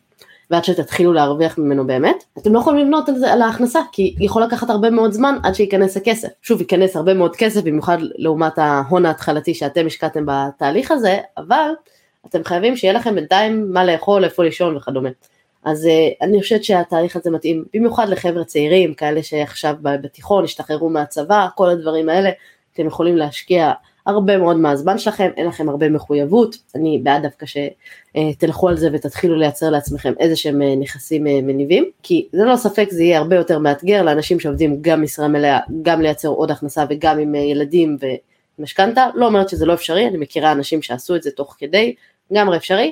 ועד 0.51 0.63
שתתחילו 0.63 1.13
להרוויח 1.13 1.57
ממנו 1.57 1.87
באמת, 1.87 2.23
אתם 2.37 2.53
לא 2.53 2.59
יכולים 2.59 2.85
לבנות 2.85 3.09
על 3.09 3.15
זה 3.15 3.33
על 3.33 3.41
ההכנסה, 3.41 3.79
כי 3.91 4.15
יכול 4.19 4.43
לקחת 4.43 4.69
הרבה 4.69 4.89
מאוד 4.89 5.11
זמן 5.11 5.37
עד 5.43 5.55
שייכנס 5.55 5.97
הכסף. 5.97 6.27
שוב, 6.41 6.61
ייכנס 6.61 6.95
הרבה 6.95 7.13
מאוד 7.13 7.35
כסף, 7.35 7.61
במיוחד 7.61 7.97
לעומת 8.01 8.57
ההון 8.57 9.05
ההתחלתי 9.05 9.53
שאתם 9.53 9.85
השקעתם 9.85 10.23
בתהליך 10.27 10.91
הזה, 10.91 11.19
אבל 11.37 11.71
אתם 12.25 12.43
חייבים 12.43 12.77
שיהיה 12.77 12.93
לכם 12.93 13.15
בינתיים 13.15 13.73
מה 13.73 13.85
לאכול, 13.85 14.23
איפה 14.23 14.43
לישון 14.43 14.77
וכדומה. 14.77 15.09
אז 15.63 15.85
uh, 15.85 16.25
אני 16.25 16.41
חושבת 16.41 16.63
שהתהליך 16.63 17.15
הזה 17.15 17.31
מתאים 17.31 17.65
במיוחד 17.73 18.09
לחבר'ה 18.09 18.43
צעירים, 18.43 18.93
כאלה 18.93 19.23
שעכשיו 19.23 19.75
בתיכון 19.81 20.43
השתחררו 20.43 20.89
מהצבא, 20.89 21.47
כל 21.55 21.69
הדברים 21.69 22.09
האלה, 22.09 22.29
אתם 22.73 22.87
יכולים 22.87 23.17
להשקיע 23.17 23.71
הרבה 24.05 24.37
מאוד 24.37 24.57
מהזמן 24.57 24.97
שלכם, 24.97 25.29
אין 25.37 25.47
לכם 25.47 25.69
הרבה 25.69 25.89
מחויבות, 25.89 26.57
אני 26.75 26.99
בעד 27.03 27.23
דווקא 27.23 27.45
שתלכו 27.45 28.69
על 28.69 28.77
זה 28.77 28.89
ותתחילו 28.93 29.35
לייצר 29.35 29.69
לעצמכם 29.69 30.13
איזה 30.19 30.35
שהם 30.35 30.61
אה, 30.61 30.75
נכסים 30.75 31.27
אה, 31.27 31.39
מניבים, 31.43 31.89
כי 32.03 32.27
זה 32.31 32.43
לא 32.43 32.55
ספק 32.55 32.87
זה 32.91 33.03
יהיה 33.03 33.17
הרבה 33.17 33.35
יותר 33.35 33.59
מאתגר 33.59 34.03
לאנשים 34.03 34.39
שעובדים 34.39 34.77
גם 34.81 35.01
משרה 35.01 35.27
מלאה, 35.27 35.59
גם 35.81 36.01
לייצר 36.01 36.27
עוד 36.27 36.51
הכנסה 36.51 36.85
וגם 36.89 37.19
עם 37.19 37.35
ילדים 37.35 37.97
ומשכנתה, 38.59 39.07
לא 39.15 39.25
אומרת 39.25 39.49
שזה 39.49 39.65
לא 39.65 39.73
אפשרי, 39.73 40.07
אני 40.07 40.17
מכירה 40.17 40.51
אנשים 40.51 40.81
שעשו 40.81 41.15
את 41.15 41.23
זה 41.23 41.31
תוך 41.31 41.55
כדי, 41.59 41.95
לגמרי 42.31 42.57
אפשרי, 42.57 42.91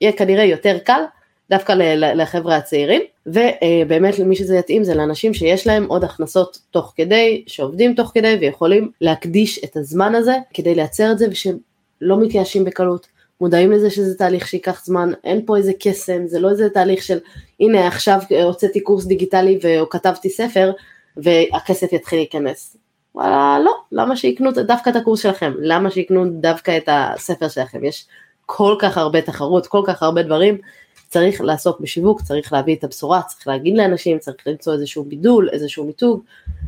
יהיה 0.00 0.12
כנראה 0.12 0.44
יותר 0.44 0.78
קל 0.78 1.02
דווקא 1.50 1.72
לחבר'ה 1.96 2.56
הצעירים, 2.56 3.02
ובאמת 3.26 4.18
למי 4.18 4.36
שזה 4.36 4.56
יתאים 4.56 4.84
זה 4.84 4.94
לאנשים 4.94 5.34
שיש 5.34 5.66
להם 5.66 5.86
עוד 5.86 6.04
הכנסות 6.04 6.58
תוך 6.70 6.92
כדי, 6.96 7.44
שעובדים 7.46 7.94
תוך 7.94 8.10
כדי 8.14 8.36
ויכולים 8.40 8.90
להקדיש 9.00 9.64
את 9.64 9.76
הזמן 9.76 10.14
הזה 10.14 10.36
כדי 10.54 10.74
לייצר 10.74 11.12
את 11.12 11.18
זה 11.18 11.26
ושלא 11.30 12.20
מתייאשים 12.20 12.64
בקלות. 12.64 13.06
מודעים 13.40 13.72
לזה 13.72 13.90
שזה 13.90 14.18
תהליך 14.18 14.48
שייקח 14.48 14.84
זמן, 14.84 15.12
אין 15.24 15.42
פה 15.46 15.56
איזה 15.56 15.72
קסם, 15.80 16.26
זה 16.26 16.40
לא 16.40 16.50
איזה 16.50 16.70
תהליך 16.70 17.02
של 17.02 17.18
הנה 17.60 17.86
עכשיו 17.86 18.20
הוצאתי 18.44 18.80
קורס 18.80 19.04
דיגיטלי 19.04 19.58
וכתבתי 19.62 20.30
ספר 20.30 20.72
והכסף 21.16 21.92
יתחיל 21.92 22.18
להיכנס. 22.18 22.76
וואלה 23.14 23.58
לא, 23.64 23.74
למה 23.92 24.16
שיקנו 24.16 24.52
דווקא 24.52 24.90
את 24.90 24.96
הקורס 24.96 25.20
שלכם? 25.22 25.52
למה 25.58 25.90
שיקנו 25.90 26.24
דווקא 26.30 26.76
את 26.76 26.88
הספר 26.92 27.48
שלכם? 27.48 27.84
יש 27.84 28.06
כל 28.46 28.76
כך 28.78 28.98
הרבה 28.98 29.20
תחרות, 29.20 29.66
כל 29.66 29.82
כך 29.86 30.02
הרבה 30.02 30.22
דברים, 30.22 30.58
צריך 31.08 31.40
לעסוק 31.40 31.80
בשיווק, 31.80 32.22
צריך 32.22 32.52
להביא 32.52 32.76
את 32.76 32.84
הבשורה, 32.84 33.22
צריך 33.22 33.48
להגיד 33.48 33.76
לאנשים, 33.76 34.18
צריך 34.18 34.36
למצוא 34.46 34.72
איזשהו 34.72 35.04
בידול, 35.04 35.48
איזשהו 35.52 35.84
מיתוג, 35.84 36.22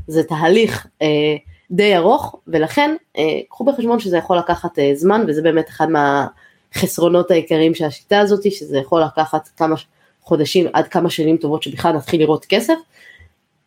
זה 0.07 0.22
תהליך 0.22 0.87
אה, 1.03 1.37
די 1.70 1.97
ארוך, 1.97 2.37
ולכן 2.49 2.97
אה, 3.18 3.41
קחו 3.49 3.64
בחשבון 3.64 4.01
שזה 4.01 4.16
יכול 4.16 4.39
לקחת 4.39 4.79
אה, 4.79 4.91
זמן, 4.95 5.24
וזה 5.29 5.43
באמת 5.43 5.68
אחד 5.68 5.87
מהחסרונות 5.91 7.31
העיקריים 7.31 7.74
של 7.74 7.85
השיטה 7.85 8.18
הזאת, 8.18 8.53
שזה 8.53 8.79
יכול 8.79 9.03
לקחת 9.03 9.49
כמה 9.57 9.74
חודשים 10.22 10.66
עד 10.72 10.89
כמה 10.89 11.11
שנים 11.11 11.37
טובות 11.37 11.62
שבכלל 11.62 11.93
נתחיל 11.93 12.20
לראות 12.20 12.45
כסף. 12.45 12.74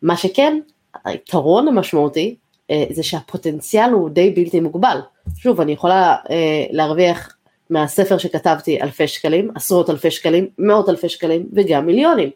מה 0.02 0.16
שכן, 0.16 0.58
היתרון 1.04 1.68
המשמעותי 1.68 2.34
אה, 2.70 2.84
זה 2.90 3.02
שהפוטנציאל 3.02 3.90
הוא 3.90 4.10
די 4.10 4.30
בלתי 4.30 4.60
מוגבל. 4.60 5.00
שוב, 5.36 5.60
אני 5.60 5.72
יכולה 5.72 6.16
אה, 6.30 6.64
להרוויח 6.70 7.36
מהספר 7.72 8.18
שכתבתי 8.18 8.82
אלפי 8.82 9.08
שקלים, 9.08 9.50
עשרות 9.54 9.90
אלפי 9.90 10.10
שקלים, 10.10 10.48
מאות 10.58 10.88
אלפי 10.88 11.08
שקלים 11.08 11.48
וגם 11.52 11.86
מיליונים. 11.86 12.30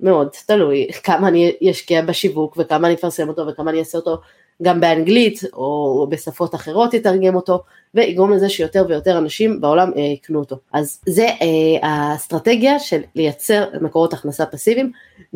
מאוד 0.00 0.28
תלוי 0.46 0.88
כמה 1.02 1.28
אני 1.28 1.52
אשקיע 1.70 2.02
בשיווק 2.02 2.56
וכמה 2.58 2.86
אני 2.86 2.94
אפרסם 2.94 3.28
אותו 3.28 3.46
וכמה 3.46 3.70
אני 3.70 3.78
אעשה 3.78 3.98
אותו 3.98 4.18
גם 4.62 4.80
באנגלית 4.80 5.40
או 5.52 6.06
בשפות 6.10 6.54
אחרות 6.54 6.94
יתרגם 6.94 7.34
אותו 7.34 7.62
ויגרום 7.94 8.32
לזה 8.32 8.48
שיותר 8.48 8.84
ויותר 8.88 9.18
אנשים 9.18 9.60
בעולם 9.60 9.90
אה, 9.96 10.02
יקנו 10.02 10.38
אותו. 10.38 10.56
אז 10.72 11.00
זה 11.06 11.26
אה, 11.26 11.88
האסטרטגיה 11.88 12.78
של 12.78 13.00
לייצר 13.14 13.64
מקורות 13.80 14.12
הכנסה 14.12 14.46
פסיביים, 14.46 14.92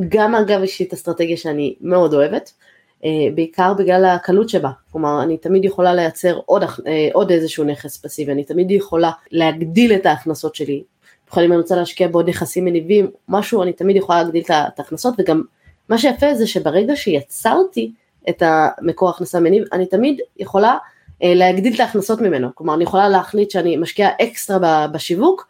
גם 0.08 0.34
אגב 0.34 0.60
אישית 0.60 0.92
אסטרטגיה 0.92 1.36
שאני 1.36 1.74
מאוד 1.80 2.14
אוהבת. 2.14 2.52
אה, 3.04 3.10
בעיקר 3.34 3.74
בגלל 3.74 4.04
הקלות 4.04 4.48
שבה, 4.48 4.70
כלומר 4.92 5.22
אני 5.22 5.36
תמיד 5.36 5.64
יכולה 5.64 5.94
לייצר 5.94 6.38
עוד, 6.46 6.62
אה, 6.62 7.08
עוד 7.12 7.30
איזשהו 7.30 7.64
נכס 7.64 7.96
פסיבי, 7.96 8.32
אני 8.32 8.44
תמיד 8.44 8.70
יכולה 8.70 9.10
להגדיל 9.32 9.92
את 9.92 10.06
ההכנסות 10.06 10.54
שלי, 10.54 10.82
במיוחד 11.26 11.42
אם 11.42 11.52
אני 11.52 11.60
רוצה 11.60 11.76
להשקיע 11.76 12.08
בעוד 12.08 12.28
נכסים 12.28 12.64
מניבים, 12.64 13.10
משהו, 13.28 13.62
אני 13.62 13.72
תמיד 13.72 13.96
יכולה 13.96 14.22
להגדיל 14.22 14.42
את 14.48 14.78
ההכנסות. 14.78 15.14
וגם 15.18 15.42
מה 15.88 15.98
שיפה 15.98 16.34
זה 16.34 16.46
שברגע 16.46 16.96
שיצרתי 16.96 17.92
את 18.28 18.42
המקור 18.46 19.10
הכנסה 19.10 19.40
מניב, 19.40 19.64
אני 19.72 19.86
תמיד 19.86 20.20
יכולה 20.36 20.76
אה, 21.22 21.34
להגדיל 21.34 21.74
את 21.74 21.80
ההכנסות 21.80 22.20
ממנו, 22.20 22.48
כלומר 22.54 22.74
אני 22.74 22.84
יכולה 22.84 23.08
להחליט 23.08 23.50
שאני 23.50 23.76
משקיעה 23.76 24.10
אקסטרה 24.22 24.86
בשיווק 24.86 25.48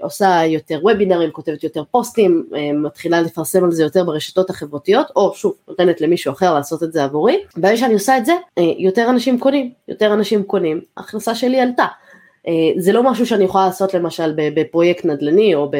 ועושה 0.00 0.44
יותר 0.46 0.78
וובינרים, 0.82 1.30
כותבת 1.30 1.64
יותר 1.64 1.82
פוסטים, 1.90 2.46
אה, 2.54 2.72
מתחילה 2.72 3.20
לפרסם 3.20 3.64
על 3.64 3.72
זה 3.72 3.82
יותר 3.82 4.04
ברשתות 4.04 4.50
החברתיות, 4.50 5.06
או 5.16 5.34
שוב, 5.34 5.54
נותנת 5.68 6.00
למישהו 6.00 6.32
אחר 6.32 6.54
לעשות 6.54 6.82
את 6.82 6.92
זה 6.92 7.04
עבורי. 7.04 7.36
ברגע 7.56 7.76
שאני 7.76 7.94
עושה 7.94 8.18
את 8.18 8.26
זה, 8.26 8.32
אה, 8.58 8.72
יותר 8.78 9.10
אנשים 9.10 9.38
קונים, 9.38 9.72
יותר 9.88 10.14
אנשים 10.14 10.42
קונים, 10.42 10.80
ההכנסה 10.96 11.34
שלי 11.34 11.60
עלתה. 11.60 11.86
זה 12.76 12.92
לא 12.92 13.02
משהו 13.02 13.26
שאני 13.26 13.44
יכולה 13.44 13.66
לעשות 13.66 13.94
למשל 13.94 14.32
בפרויקט 14.36 15.04
נדל"ני 15.04 15.54
או 15.54 15.70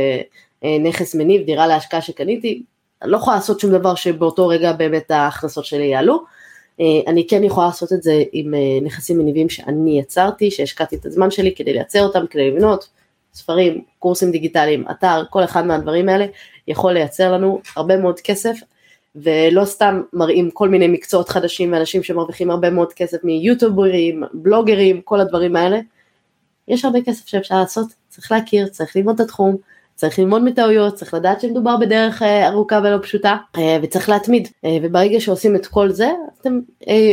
בנכס 0.63 1.15
מניב, 1.15 1.47
דירה 1.47 1.67
להשקעה 1.67 2.01
שקניתי, 2.01 2.63
אני 3.03 3.11
לא 3.11 3.17
יכולה 3.17 3.37
לעשות 3.37 3.61
שום 3.61 3.71
דבר 3.71 3.95
שבאותו 3.95 4.49
רגע 4.49 4.73
באמת 4.73 5.11
ההכנסות 5.11 5.65
שלי 5.65 5.85
יעלו. 5.85 6.25
אה, 6.81 7.01
אני 7.07 7.27
כן 7.27 7.45
יכולה 7.45 7.67
לעשות 7.67 7.93
את 7.93 8.03
זה 8.03 8.23
עם 8.33 8.55
אה, 8.55 8.79
נכסים 8.83 9.19
מניבים 9.19 9.49
שאני 9.49 9.99
יצרתי, 9.99 10.51
שהשקעתי 10.51 10.97
את 10.97 11.07
הזמן 11.07 11.31
שלי 11.31 11.55
כדי 11.55 11.73
לייצר 11.73 12.03
אותם, 12.07 12.27
כדי 12.31 12.51
לבנות 12.51 12.89
ספרים, 13.35 13.85
קורסים 13.99 14.31
דיגיטליים, 14.31 14.85
אתר, 14.91 15.23
כל 15.31 15.45
אחד 15.45 15.67
מהדברים 15.67 16.09
האלה 16.09 16.27
יכול 16.69 16.93
לייצר 16.93 17.33
לנו 17.33 17.61
הרבה 17.77 17.97
מאוד 17.97 18.21
כסף, 18.21 18.57
ולא 19.17 19.65
סתם 19.65 20.03
מראים 20.13 20.51
כל 20.51 20.69
מיני 20.69 20.89
מקצועות 20.89 21.29
חדשים 21.29 21.73
ואנשים 21.73 22.03
שמרוויחים 22.03 22.51
הרבה 22.51 22.71
מאוד 22.71 22.93
כסף 22.93 23.25
מיוטוברים, 23.25 24.23
בלוגרים, 24.33 25.01
כל 25.01 25.21
הדברים 25.21 25.57
האלה. 25.57 25.79
יש 26.69 26.85
הרבה 26.85 26.99
כסף 27.07 27.29
שאפשר 27.29 27.61
לעשות, 27.61 27.87
צריך 28.09 28.33
להכיר, 28.33 28.69
צריך 28.69 28.97
ללמוד 28.97 29.21
את 29.21 29.27
התחום, 29.27 29.57
צריך 29.97 30.19
ללמוד 30.19 30.45
מטעויות, 30.45 30.95
צריך 30.95 31.15
לדעת 31.15 31.41
שמדובר 31.41 31.77
בדרך 31.77 32.23
אה, 32.23 32.49
ארוכה 32.49 32.81
ולא 32.85 32.99
פשוטה, 33.03 33.37
אה, 33.57 33.79
וצריך 33.83 34.09
להתמיד, 34.09 34.49
אה, 34.65 34.77
וברגע 34.83 35.21
שעושים 35.21 35.57
את 35.57 35.67
כל 35.67 35.91
זה, 35.91 36.11
אתם 36.41 36.61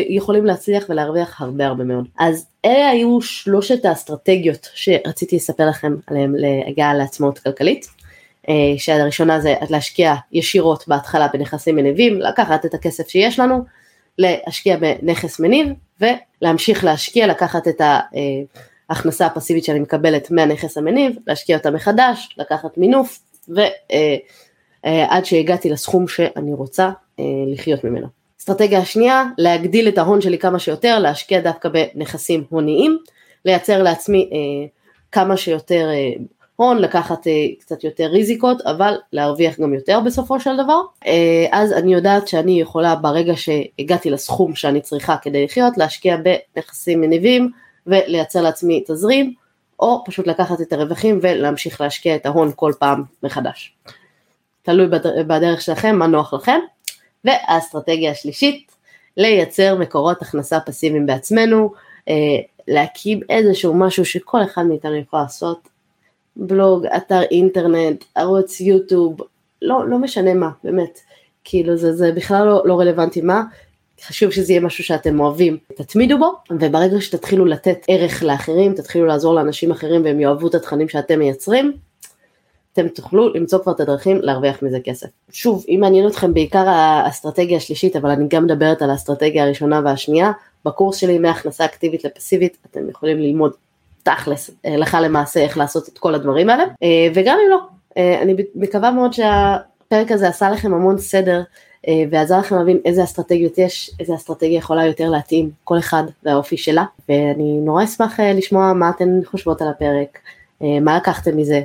יכולים 0.09 0.45
להצליח 0.45 0.83
ולהרוויח 0.89 1.41
הרבה 1.41 1.67
הרבה 1.67 1.83
מאוד. 1.83 2.07
אז 2.19 2.47
אלה 2.65 2.89
היו 2.89 3.21
שלושת 3.21 3.85
האסטרטגיות 3.85 4.69
שרציתי 4.73 5.35
לספר 5.35 5.69
לכם 5.69 5.95
עליהן 6.07 6.35
להגעה 6.37 6.93
לעצמאות 6.93 7.39
כלכלית. 7.39 7.87
שהראשונה 8.77 9.39
זה 9.39 9.55
להשקיע 9.69 10.13
ישירות 10.31 10.87
בהתחלה 10.87 11.27
בנכסים 11.33 11.75
מניבים, 11.75 12.21
לקחת 12.21 12.65
את 12.65 12.73
הכסף 12.73 13.07
שיש 13.07 13.39
לנו, 13.39 13.63
להשקיע 14.17 14.77
בנכס 14.77 15.39
מניב 15.39 15.67
ולהמשיך 16.01 16.83
להשקיע, 16.83 17.27
לקחת 17.27 17.67
את 17.67 17.81
ה... 17.81 17.99
ההכנסה 18.93 19.25
הפסיבית 19.25 19.63
שאני 19.63 19.79
מקבלת 19.79 20.31
מהנכס 20.31 20.77
המניב, 20.77 21.15
להשקיע 21.27 21.57
אותה 21.57 21.71
מחדש, 21.71 22.35
לקחת 22.37 22.77
מינוף, 22.77 23.19
ועד 23.47 23.71
אה, 24.85 25.17
אה, 25.17 25.25
שהגעתי 25.25 25.69
לסכום 25.69 26.07
שאני 26.07 26.53
רוצה 26.53 26.89
אה, 27.19 27.25
לחיות 27.47 27.83
ממנו. 27.83 28.07
אסטרטגיה 28.39 28.79
השנייה, 28.79 29.23
להגדיל 29.37 29.87
את 29.87 29.97
ההון 29.97 30.21
שלי 30.21 30.37
כמה 30.37 30.59
שיותר, 30.59 30.99
להשקיע 30.99 31.39
דווקא 31.39 31.69
בנכסים 31.69 32.43
הוניים, 32.49 32.97
לייצר 33.45 33.83
לעצמי 33.83 34.29
כמה 35.11 35.37
שיותר 35.37 35.89
הון, 36.55 36.77
לקחת 36.77 37.27
קצת 37.59 37.83
יותר 37.83 38.05
ריזיקות, 38.05 38.61
אבל 38.61 38.93
להרוויח 39.13 39.59
גם 39.59 39.73
יותר 39.73 39.99
בסופו 39.99 40.39
של 40.39 40.57
דבר. 40.63 40.81
אז 41.51 41.73
אני 41.73 41.93
יודעת 41.93 42.27
שאני 42.27 42.61
יכולה 42.61 42.95
ברגע 42.95 43.33
שהגעתי 43.35 44.09
לסכום 44.09 44.55
שאני 44.55 44.81
צריכה 44.81 45.15
כדי 45.21 45.43
לחיות, 45.45 45.77
להשקיע 45.77 46.17
בנכסים 46.55 47.01
מניבים, 47.01 47.51
ולייצר 47.87 48.41
לעצמי 48.41 48.83
תזרים, 48.87 49.33
או 49.79 50.03
פשוט 50.05 50.27
לקחת 50.27 50.61
את 50.61 50.73
הרווחים 50.73 51.19
ולהמשיך 51.21 51.81
להשקיע 51.81 52.15
את 52.15 52.25
ההון 52.25 52.51
כל 52.55 52.71
פעם 52.79 53.03
מחדש. 53.23 53.75
תלוי 54.61 54.87
בדרך 55.27 55.61
שלכם, 55.61 55.95
מה 55.95 56.07
נוח 56.07 56.33
לכם. 56.33 56.59
והאסטרטגיה 57.25 58.11
השלישית, 58.11 58.71
לייצר 59.17 59.75
מקורות 59.75 60.21
הכנסה 60.21 60.59
פסיביים 60.59 61.05
בעצמנו, 61.05 61.73
אה, 62.09 62.13
להקים 62.67 63.19
איזשהו 63.29 63.73
משהו 63.73 64.05
שכל 64.05 64.43
אחד 64.43 64.63
מאיתנו 64.63 64.95
יכול 64.95 65.19
לעשות, 65.19 65.69
בלוג, 66.35 66.85
אתר 66.85 67.21
אינטרנט, 67.21 68.03
ערוץ 68.15 68.59
יוטיוב, 68.61 69.17
לא, 69.61 69.87
לא 69.87 69.97
משנה 69.97 70.33
מה, 70.33 70.49
באמת, 70.63 70.99
כאילו 71.43 71.77
זה, 71.77 71.93
זה 71.93 72.11
בכלל 72.11 72.45
לא, 72.45 72.61
לא 72.65 72.79
רלוונטי 72.79 73.21
מה, 73.21 73.43
חשוב 74.07 74.31
שזה 74.31 74.53
יהיה 74.53 74.61
משהו 74.61 74.83
שאתם 74.83 75.19
אוהבים, 75.19 75.57
תתמידו 75.75 76.17
בו, 76.17 76.33
וברגע 76.51 77.01
שתתחילו 77.01 77.45
לתת 77.45 77.85
ערך 77.87 78.23
לאחרים, 78.23 78.73
תתחילו 78.73 79.05
לעזור 79.05 79.35
לאנשים 79.35 79.71
אחרים 79.71 80.03
והם 80.05 80.19
יאהבו 80.19 80.47
את 80.47 80.55
התכנים 80.55 80.89
שאתם 80.89 81.19
מייצרים, 81.19 81.73
אתם 82.73 82.87
תוכלו 82.87 83.33
למצוא 83.33 83.59
כבר 83.59 83.71
את 83.71 83.79
הדרכים 83.79 84.19
להרוויח 84.21 84.63
מזה 84.63 84.79
כסף. 84.83 85.07
שוב, 85.31 85.65
אם 85.69 85.77
מעניין 85.81 86.07
אתכם 86.07 86.33
בעיקר 86.33 86.69
האסטרטגיה 86.69 87.57
השלישית, 87.57 87.95
אבל 87.95 88.09
אני 88.09 88.25
גם 88.27 88.43
מדברת 88.43 88.81
על 88.81 88.89
האסטרטגיה 88.89 89.43
הראשונה 89.43 89.81
והשנייה, 89.85 90.31
בקורס 90.65 90.97
שלי 90.97 91.19
מהכנסה 91.19 91.65
אקטיבית 91.65 92.03
לפסיבית, 92.03 92.57
אתם 92.71 92.89
יכולים 92.89 93.19
ללמוד 93.19 93.51
תכלס, 94.03 94.51
הלכה 94.63 95.01
למעשה 95.01 95.39
איך 95.39 95.57
לעשות 95.57 95.89
את 95.89 95.97
כל 95.97 96.15
הדברים 96.15 96.49
האלה, 96.49 96.63
אה, 96.63 97.07
וגם 97.13 97.37
אם 97.45 97.49
לא, 97.49 97.59
אה, 97.97 98.21
אני 98.21 98.35
מקווה 98.55 98.91
מאוד 98.91 99.13
שהפרק 99.13 100.11
הזה 100.11 100.27
עשה 100.27 100.49
לכם 100.49 100.73
המון 100.73 100.97
סדר 100.97 101.37
אה, 101.37 101.43
ועזר 102.09 102.39
לכם 102.39 102.55
להבין 102.55 102.79
איזה 102.85 103.03
אסטרטגיות 103.03 103.57
יש, 103.57 103.91
איזה 103.99 104.15
אסטרטגיה 104.15 104.57
יכולה 104.57 104.85
יותר 104.85 105.09
להתאים 105.09 105.49
כל 105.63 105.77
אחד 105.77 106.03
והאופי 106.23 106.57
שלה, 106.57 106.83
ואני 107.09 107.57
נורא 107.61 107.83
אשמח 107.83 108.19
אה, 108.19 108.33
לשמוע 108.33 108.73
מה 108.73 108.89
אתן 108.89 109.19
חושבות 109.25 109.61
על 109.61 109.67
הפרק, 109.67 110.19
אה, 110.63 110.79
מה 110.79 110.97
לקחתם 110.97 111.37
מזה, 111.37 111.61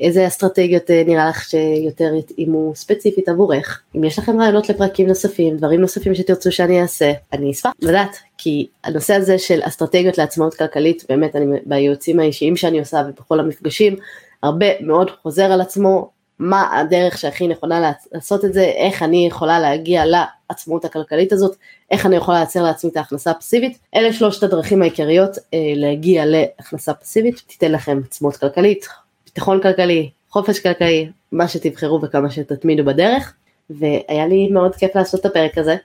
איזה 0.00 0.26
אסטרטגיות 0.26 0.90
נראה 1.06 1.28
לך 1.28 1.44
שיותר 1.44 2.14
יתאימו 2.14 2.72
ספציפית 2.74 3.28
עבורך, 3.28 3.82
אם 3.96 4.04
יש 4.04 4.18
לכם 4.18 4.40
רעיונות 4.40 4.68
לפרקים 4.68 5.06
נוספים, 5.06 5.56
דברים 5.56 5.80
נוספים 5.80 6.14
שתרצו 6.14 6.52
שאני 6.52 6.82
אעשה, 6.82 7.12
אני 7.32 7.50
אשמח 7.50 7.72
לדעת, 7.82 8.16
כי 8.38 8.66
הנושא 8.84 9.14
הזה 9.14 9.38
של 9.38 9.60
אסטרטגיות 9.62 10.18
לעצמאות 10.18 10.54
כלכלית, 10.54 11.04
באמת 11.08 11.36
אני 11.36 11.46
בייעוצים 11.66 12.20
האישיים 12.20 12.56
שאני 12.56 12.78
עושה 12.78 13.02
ובכל 13.08 13.40
המפגשים, 13.40 13.96
הרבה 14.42 14.66
מאוד 14.80 15.10
חוזר 15.22 15.52
על 15.52 15.60
עצמו, 15.60 16.10
מה 16.38 16.80
הדרך 16.80 17.18
שהכי 17.18 17.48
נכונה 17.48 17.92
לעשות 18.12 18.44
את 18.44 18.52
זה, 18.52 18.62
איך 18.64 19.02
אני 19.02 19.26
יכולה 19.26 19.60
להגיע 19.60 20.02
לעצמאות 20.06 20.84
הכלכלית 20.84 21.32
הזאת, 21.32 21.56
איך 21.90 22.06
אני 22.06 22.16
יכולה 22.16 22.38
לייצר 22.38 22.62
לעצמי 22.62 22.90
את 22.90 22.96
ההכנסה 22.96 23.30
הפסיבית. 23.30 23.78
אלה 23.94 24.12
שלושת 24.12 24.42
הדרכים 24.42 24.82
העיקריות 24.82 25.38
אה, 25.54 25.58
להגיע 25.76 26.24
להכנסה 26.26 26.94
פסיבית, 26.94 27.42
תיתן 27.46 27.72
לכם 27.72 28.00
עצמאות 28.04 28.36
כלכלית, 28.36 28.88
ביטחון 29.24 29.62
כלכלי, 29.62 30.10
חופש 30.30 30.58
כלכלי, 30.58 31.08
מה 31.32 31.48
שתבחרו 31.48 32.00
וכמה 32.02 32.30
שתתמידו 32.30 32.84
בדרך. 32.84 33.34
והיה 33.70 34.26
לי 34.26 34.48
מאוד 34.48 34.74
כיף 34.74 34.96
לעשות 34.96 35.20
את 35.20 35.26
הפרק 35.26 35.58
הזה, 35.58 35.76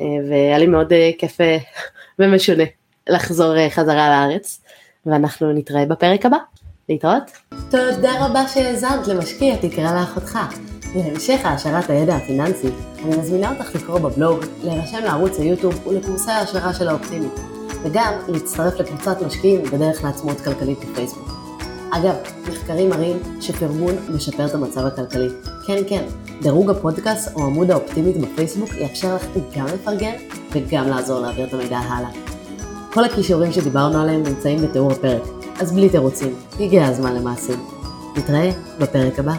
אה, 0.00 0.06
והיה 0.30 0.58
לי 0.58 0.66
מאוד 0.66 0.92
אה, 0.92 1.10
כיף 1.18 1.40
אה, 1.40 1.58
ומשונה 2.18 2.64
לחזור 3.08 3.56
אה, 3.56 3.70
חזרה 3.70 4.08
לארץ, 4.08 4.60
ואנחנו 5.06 5.52
נתראה 5.52 5.86
בפרק 5.86 6.26
הבא. 6.26 6.36
להתראות. 6.88 7.22
תודה 7.70 8.26
רבה 8.26 8.48
שהאזנת 8.48 9.08
למשקיע 9.08 9.56
תקרא 9.56 10.00
לאחותך. 10.00 10.38
להמשך 10.94 11.40
העשרת 11.44 11.90
הידע 11.90 12.16
הפיננסי, 12.16 12.68
אני 13.04 13.16
מזמינה 13.16 13.52
אותך 13.52 13.74
לקרוא 13.74 13.98
בבלוג, 13.98 14.38
להירשם 14.64 15.04
לערוץ 15.04 15.38
היוטיוב 15.38 15.86
ולקורסי 15.86 16.30
ההשערה 16.30 16.74
של 16.74 16.88
האופטימית, 16.88 17.32
וגם 17.82 18.12
להצטרף 18.28 18.80
לקבוצת 18.80 19.22
משקיעים 19.22 19.62
בדרך 19.62 20.04
לעצמאות 20.04 20.40
כלכלית 20.40 20.78
בפייסבוק. 20.78 21.28
אגב, 21.90 22.14
מחקרים 22.50 22.90
מראים 22.90 23.16
שפרגון 23.40 23.94
משפר 24.14 24.46
את 24.46 24.54
המצב 24.54 24.86
הכלכלי. 24.86 25.28
כן, 25.66 25.82
כן, 25.88 26.04
דירוג 26.42 26.70
הפודקאסט 26.70 27.34
או 27.34 27.44
עמוד 27.44 27.70
האופטימית 27.70 28.16
בפייסבוק 28.16 28.70
יאפשר 28.74 29.14
לך 29.14 29.26
גם 29.56 29.66
לפרגן 29.66 30.14
וגם 30.52 30.88
לעזור 30.88 31.20
להעביר 31.20 31.46
את 31.46 31.54
המידע 31.54 31.78
הלאה. 31.78 32.10
כל 32.92 33.04
הכישורים 33.04 33.52
שדיברנו 33.52 34.02
עליהם 34.02 34.22
נמצאים 34.22 34.62
בתיאור 34.62 34.92
הפרק, 34.92 35.22
אז 35.60 35.72
בלי 35.72 35.88
תירוצים, 35.88 36.34
הגיע 36.60 36.86
הזמן 36.86 37.14
למעשים. 37.14 37.58
נתראה 38.16 38.50
בפרק 38.80 39.18
הבא. 39.18 39.34